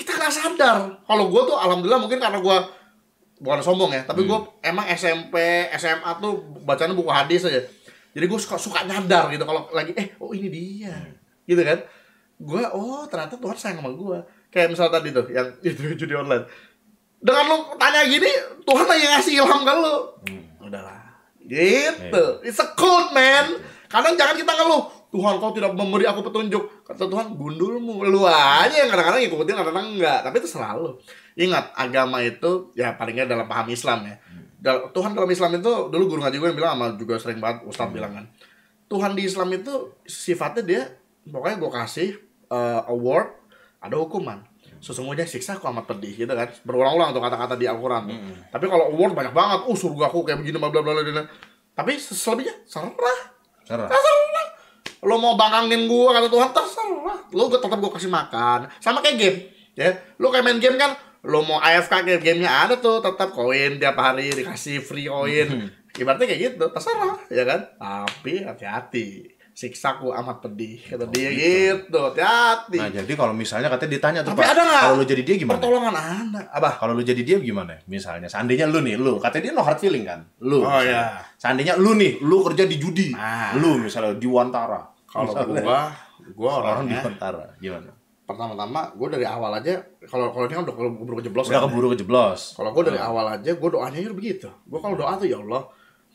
[0.00, 0.78] kita nggak sadar.
[1.04, 2.56] Kalau gue tuh alhamdulillah mungkin karena gue
[3.40, 7.60] bukan sombong ya tapi gue emang SMP SMA tuh bacanya buku hadis aja.
[8.16, 10.96] Jadi gue suka suka nyadar gitu kalau lagi eh oh ini dia.
[11.44, 11.84] Gitu kan?
[12.40, 14.18] Gue oh ternyata Tuhan sayang sama gue
[14.48, 16.48] kayak misal tadi tuh yang itu judi online.
[17.20, 18.32] Dengan lu tanya gini
[18.64, 19.96] Tuhan lagi ngasih ilham ke lu.
[20.64, 21.00] Udahlah.
[21.44, 22.24] Gitu.
[22.48, 23.60] It's a code man.
[23.92, 26.86] Kadang jangan kita ngeluh Tuhan kau tidak memberi aku petunjuk.
[26.86, 28.06] Kata Tuhan gundulmu.
[28.06, 30.18] Lu aja yang kadang-kadang ngikutin kadang-kadang enggak.
[30.22, 30.88] Tapi itu selalu.
[31.34, 34.16] Ingat agama itu ya palingnya dalam paham Islam ya.
[34.62, 37.66] Dal- Tuhan dalam Islam itu dulu guru ngaji gue yang bilang sama juga sering banget
[37.66, 38.24] Ustadz bilang kan.
[38.86, 40.82] Tuhan di Islam itu sifatnya dia
[41.26, 42.08] pokoknya gue kasih
[42.46, 43.34] uh, award
[43.82, 44.46] ada hukuman.
[44.78, 46.46] Sesungguhnya siksa aku amat pedih gitu kan.
[46.62, 48.18] Berulang-ulang tuh kata-kata di Al-Quran tuh.
[48.54, 51.02] tapi kalau award banyak banget oh surga aku kayak begini bla bla bla
[51.74, 53.18] tapi selebihnya serah.
[53.66, 53.88] Serah.
[53.90, 54.39] terserah
[55.00, 59.16] lo mau bangangin gua kata Tuhan terserah lo gue tetap gua kasih makan sama kayak
[59.16, 59.38] game
[59.72, 59.90] ya
[60.20, 63.96] lo kayak main game kan lo mau AFK kayak gamenya ada tuh tetap koin tiap
[63.96, 70.80] hari dikasih free koin ibaratnya kayak gitu terserah ya kan tapi hati-hati siksaku amat pedih
[70.80, 74.96] kata dia gitu hati-hati Nah, jadi kalau misalnya katanya ditanya tuh, Tapi Pak, ada kalau
[74.96, 75.60] lu jadi dia gimana?
[75.60, 77.76] pertolongan anda apa Kalau lu jadi dia gimana?
[77.84, 80.24] Misalnya, seandainya lu nih, lu, katanya dia no hard feeling kan?
[80.40, 80.64] Lu.
[80.64, 80.88] Oh, misalnya.
[80.88, 81.02] iya.
[81.36, 83.08] Seandainya lu nih, lu kerja di judi.
[83.12, 83.52] Nah.
[83.60, 84.80] Lu misalnya di Wantara.
[85.10, 85.90] Kalau gua
[86.32, 88.00] gua orang di Wantara, gimana?
[88.30, 91.88] pertama-tama gua dari awal aja kalau kalau ini kan udah keburu kejeblos Udah kan keburu
[91.98, 92.40] kejeblos.
[92.54, 94.48] Kalau gue dari awal aja, gue doanya itu begitu.
[94.70, 95.66] Gue kalau doa tuh ya Allah,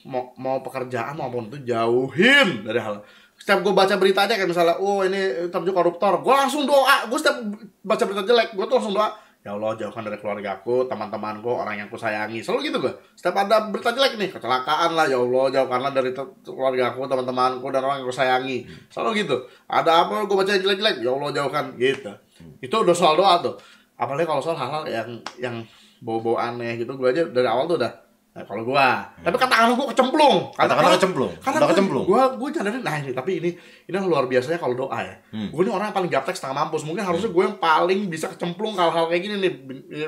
[0.07, 3.03] mau mau pekerjaan maupun itu jauhin dari hal.
[3.35, 7.03] Setiap gue baca berita aja kayak misalnya, oh ini terjun koruptor, gue langsung doa.
[7.11, 7.35] Gue setiap
[7.83, 9.11] baca berita jelek, gue tuh langsung doa.
[9.45, 12.41] Ya Allah jauhkan dari keluarga aku, teman-temanku, orang yang ku sayangi.
[12.41, 12.89] Selalu gitu gue.
[13.13, 17.85] Setiap ada berita jelek nih, kecelakaan lah, ya Allah jauhkanlah dari keluarga aku, teman-temanku, dan
[17.85, 18.65] orang yang ku sayangi.
[18.89, 19.45] Selalu gitu.
[19.69, 22.09] Ada apa gue baca jelek-jelek, ya Allah jauhkan gitu.
[22.57, 23.53] Itu udah soal doa tuh.
[24.01, 25.55] Apalagi kalau soal hal-hal yang yang
[26.01, 27.93] bau-bau aneh gitu, gue aja dari awal tuh udah
[28.35, 30.51] Nah, kalau gua, tapi katakanlah gua kecemplung.
[30.51, 31.31] Katakanlah kecemplung.
[31.39, 32.03] Karena Udah gua, kecemplung.
[32.03, 33.49] Gua gua nyadarin nah ini tapi ini
[33.87, 35.15] ini luar biasanya kalau doa ya.
[35.31, 35.55] Hmm.
[35.55, 36.83] Gua ini orang yang paling gaptek setengah mampus.
[36.83, 39.51] Mungkin harusnya gue yang paling bisa kecemplung hal-hal kayak gini nih.
[39.87, 40.07] Iya,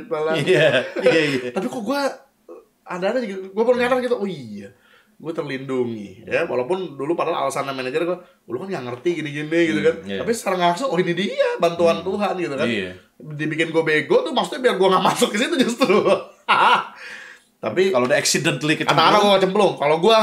[1.08, 1.50] iya, iya.
[1.56, 2.04] tapi kok gua
[2.84, 3.48] ada-ada gitu.
[3.56, 4.20] Gua baru nyadar gitu.
[4.20, 4.76] Oh iya.
[5.18, 9.82] Gue terlindungi ya walaupun dulu padahal alasannya manajer gue lu kan nggak ngerti gini-gini gitu
[9.82, 10.22] kan Hmm, iya.
[10.22, 12.94] tapi secara nggak langsung oh ini dia bantuan Tuhan gitu kan Iya.
[13.18, 16.06] dibikin gue bego tuh maksudnya biar gue nggak masuk ke situ justru
[17.58, 20.18] tapi Kalau udah accidentally kecemplung, gue cemplung kalau gue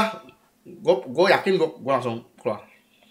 [0.65, 2.63] gue gue yakin gue gue langsung keluar.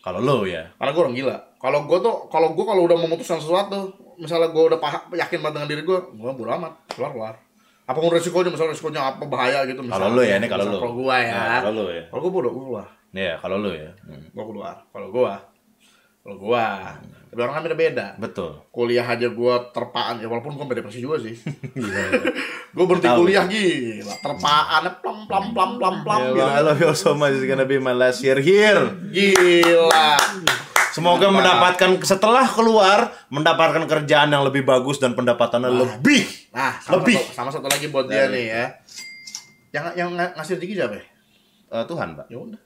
[0.05, 0.68] Kalau lu ya.
[0.76, 1.36] karena gue orang gila.
[1.60, 5.55] Kalau gue tuh kalau gue kalau udah memutuskan sesuatu misalnya gue udah paham, yakin banget
[5.60, 6.72] dengan diri gue gue bodo amat.
[6.92, 7.34] Keluar keluar.
[7.84, 10.78] Apa pun resikonya misalnya resikonya apa bahaya gitu misalnya, Kalau lu ya, ini kalau lu.
[10.80, 11.36] kalau gue ya.
[11.36, 12.05] Nah, kalau lu ya.
[12.09, 12.86] kalau gue bodo gue keluar.
[13.14, 13.90] Iya, kalau lu ya.
[14.09, 14.24] Hmm.
[14.32, 14.74] gue keluar.
[14.88, 15.32] Kalau gue
[16.24, 16.64] kalau gue
[17.35, 18.62] tapi orang kan beda beda Betul.
[18.70, 20.23] kuliah aja gue terpaan.
[20.23, 21.35] Ya walaupun gue beda depresi juga sih.
[22.74, 24.15] Gue berhenti kuliah gila.
[24.23, 27.35] Terpaannya plam plam plam plam plam Yeah, I love you so much.
[27.35, 28.86] It's gonna be my last year here.
[29.11, 30.15] gila.
[30.90, 36.23] Semoga mendapatkan setelah keluar mendapatkan kerjaan yang lebih bagus dan pendapatannya lebih.
[36.55, 37.19] nah sama Lebih.
[37.19, 38.65] satu, sama satu lagi buat dia Dari nih ya.
[39.74, 41.05] yang yang ng- ngasih rezeki siapa ya?
[41.74, 42.31] Eh, Tuhan, Pak.
[42.31, 42.62] ya udah.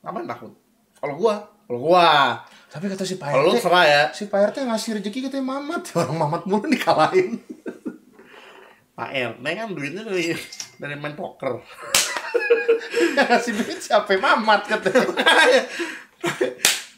[0.00, 0.52] Ngapain takut?
[0.96, 1.44] Kalau gua.
[1.68, 2.04] Kalau gua
[2.70, 5.90] Tapi kata si Pak kalau RT, serah ya si Pak RT ngasih rezeki katanya Mamat.
[5.98, 7.42] Orang Mamat mulu dikalahin.
[8.98, 10.30] Pak RT kan duitnya dari
[10.78, 11.58] dari main poker.
[13.18, 15.02] Yang ngasih duit siapa Mamat katanya.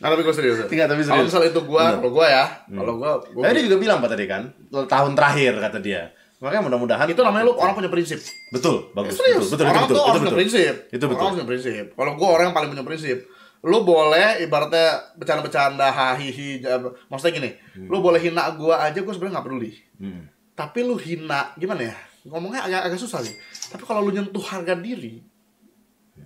[0.03, 0.59] Nah, tapi gue serius.
[0.59, 0.67] ya.
[0.67, 1.27] Enggak, tapi Kalau serius.
[1.31, 1.99] misalnya itu gua, Bener.
[2.03, 4.43] kalau gua ya, kalau Tapi dia juga bilang Pak tadi kan,
[4.91, 6.03] tahun terakhir kata dia.
[6.43, 8.19] Makanya mudah-mudahan itu namanya lu orang punya prinsip.
[8.51, 9.15] Betul, bagus.
[9.15, 10.75] Serius, Betul, betul, orang betul, tuh betul, betul, punya prinsip.
[10.91, 11.23] Itu betul.
[11.23, 11.85] Orang punya prinsip.
[11.95, 13.19] Kalau gua orang yang paling punya prinsip.
[13.63, 16.67] Lu boleh ibaratnya bercanda-bercanda, hahihi,
[17.07, 17.51] maksudnya gini,
[17.87, 19.71] lu boleh hina gua aja, gua sebenarnya nggak peduli.
[20.03, 20.27] Hmm.
[20.59, 21.97] Tapi lu hina, gimana ya?
[22.27, 23.39] Ngomongnya agak agak susah sih.
[23.71, 25.23] Tapi kalau lu nyentuh harga diri,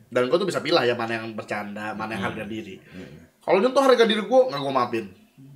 [0.09, 2.81] dan gua tuh bisa pilih ya mana yang bercanda, mana yang harga diri.
[3.45, 5.07] Kalau nyentuh harga diri gua nggak gua maafin.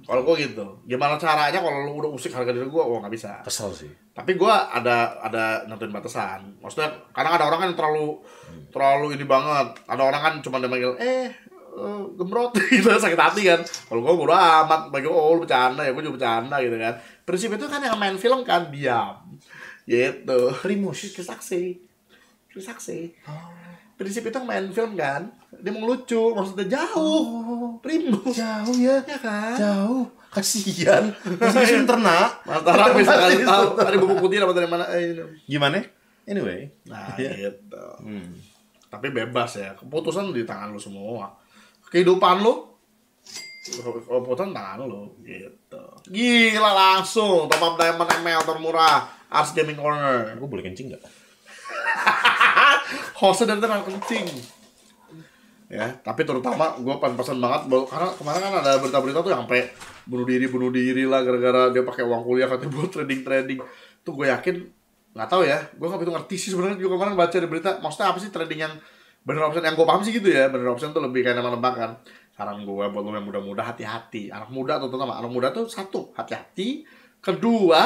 [0.05, 3.41] Kalau gua gitu, gimana caranya kalau lu udah usik harga diri gua, wah nggak bisa
[3.41, 3.89] Kesel sih.
[4.13, 8.21] tapi gua ada ada nentuin batasan maksudnya kadang ada orang kan terlalu
[8.69, 11.33] terlalu ini banget ada orang kan cuma dia manggil eh
[11.81, 15.91] eh, gemrot gitu sakit hati kan kalau gua bodo amat bagi oh lu bercanda ya
[15.97, 16.95] gua juga bercanda gitu kan
[17.25, 19.17] prinsip itu kan yang main film kan diam
[19.89, 21.17] gitu Primus.
[21.17, 21.63] saksi
[22.51, 22.99] saksi
[23.97, 29.01] prinsip itu yang main film kan dia mau ngelucu maksudnya jauh primus Jauh ya.
[29.05, 30.05] ya kan Jauh.
[30.31, 31.11] Kasihan.
[31.43, 32.31] Masih ternak.
[32.47, 35.19] Mas Tara bisa kali tahu tadi bubuk putih dapat dari mana eh.
[35.43, 35.83] Gimana?
[36.23, 36.71] Anyway.
[36.87, 37.51] Nah, Iya.
[37.51, 37.87] gitu.
[37.99, 38.31] Hmm.
[38.87, 41.35] Tapi bebas ya, keputusan di tangan lu semua.
[41.91, 42.71] Kehidupan lu
[43.71, 45.83] keputusan tangan lu gitu.
[46.11, 50.35] Gila langsung top up diamond ML termurah Ars Gaming Corner.
[50.35, 51.03] Gue boleh kencing nggak?
[53.21, 54.27] Hostnya dari terang kencing.
[55.71, 59.71] Ya, tapi terutama gue pan pesan banget karena kemarin kan ada berita-berita tuh yang sampai
[60.03, 63.59] bunuh diri bunuh diri lah gara-gara dia pakai uang kuliah katanya buat trading trading.
[64.03, 64.67] Tuh gue yakin
[65.15, 67.79] nggak tahu ya, gue nggak begitu ngerti sih sebenarnya juga kemarin baca di berita.
[67.79, 68.75] Maksudnya apa sih trading yang
[69.21, 71.91] bener option yang gue paham sih gitu ya, bener option tuh lebih kayak nembak kan.
[72.33, 74.33] Saran gue buat lo yang muda-muda hati-hati.
[74.33, 76.89] Anak muda tuh terutama anak muda tuh satu hati-hati.
[77.21, 77.81] Kedua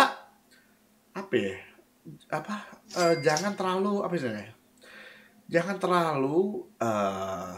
[1.14, 1.54] apa ya?
[2.30, 2.54] Apa
[2.94, 4.54] eh, jangan terlalu apa istilahnya?
[5.48, 7.54] jangan terlalu eh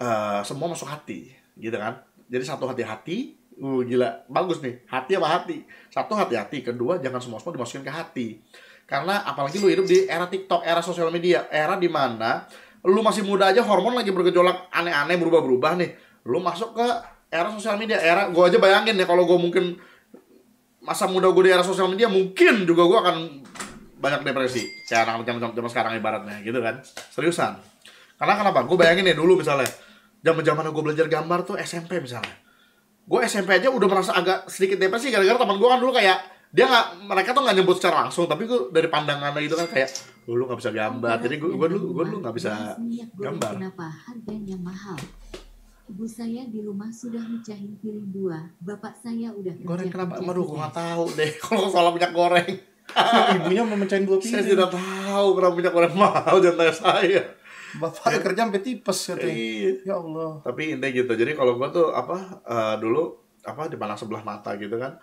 [0.00, 5.28] eh, semua masuk hati gitu kan jadi satu hati-hati uh gila bagus nih hati apa
[5.30, 5.62] hati
[5.92, 8.28] satu hati-hati kedua jangan semua semua dimasukin ke hati
[8.84, 12.44] karena apalagi lu hidup di era TikTok era sosial media era di mana
[12.84, 15.90] lu masih muda aja hormon lagi bergejolak aneh-aneh berubah-berubah nih.
[16.28, 16.86] Lu masuk ke
[17.32, 19.80] era sosial media era gua aja bayangin ya kalau gua mungkin
[20.84, 23.16] masa muda gue di era sosial media mungkin juga gue akan
[23.98, 24.68] banyak depresi.
[24.84, 26.84] Kayak anak zaman zaman sekarang ibaratnya gitu kan.
[27.08, 27.56] Seriusan.
[28.20, 28.68] Karena kenapa?
[28.68, 29.66] Gue bayangin ya dulu misalnya
[30.20, 32.36] zaman zaman gue belajar gambar tuh SMP misalnya.
[33.04, 36.18] Gue SMP aja udah merasa agak sedikit depresi gara-gara teman gue kan dulu kayak
[36.54, 39.90] dia nggak mereka tuh nggak nyebut secara langsung tapi gue dari pandangannya gitu kan kayak
[40.24, 42.52] "Oh, lu nggak bisa gambar jadi gue gue dulu gue dulu nggak bisa
[43.14, 43.52] gambar.
[43.54, 44.96] Kenapa harganya mahal?
[45.84, 48.40] Ibu saya di rumah sudah mecahin piring dua.
[48.58, 52.48] Bapak saya udah goreng kenapa aduh gue nggak tahu deh kalau soal minyak goreng
[53.34, 54.48] Ibunya mau mecahin dua saya piring.
[54.50, 57.22] tidak tahu kenapa minyak goreng mahal jangan tanya saya
[57.74, 59.34] Bapak kerja sampai tipes katanya.
[59.34, 59.72] Iya.
[59.82, 60.38] Ya Allah.
[60.40, 64.78] tapi intinya gitu jadi kalau gua tuh apa eh, dulu apa dipandang sebelah mata gitu
[64.78, 64.94] kan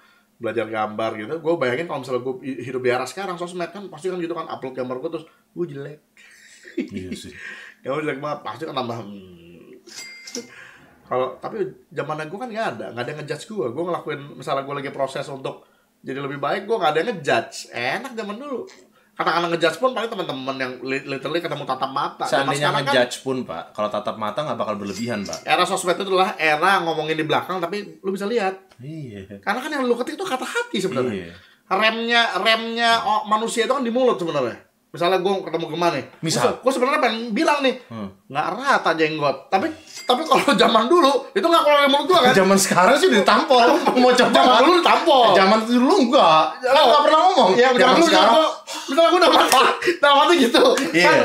[0.42, 2.34] belajar gambar gitu gue bayangin kalau misalnya gue
[2.66, 5.66] hidup di era sekarang sosmed kan pasti kan gitu kan upload gambar gue terus gue
[5.70, 6.02] jelek
[6.98, 7.34] Iya sih.
[7.86, 9.70] gambar jelek banget pasti kan tambah hmm.
[11.06, 11.62] kalau tapi
[11.94, 15.30] zaman gue kan nggak ada nggak ada ngejudge gue gue ngelakuin misalnya gue lagi proses
[15.30, 15.70] untuk
[16.02, 18.66] jadi lebih baik gue nggak ada ngejudge enak zaman dulu
[19.12, 23.16] kata-kata ngejudge pun paling teman-teman yang li- literally ketemu tatap mata Seandainya sekarang kan- ngejudge
[23.22, 25.40] pun pak, kalau tatap mata nggak bakal berlebihan pak.
[25.44, 29.38] era sosmed itu adalah era ngomongin di belakang tapi lu bisa lihat Iya.
[29.38, 31.34] karena kan yang lu ketik itu kata hati sebenarnya Iya.
[31.70, 34.58] remnya remnya oh, manusia itu kan di mulut sebenarnya
[34.92, 36.52] misalnya gue ketemu Gema nih Misal?
[36.58, 38.12] gue sebenarnya pengen bilang nih Hmm.
[38.26, 42.34] nggak rata jenggot tapi tapi kalau zaman dulu itu nggak keluar dari mulut gue kan
[42.34, 43.68] Zaman sekarang sih ditampol.
[43.98, 44.60] Mau coba zaman Pak?
[44.62, 46.44] dulu ditampol Zaman dulu enggak.
[46.62, 47.50] Kan nggak pernah ngomong.
[47.54, 48.34] Iya, zaman Zaman dulu sekarang.
[48.84, 49.58] misalnya gue udah mati
[49.94, 51.08] udah mati gitu Iya.
[51.08, 51.20] kan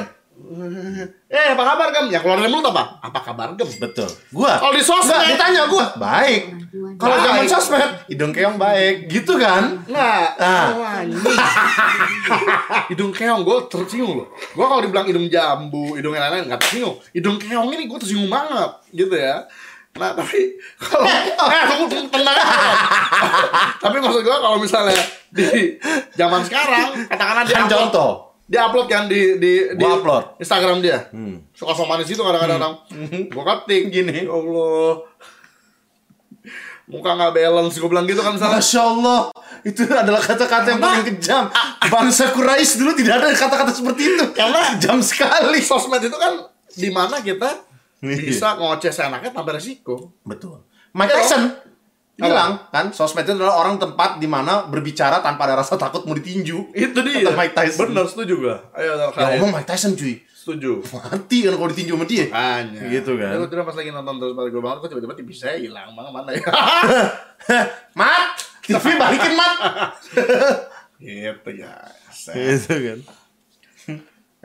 [1.26, 4.06] eh apa kabar gem ya keluar dari mulut apa apa kabar gem Betul.
[4.30, 4.56] Gua.
[4.56, 5.86] kalau di sosmed Enggak ditanya gua.
[5.96, 6.42] Baik.
[6.96, 9.08] Kalau zaman sosmed, hidung keong baik.
[9.08, 9.80] Gitu kan?
[9.84, 10.66] Nggak, Ah.
[10.70, 11.24] oh, anjing.
[12.92, 14.28] hidung keong gue tersinggung loh.
[14.52, 16.96] Gue kalau dibilang hidung jambu, hidung yang lain-lain nggak tersinggung.
[17.12, 19.44] Hidung keong ini gue tersinggung banget, gitu ya.
[19.96, 21.08] Nah tapi kalau
[21.56, 22.44] eh tunggu tunggu, tenang aja.
[23.82, 25.00] tapi maksud gue kalau misalnya
[25.32, 25.48] di
[26.12, 28.12] zaman sekarang katakanlah dia Kan upload, contoh.
[28.46, 30.24] Dia upload kan di di, di Gua upload.
[30.38, 31.10] Instagram dia.
[31.10, 31.42] Hmm.
[31.50, 32.78] Suka so manis itu kadang-kadang.
[33.34, 35.02] Gue ketik gini, ya Allah.
[36.86, 38.62] Muka nggak balance, gue bilang gitu kan misalnya.
[38.62, 39.20] Masya Allah,
[39.66, 41.50] itu adalah kata-kata yang paling kejam.
[41.90, 44.24] Bangsa Quraisy dulu tidak ada kata-kata seperti itu.
[44.30, 45.58] Karena- kejam sekali.
[45.58, 47.66] sosmed itu kan di mana kita
[47.98, 50.14] bisa ngoceh seenaknya tanpa resiko.
[50.22, 50.62] Betul.
[50.94, 51.58] Mike Tyson.
[52.16, 56.16] Bilang kan sosmed itu adalah orang tempat di mana berbicara tanpa ada rasa takut mau
[56.16, 57.20] ditinju Itu dia.
[57.28, 57.92] Kata Mike Tyson.
[57.92, 58.56] Bener, setuju gua.
[58.72, 59.36] Ayo, Kak.
[59.36, 60.78] ngomong Mike Tyson cuy Setuju.
[60.94, 62.80] mati kan kalau ditinju sama dia Hanya.
[62.88, 63.36] Gitu kan.
[63.36, 65.92] Gue pas lagi nonton terus pas gue bangun, kok tiba-tiba TV saya hilang.
[65.92, 66.40] Mana mana ya?
[68.00, 69.58] mat TV balikin mat
[71.02, 71.74] gitu ya.
[72.32, 72.98] Gitu kan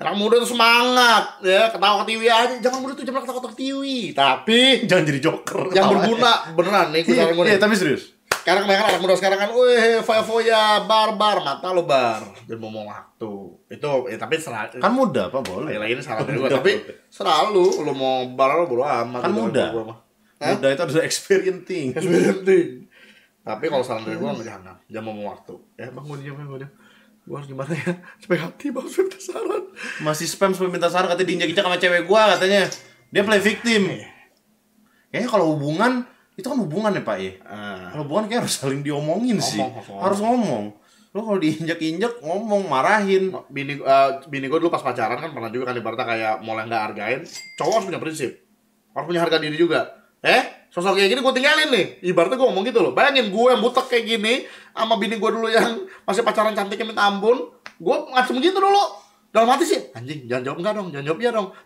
[0.02, 2.56] Anak muda tuh semangat ya ketawa ke TV aja.
[2.57, 3.82] Jangan muda tuh jangan ketawa ke TV.
[4.18, 4.60] Tapi
[4.90, 8.98] jangan jadi joker yang berguna beneran nih gue iya, gue iya tapi serius Sekarang kebanyakan
[8.98, 12.26] anak muda sekarang kan, weh, foya-foya, bar-bar, mata lo bar.
[12.49, 13.34] Dan mau waktu.
[13.69, 14.82] Itu, ya tapi selalu.
[14.82, 16.82] kan muda pak boleh Lagi ini salah gue, tapi
[17.14, 19.30] selalu lo mau bar lo bodo amat.
[19.30, 19.65] Kan gitu, muda.
[20.41, 22.90] muda itu harus experience thing Parenting.
[23.45, 25.53] Tapi kalau saran dari gue jangan, jangan mau waktu.
[25.78, 26.65] Ya bang gue diam, bang
[27.22, 27.27] gue.
[27.27, 27.93] Gue harus gimana ya?
[28.22, 29.64] Supaya hati bang, supaya minta saran.
[29.99, 32.68] masih spam supaya minta saran katanya diinjak-injak sama cewek gua katanya
[33.07, 33.81] dia play victim
[35.07, 36.03] kayaknya kalau hubungan
[36.34, 37.91] itu kan hubungan ya pak ya Ah.
[37.91, 39.99] kalau hubungan kayak harus saling diomongin sih Ngomong, ngomong.
[40.02, 40.64] harus ngomong
[41.11, 45.72] lo kalau diinjak-injak ngomong marahin bini eh, bini gue dulu pas pacaran kan pernah juga
[45.72, 47.19] kan ibaratnya kayak mulai nggak hargain
[47.56, 48.31] cowok harus punya prinsip
[48.91, 49.81] harus punya harga diri juga
[50.19, 51.85] eh sosok kayak gini gue tinggalin nih.
[51.99, 52.91] Ibaratnya gue ngomong gitu loh.
[52.95, 57.03] Bayangin gue yang butek kayak gini sama bini gue dulu yang masih pacaran cantiknya minta
[57.03, 58.84] ampun gue ngacem gitu dulu.
[59.31, 61.48] Dalam hati sih anjing jangan jawab enggak dong jangan jawab iya dong.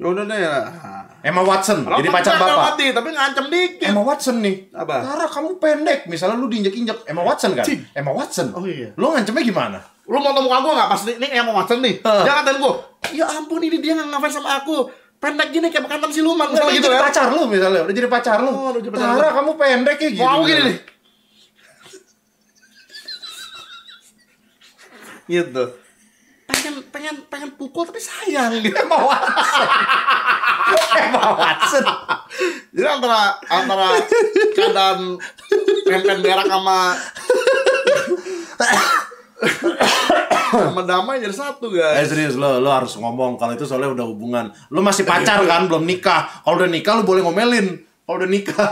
[0.00, 0.64] Ya udah deh ya.
[1.20, 2.72] Emma Watson jadi Walaupun pacar bapak.
[2.72, 3.92] hati, tapi ngancem dikit.
[3.92, 4.72] Emma Watson nih.
[4.72, 5.04] Apa?
[5.04, 7.68] Tara kamu pendek misalnya lu diinjak-injak Emma Watson kan?
[7.68, 7.84] Cing.
[7.92, 8.48] Emma Watson.
[8.56, 8.96] Oh iya.
[8.96, 9.76] lo ngancemnya gimana?
[10.08, 10.88] Lu mau temu muka gue nggak?
[10.88, 12.00] Pas ini mau Watson nih.
[12.00, 12.24] Hah.
[12.24, 12.72] jangan ngatain gue
[13.14, 14.86] ya ampun ini dia ngefans sama aku
[15.20, 17.02] pendek gini kayak bekantan siluman misalnya gitu jadi ya.
[17.04, 17.80] pacar lu misalnya.
[17.84, 18.50] Udah jadi pacar lu.
[18.50, 20.24] Oh, udah jadi pacar Tara kamu pendek ya gitu.
[20.24, 20.78] Mau gini nih.
[25.30, 25.62] Gitu.
[26.50, 28.50] Pengen pengen pengen pukul tapi sayang.
[28.58, 29.68] Gitu Emma Watson
[30.98, 31.84] Emma Watson
[32.70, 33.88] jadi antara antara
[34.54, 35.18] keadaan
[35.86, 36.94] pempen berak sama
[40.50, 44.06] sama damai jadi satu Eh guys serius lo lo harus ngomong kalau itu soalnya udah
[44.06, 44.50] hubungan.
[44.74, 46.42] Lo masih pacar kan, belum nikah.
[46.42, 47.86] Kalau udah nikah lo boleh ngomelin.
[48.02, 48.70] Kalau udah nikah.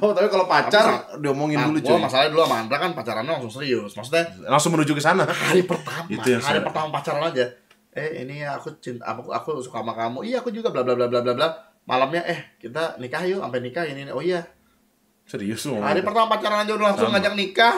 [0.00, 2.00] Oh, tapi kalau pacar diomongin nah, dulu cuy.
[2.00, 5.22] masalahnya dulu sama Andra kan pacarannya langsung serius maksudnya Langsung menuju ke sana.
[5.24, 7.46] hari pertama Itu yang hari pertama pacaran aja
[7.94, 11.08] eh ini aku cinta aku aku suka sama kamu iya aku juga bla bla bla
[11.08, 11.48] bla bla bla
[11.88, 14.12] malamnya eh kita nikah yuk sampai nikah ini ini.
[14.12, 14.44] oh iya
[15.28, 15.80] Serius lo.
[15.80, 17.18] hari pertama pacaran aja udah langsung Sama.
[17.18, 17.74] ngajak nikah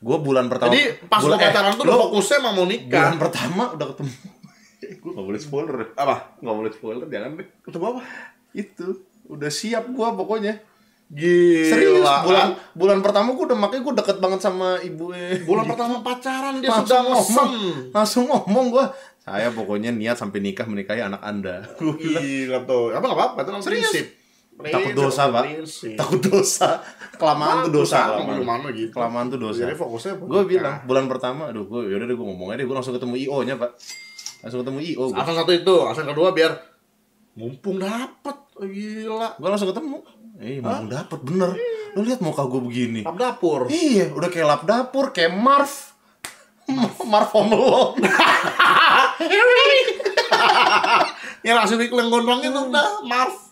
[0.00, 0.70] Gue bulan pertama.
[0.70, 3.86] jadi pas bulan, gua pacaran tuh udah lo fokusnya emang mau nikah bulan pertama udah
[3.90, 4.12] ketemu.
[4.80, 5.76] gue gak boleh spoiler.
[5.94, 7.48] apa Gak boleh spoiler, jangan deh.
[7.60, 8.00] ketemu apa
[8.50, 8.86] Itu
[9.26, 10.54] udah siap gua pokoknya.
[11.06, 12.22] gila Serius, kan?
[12.22, 15.10] bulan bulan pertama gue udah makanya gue deket banget sama ibu
[15.42, 17.26] bulan pertama pacaran dia Langsung sudah ngomong.
[17.26, 17.50] ngomong
[17.90, 18.84] langsung ngomong gue
[19.20, 23.50] saya pokoknya niat sampai nikah menikahi anak anda gila tuh apa nggak apa apa itu
[23.50, 23.92] namanya Serius?
[24.60, 25.44] Prinsip takut dosa pak.
[25.96, 26.68] takut dosa.
[27.16, 28.60] Kelamaan tuh dosa kelamaan.
[28.76, 28.92] Gitu.
[28.92, 29.60] Kelamaan tuh dosa.
[29.64, 32.66] Jadi fokusnya buat gue bilang bulan pertama aduh gue yaudah deh gue ngomong aja deh
[32.68, 33.70] gue langsung ketemu io nya pak.
[34.44, 36.52] Langsung ketemu io gue alasan satu itu alasan kedua biar
[37.34, 38.36] mumpung dapet.
[38.60, 39.28] Oh, gila.
[39.40, 39.98] Gue langsung ketemu.
[40.40, 41.50] Eh mau dapet bener.
[41.96, 43.00] Lu lihat muka gue begini.
[43.04, 43.68] Lap dapur.
[43.68, 45.72] Iya udah kayak lap dapur kayak Marv.
[47.08, 47.28] Marv.
[47.34, 48.00] Home Alone.
[51.46, 53.49] Yang langsung iklan gondrong itu udah Marv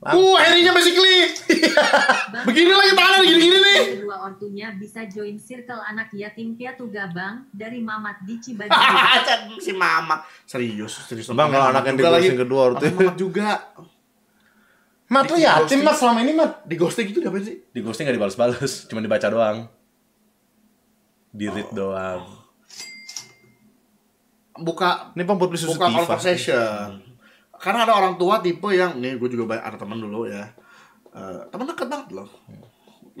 [0.00, 0.32] Langsung.
[0.32, 1.16] uh akhirnya basically.
[2.48, 3.80] Begini lagi tangan gini-gini nih.
[4.00, 8.72] Kedua ortunya bisa join circle anak yatim piatu gabang dari Mamat di Cibadak.
[9.64, 11.28] si mama serius serius.
[11.36, 12.88] Bang, kalau anak yang digosin kedua ortu.
[12.88, 13.48] Mamat juga.
[15.12, 16.62] Mat lu yatim mat selama ini mat?
[16.62, 17.58] Di ghosting gitu diapain sih?
[17.74, 19.66] Di ghosting gak dibalas-balas cuma dibaca doang.
[21.34, 22.30] Di read doang.
[24.54, 27.09] Buka ini bang buat beli susu buka conversation
[27.60, 30.48] karena ada orang tua tipe yang nih gue juga banyak ada teman dulu ya.
[31.12, 32.28] Eh, teman dekat banget loh.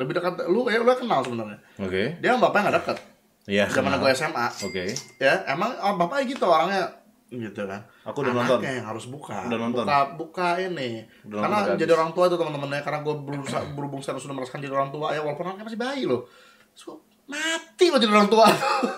[0.00, 1.60] Lebih dekat lu ya lu kenal sebenarnya.
[1.76, 2.16] Oke.
[2.24, 2.98] Dia sama bapaknya nggak dekat
[3.44, 3.64] iya.
[3.68, 4.84] Zaman gue SMA oke.
[5.20, 6.88] Ya emang oh, bapaknya gitu orangnya
[7.28, 7.84] gitu kan.
[8.08, 8.80] Aku udah Anaknya nonton.
[8.80, 9.36] yang harus buka.
[9.44, 9.84] Udah nonton.
[9.84, 11.04] buka buka ini.
[11.28, 12.00] Udah karena nonton jadi habis.
[12.00, 15.20] orang tua itu teman-temannya karena gue berusaha berhubung sekarang sudah merasakan jadi orang tua ya
[15.20, 16.24] walaupun anaknya masih bayi loh.
[16.72, 18.48] So, mati lo jadi orang tua.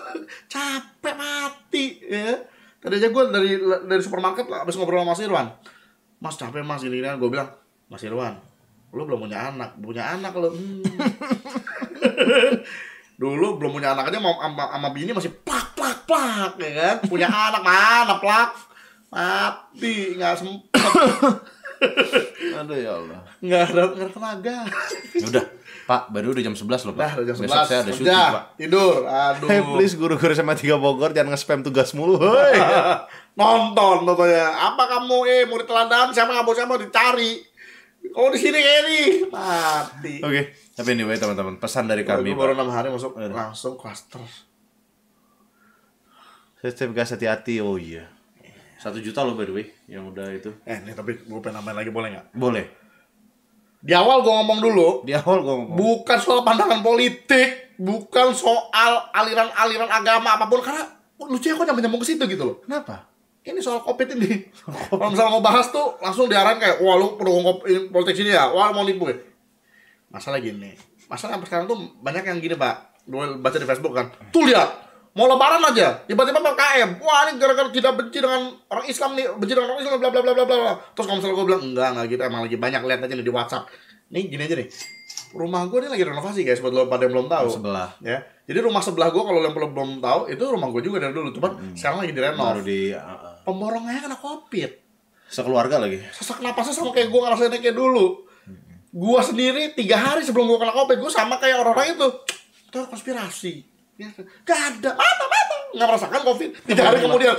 [0.53, 2.52] Capek mati ya
[2.83, 3.51] tadi aja gue dari
[3.87, 5.47] dari supermarket lah abis ngobrol sama Mas Irwan.
[6.19, 7.47] Mas capek mas ini kan gue bilang
[7.87, 8.35] Mas Irwan
[8.93, 9.73] lu belum punya anak.
[9.81, 10.85] Punya anak lo hmm.
[13.21, 16.95] dulu belum punya anak aja mau sama, sama bini masih plak plak plak ya kan?
[17.09, 18.53] Punya anak mana plak?
[19.09, 20.81] Mati nggak sempet.
[22.61, 23.21] Aduh ya Allah.
[23.41, 24.57] Nggak ada nggak ada tenaga.
[25.17, 25.45] Ya udah
[25.83, 28.07] pak baru udah jam 11 loh pak dah udah jam besok sebelas saya ada syuting
[28.07, 28.95] udah pak tidur
[29.27, 32.55] aduh Hey please guru-guru sama tiga Bogor jangan nge-spam tugas mulu hoi
[33.39, 37.33] nonton contohnya apa kamu eh murid teladan siapa kamu siapa dicari
[38.03, 40.19] Kalau di sini kayak nih mati.
[40.19, 40.41] Oke,
[40.75, 42.35] tapi anyway teman-teman, pesan dari Gue kami.
[42.35, 43.31] baru enam hari masuk Aduh.
[43.31, 44.19] langsung cluster.
[46.59, 47.63] Setiap gas hati-hati.
[47.63, 48.11] Oh iya.
[48.75, 50.51] Satu juta loh by the way, yang udah itu.
[50.67, 52.25] Eh, nih tapi gue pengen nambahin lagi boleh nggak?
[52.35, 52.65] Boleh.
[53.83, 55.75] Di awal gue ngomong dulu, Di awal gua ngomong.
[55.75, 60.87] bukan soal pandangan politik, bukan soal aliran-aliran agama apa pun karena
[61.19, 62.57] lucu ya kok nyambung ke situ gitu loh.
[62.63, 63.11] Kenapa?
[63.43, 64.47] Ini soal covid ini.
[64.87, 68.31] Kalau misalnya mau bahas tuh langsung diarahin kayak, wah lu perlu ngop ini politik sini
[68.31, 69.19] ya, wah lu mau nipu ya.
[70.07, 70.79] Masalah gini,
[71.11, 74.92] masalah sampai sekarang tuh banyak yang gini pak, gue baca di Facebook kan, tuh lihat,
[75.13, 79.53] mau lebaran aja, tiba-tiba PKM, wah ini gara-gara tidak benci dengan orang Islam nih, benci
[79.53, 80.73] dengan orang Islam, bla bla bla bla bla.
[80.97, 83.33] Terus kalau misalnya gue bilang enggak enggak gitu, emang lagi banyak lihat aja nih di
[83.33, 83.63] WhatsApp.
[84.09, 84.67] Nih gini aja nih,
[85.37, 87.47] rumah gue ini lagi renovasi guys, buat lo pada yang belum tahu.
[87.53, 87.89] Sebelah.
[88.01, 91.13] Ya, jadi rumah sebelah gue kalau yang belum belum tahu itu rumah gue juga dari
[91.13, 92.45] dulu, cuman sekarang lagi direnov.
[92.57, 94.71] Baru di uh, uh, Pemborongnya kena covid
[95.33, 95.97] sekeluarga lagi.
[96.13, 98.29] sesak napasnya sama kayak gue ngerasainnya kayak dulu
[98.93, 102.07] gue sendiri tiga hari sebelum gue kena covid gue sama kayak orang-orang itu
[102.69, 103.72] itu konspirasi
[104.43, 104.91] gak ada.
[104.93, 106.49] Mata mata nggak merasakan covid.
[106.65, 107.33] Tiga hari kemudian.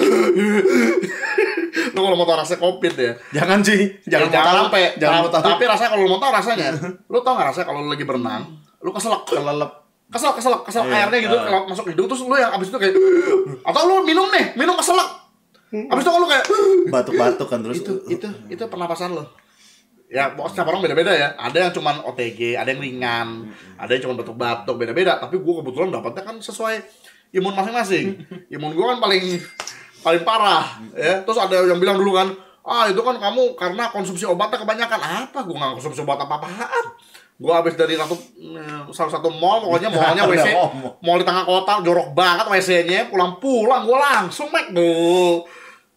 [1.95, 3.13] Lu kalau mau tau rasa covid ya.
[3.31, 4.83] Jangan sih, jangan, jangan, jangan sampai.
[4.99, 5.43] Jangan mau tahu.
[5.45, 6.67] tapi rasanya kalau lu mau tahu rasanya
[7.13, 8.43] lu tau gak rasanya kalau lu lagi berenang
[8.79, 9.73] lu keselak kelelep.
[10.05, 12.95] kesel kesel kesel Iya, airnya gitu kalau masuk hidung terus lu yang abis itu kayak
[13.65, 15.09] atau lu minum nih minum keselak.
[15.71, 16.45] Abis itu lu kayak
[16.87, 17.83] Batuk-batuk kan terus.
[17.83, 19.27] itu itu itu pernapasan lo
[20.09, 21.29] ya setiap orang beda-beda ya.
[21.39, 25.19] Ada yang cuman OTG ada yang ringan ada yang cuma batuk-batuk beda-beda.
[25.19, 26.81] Tapi gue kebetulan dapatnya kan sesuai
[27.35, 28.23] imun masing-masing.
[28.55, 29.25] Imun gue kan paling
[30.05, 31.25] paling parah ya.
[31.25, 32.31] Terus ada yang bilang dulu kan
[32.65, 35.01] ah itu kan kamu karena konsumsi obatnya kebanyakan.
[35.29, 36.85] Apa gue nggak konsumsi obat apa-apaan?
[37.35, 40.55] Gue habis dari satu mm, salah satu mall pokoknya mallnya WC
[41.03, 45.43] mall di tengah kota jorok banget WC-nya pulang-pulang gue langsung make tuh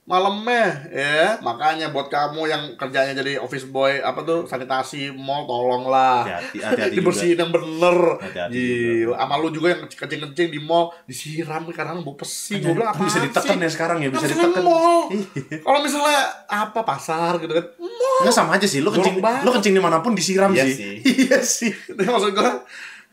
[0.08, 1.36] malamnya ya.
[1.44, 6.24] Makanya buat kamu yang kerjanya jadi office boy apa tuh sanitasi mall tolonglah.
[6.24, 8.16] Hati-hati, hati-hati dibersihin yang bener.
[8.18, 12.58] Hati-hati gila sama lu juga yang kencing-kencing di mall disiram kadang bau pesi.
[12.58, 14.64] Gue bilang apa bisa ditekan ya sekarang ya, bisa ditekan.
[14.64, 15.12] mall.
[15.60, 18.20] Kalau misalnya apa pasar gitu kan mall.
[18.24, 20.74] Nggak sama aja sih, lu kencing, lu kencing di mana pun disiram Iya sih.
[20.74, 20.94] sih.
[21.28, 21.72] iya sih.
[21.92, 22.52] Maksud gue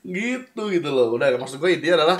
[0.07, 1.11] gitu gitu loh.
[1.11, 2.19] Udah maksud gue intinya adalah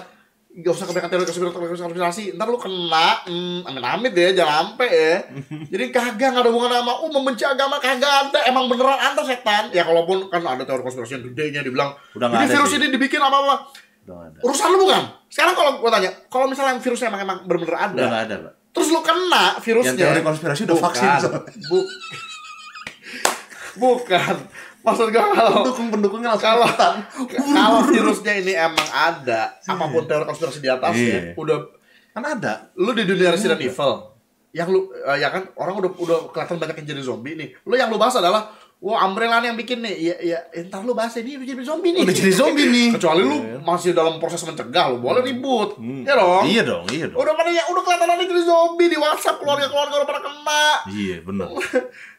[0.55, 1.27] gak usah kebanyakan teori
[1.75, 5.15] konspirasi, ntar lu kena hmm, amit-amit ya jangan sampai ya.
[5.75, 8.39] Jadi kagak gak ada hubungan sama uh membenci agama kagak ada.
[8.47, 9.75] Emang beneran anda setan.
[9.75, 12.79] Ya kalaupun kan ada teori konspirasi yang gedenya dibilang Udah nggak ini ada virus sih.
[12.79, 13.57] ini dibikin apa apa
[14.05, 15.03] nggak urusan lu bukan?
[15.27, 18.53] Sekarang kalau gua tanya kalau misalnya virusnya emang emang bener-bener ada Udah nggak ada, Pak.
[18.71, 20.87] terus lu kena virusnya Yang teori konspirasi udah Bukan.
[20.87, 21.41] vaksin, soalnya.
[21.67, 21.89] Bu-
[23.75, 24.35] bukan
[24.85, 26.69] maksud gua kalau Pendukung-pendukungnya langsung kalau
[27.33, 31.33] kalau virusnya ini emang ada apa pun teori konspirasi di atasnya Iya.
[31.35, 31.59] udah
[32.13, 32.71] kan ada.
[32.77, 33.93] lu di dunia Resident Evil
[34.55, 37.49] yang lu eh, ya kan orang udah udah kelihatan banyak yang jadi zombie nih.
[37.65, 38.55] Lu yang lu bahas adalah
[38.85, 42.05] wah Umbrella yang bikin nih ya ya entar lu bahas ini udah jadi zombie nih
[42.05, 42.89] Udah jadi zombie nih.
[42.93, 47.17] kecuali lu masih dalam proses mencegah lu boleh ribut ya dong Iya dong, iya dong.
[47.17, 50.65] udah pada ya udah kelihatan ada jadi zombie di WhatsApp keluarga keluarga udah pada kena
[50.87, 51.49] Iya, bener.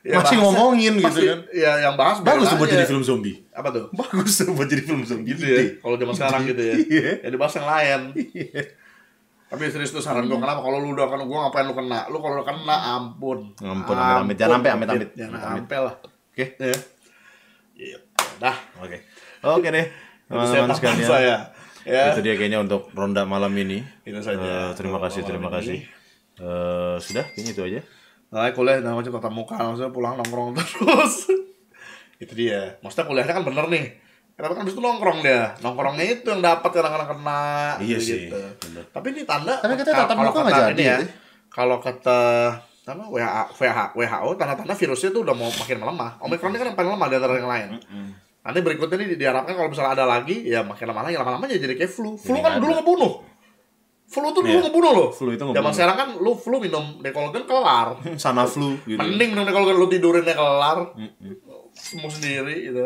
[0.06, 1.40] Ya, Masih bahasnya- ngomongin gitu kan.
[1.52, 3.42] ya yang bahas Bagus tuh buat jadi film zombie.
[3.52, 5.30] apa tuh Bagus tuh buat jadi film zombie.
[5.32, 7.12] gitu ya kalau zaman sekarang gitu ya Iya.
[7.20, 8.00] ya dibahas yang lain
[9.46, 12.18] tapi serius tuh saran gue kenapa kalau lu udah kena gue ngapain lu kena lu
[12.18, 14.36] kalau kena ampun Ampun, amit-amit.
[14.36, 15.10] Jangan sampai, amit-amit.
[15.12, 15.58] jangan Amit-amit.
[15.62, 15.96] sampai lah
[16.36, 16.46] Oke.
[16.60, 16.76] ya
[17.74, 17.98] Gitu.
[18.38, 19.00] dah Oke.
[19.42, 19.88] Oke deh.
[19.88, 21.08] Itu Teman-teman saya sekalian.
[21.08, 21.38] saya
[21.86, 23.80] ya Itu dia kayaknya untuk ronda malam ini.
[24.02, 24.42] Itu saja.
[24.42, 25.78] Eh, terima kasih, Malam terima kasih.
[26.36, 27.82] Eh, sudah, kayaknya itu aja.
[28.26, 31.30] nah kuliah dan macam tatap muka maksudnya pulang nongkrong terus
[32.18, 33.86] itu dia maksudnya kuliahnya kan bener nih
[34.36, 37.44] Kenapa kan habis itu nongkrong dia Nongkrongnya itu yang dapat kadang-kadang kena
[37.80, 38.04] Iya gitu.
[38.04, 38.84] sih, bener.
[38.92, 40.98] Tapi ini tanda Tapi katanya tatap muka nggak jadi ya.
[41.48, 42.20] Kalau kata
[42.86, 46.22] apa WHO, WHO, tanda-tanda virusnya itu udah mau makin melemah.
[46.22, 47.70] Omikron ini kan yang paling lemah di antara yang lain.
[48.46, 51.90] Nanti berikutnya ini diharapkan kalau misalnya ada lagi, ya makin lama lagi, lama-lama jadi kayak
[51.90, 52.14] flu.
[52.14, 53.14] Flu Jadi kan dulu ngebunuh.
[54.06, 54.70] Flu tuh dulu Iya.
[54.70, 55.10] ngebunuh loh.
[55.10, 55.74] Flu itu Zaman ngebunuh.
[55.74, 57.98] sekarang kan lu flu minum Dekolgen kelar.
[58.22, 59.02] Sana flu gitu.
[59.02, 60.94] Mending minum Dekolgen lu tidurinnya kelar.
[61.74, 62.86] Semua sendiri gitu.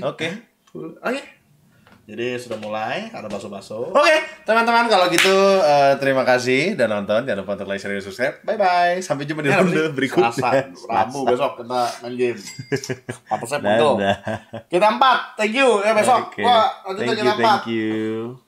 [0.00, 0.28] Oke.
[1.04, 1.20] Oke.
[2.08, 3.92] Jadi sudah mulai ada baso-baso.
[3.92, 4.16] Oke,
[4.48, 5.28] teman-teman kalau gitu
[5.60, 7.28] eh, terima kasih dan nonton.
[7.28, 8.40] Jangan lupa untuk like, share, dan subscribe.
[8.48, 8.96] Bye bye.
[9.04, 10.32] Sampai jumpa di Ya, ronde berikutnya.
[10.32, 12.40] Selasa, Rabu besok kita main game.
[13.28, 14.16] Apa saya Dadah.
[14.72, 15.36] Kita empat.
[15.36, 15.84] Thank you.
[15.84, 16.32] Ya besok.
[16.32, 16.40] Oke.
[16.40, 17.44] Gua lanjut Thank aja you, empat.
[17.60, 18.47] thank you.